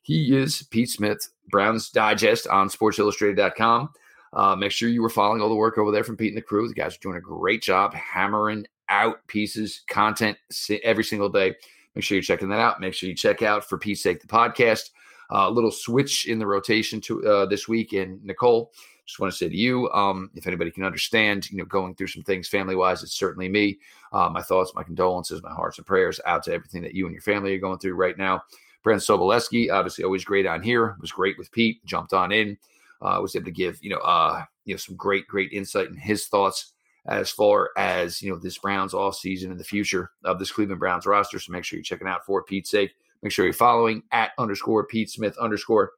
He 0.01 0.35
is 0.35 0.63
Pete 0.63 0.89
Smith, 0.89 1.29
Browns 1.49 1.89
Digest 1.91 2.47
on 2.47 2.69
sportsillustrated.com. 2.69 3.89
Uh, 4.33 4.55
make 4.55 4.71
sure 4.71 4.89
you 4.89 5.01
were 5.01 5.09
following 5.09 5.41
all 5.41 5.49
the 5.49 5.55
work 5.55 5.77
over 5.77 5.91
there 5.91 6.03
from 6.03 6.17
Pete 6.17 6.29
and 6.29 6.37
the 6.37 6.41
crew. 6.41 6.67
The 6.67 6.73
guys 6.73 6.95
are 6.95 6.99
doing 6.99 7.17
a 7.17 7.21
great 7.21 7.61
job 7.61 7.93
hammering 7.93 8.65
out 8.89 9.25
pieces, 9.27 9.83
content 9.87 10.37
every 10.83 11.03
single 11.03 11.29
day. 11.29 11.55
Make 11.95 12.03
sure 12.03 12.15
you're 12.15 12.23
checking 12.23 12.49
that 12.49 12.59
out. 12.59 12.81
Make 12.81 12.93
sure 12.93 13.09
you 13.09 13.15
check 13.15 13.41
out, 13.41 13.67
for 13.67 13.77
Pete's 13.77 14.03
sake, 14.03 14.21
the 14.21 14.27
podcast. 14.27 14.91
A 15.31 15.35
uh, 15.35 15.49
little 15.49 15.71
switch 15.71 16.27
in 16.27 16.37
the 16.37 16.45
rotation 16.45 17.01
to 17.01 17.27
uh, 17.27 17.45
this 17.47 17.67
week. 17.67 17.93
And 17.93 18.23
Nicole, 18.23 18.71
just 19.05 19.19
want 19.19 19.31
to 19.31 19.37
say 19.37 19.49
to 19.49 19.55
you, 19.55 19.89
um, 19.91 20.29
if 20.35 20.45
anybody 20.45 20.69
can 20.69 20.83
understand, 20.83 21.49
you 21.49 21.57
know, 21.57 21.65
going 21.65 21.95
through 21.95 22.07
some 22.07 22.21
things 22.21 22.47
family 22.47 22.75
wise, 22.75 23.01
it's 23.01 23.17
certainly 23.17 23.49
me. 23.49 23.79
Uh, 24.13 24.29
my 24.29 24.41
thoughts, 24.41 24.73
my 24.75 24.83
condolences, 24.83 25.41
my 25.41 25.51
hearts 25.51 25.77
and 25.77 25.87
prayers 25.87 26.19
out 26.25 26.43
to 26.43 26.53
everything 26.53 26.83
that 26.83 26.93
you 26.93 27.05
and 27.05 27.13
your 27.13 27.21
family 27.21 27.55
are 27.55 27.59
going 27.59 27.79
through 27.79 27.95
right 27.95 28.17
now. 28.17 28.43
Brent 28.83 29.01
Sobleski, 29.01 29.71
obviously 29.71 30.03
always 30.03 30.23
great 30.23 30.45
on 30.45 30.61
here. 30.61 30.95
Was 31.01 31.11
great 31.11 31.39
with 31.39 31.51
Pete. 31.51 31.83
Jumped 31.85 32.13
on 32.13 32.31
in. 32.31 32.57
Uh, 33.01 33.19
was 33.21 33.35
able 33.35 33.45
to 33.45 33.51
give 33.51 33.79
you 33.81 33.89
know 33.89 33.97
uh, 33.97 34.43
you 34.65 34.73
know 34.73 34.77
some 34.77 34.95
great 34.95 35.27
great 35.27 35.51
insight 35.51 35.89
and 35.89 35.99
his 35.99 36.27
thoughts 36.27 36.73
as 37.07 37.29
far 37.29 37.71
as 37.77 38.21
you 38.21 38.31
know 38.31 38.37
this 38.37 38.57
Browns 38.57 38.93
off 38.93 39.15
season 39.15 39.51
and 39.51 39.59
the 39.59 39.63
future 39.63 40.11
of 40.23 40.39
this 40.39 40.51
Cleveland 40.51 40.79
Browns 40.79 41.05
roster. 41.05 41.39
So 41.39 41.51
make 41.51 41.63
sure 41.63 41.77
you're 41.77 41.83
checking 41.83 42.07
out 42.07 42.25
for 42.25 42.43
Pete's 42.43 42.69
sake. 42.69 42.95
Make 43.21 43.31
sure 43.31 43.45
you're 43.45 43.53
following 43.53 44.03
at 44.11 44.31
underscore 44.37 44.85
Pete 44.85 45.09
Smith 45.09 45.37
underscore 45.37 45.93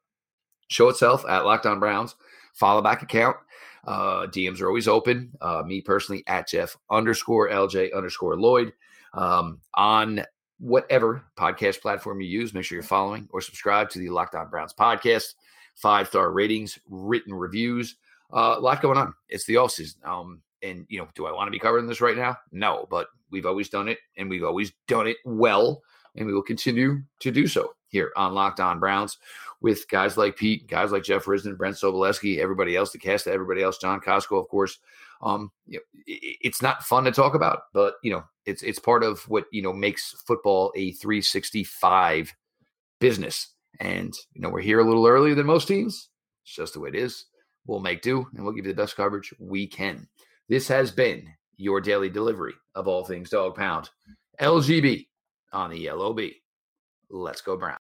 show 0.68 0.88
itself 0.88 1.24
at 1.28 1.44
Locked 1.44 1.66
On 1.66 1.80
Browns 1.80 2.14
follow 2.58 2.82
back 2.82 3.02
account. 3.02 3.36
Uh, 3.86 4.26
DMs 4.26 4.60
are 4.60 4.66
always 4.66 4.88
open. 4.88 5.30
Uh, 5.40 5.62
me 5.64 5.80
personally 5.80 6.24
at 6.26 6.48
Jeff 6.48 6.76
underscore 6.90 7.48
LJ 7.48 7.94
underscore 7.94 8.36
Lloyd 8.36 8.72
um, 9.14 9.60
on 9.74 10.24
whatever 10.58 11.24
podcast 11.36 11.80
platform 11.80 12.20
you 12.20 12.28
use. 12.28 12.52
Make 12.52 12.64
sure 12.64 12.76
you're 12.76 12.82
following 12.82 13.28
or 13.30 13.40
subscribe 13.40 13.88
to 13.90 14.00
the 14.00 14.10
Locked 14.10 14.34
On 14.34 14.50
Browns 14.50 14.74
podcast. 14.74 15.34
Five 15.76 16.08
star 16.08 16.32
ratings, 16.32 16.78
written 16.88 17.32
reviews. 17.32 17.96
Uh, 18.32 18.56
a 18.58 18.60
lot 18.60 18.82
going 18.82 18.98
on. 18.98 19.14
It's 19.28 19.46
the 19.46 19.56
off 19.56 19.70
season. 19.70 20.00
Um, 20.04 20.42
and 20.62 20.86
you 20.88 20.98
know, 20.98 21.08
do 21.14 21.26
I 21.26 21.32
want 21.32 21.46
to 21.48 21.52
be 21.52 21.58
covering 21.58 21.86
this 21.86 22.00
right 22.00 22.16
now? 22.16 22.36
No, 22.52 22.86
but 22.90 23.08
we've 23.30 23.46
always 23.46 23.68
done 23.68 23.88
it, 23.88 23.98
and 24.16 24.28
we've 24.28 24.44
always 24.44 24.72
done 24.86 25.06
it 25.06 25.18
well, 25.24 25.82
and 26.16 26.26
we 26.26 26.32
will 26.32 26.42
continue 26.42 27.02
to 27.20 27.30
do 27.30 27.46
so 27.46 27.74
here 27.88 28.12
on 28.16 28.34
Locked 28.34 28.60
On 28.60 28.78
Browns 28.78 29.18
with 29.60 29.88
guys 29.88 30.16
like 30.16 30.36
Pete, 30.36 30.68
guys 30.68 30.92
like 30.92 31.02
Jeff 31.02 31.24
Risdon, 31.24 31.56
Brent 31.56 31.76
Sobleski, 31.76 32.38
everybody 32.38 32.76
else, 32.76 32.92
the 32.92 32.98
cast, 32.98 33.26
everybody 33.26 33.62
else, 33.62 33.78
John 33.78 34.00
Costco, 34.00 34.40
of 34.40 34.48
course. 34.48 34.78
Um, 35.20 35.50
you 35.66 35.78
know, 35.78 36.04
it's 36.06 36.62
not 36.62 36.84
fun 36.84 37.04
to 37.04 37.10
talk 37.10 37.34
about, 37.34 37.62
but 37.72 37.94
you 38.02 38.12
know, 38.12 38.24
it's 38.46 38.62
it's 38.62 38.78
part 38.78 39.02
of 39.02 39.20
what 39.28 39.46
you 39.50 39.62
know 39.62 39.72
makes 39.72 40.12
football 40.26 40.72
a 40.76 40.92
365 40.92 42.34
business. 43.00 43.54
And 43.80 44.16
you 44.34 44.40
know, 44.40 44.48
we're 44.48 44.60
here 44.60 44.80
a 44.80 44.84
little 44.84 45.06
earlier 45.06 45.34
than 45.34 45.46
most 45.46 45.66
teams. 45.66 46.08
It's 46.44 46.54
just 46.54 46.74
the 46.74 46.80
way 46.80 46.90
it 46.90 46.94
is. 46.94 47.26
We'll 47.66 47.80
make 47.80 48.00
do, 48.00 48.26
and 48.34 48.44
we'll 48.44 48.54
give 48.54 48.64
you 48.64 48.72
the 48.72 48.82
best 48.82 48.96
coverage 48.96 49.34
we 49.38 49.66
can. 49.66 50.08
This 50.48 50.66
has 50.68 50.90
been 50.90 51.28
your 51.56 51.80
daily 51.80 52.08
delivery 52.08 52.54
of 52.74 52.88
all 52.88 53.04
things 53.04 53.28
dog 53.28 53.54
pound. 53.54 53.90
LGB 54.40 55.06
on 55.52 55.70
the 55.70 55.90
LOB. 55.90 56.20
Let's 57.10 57.42
go 57.42 57.56
Brown. 57.56 57.76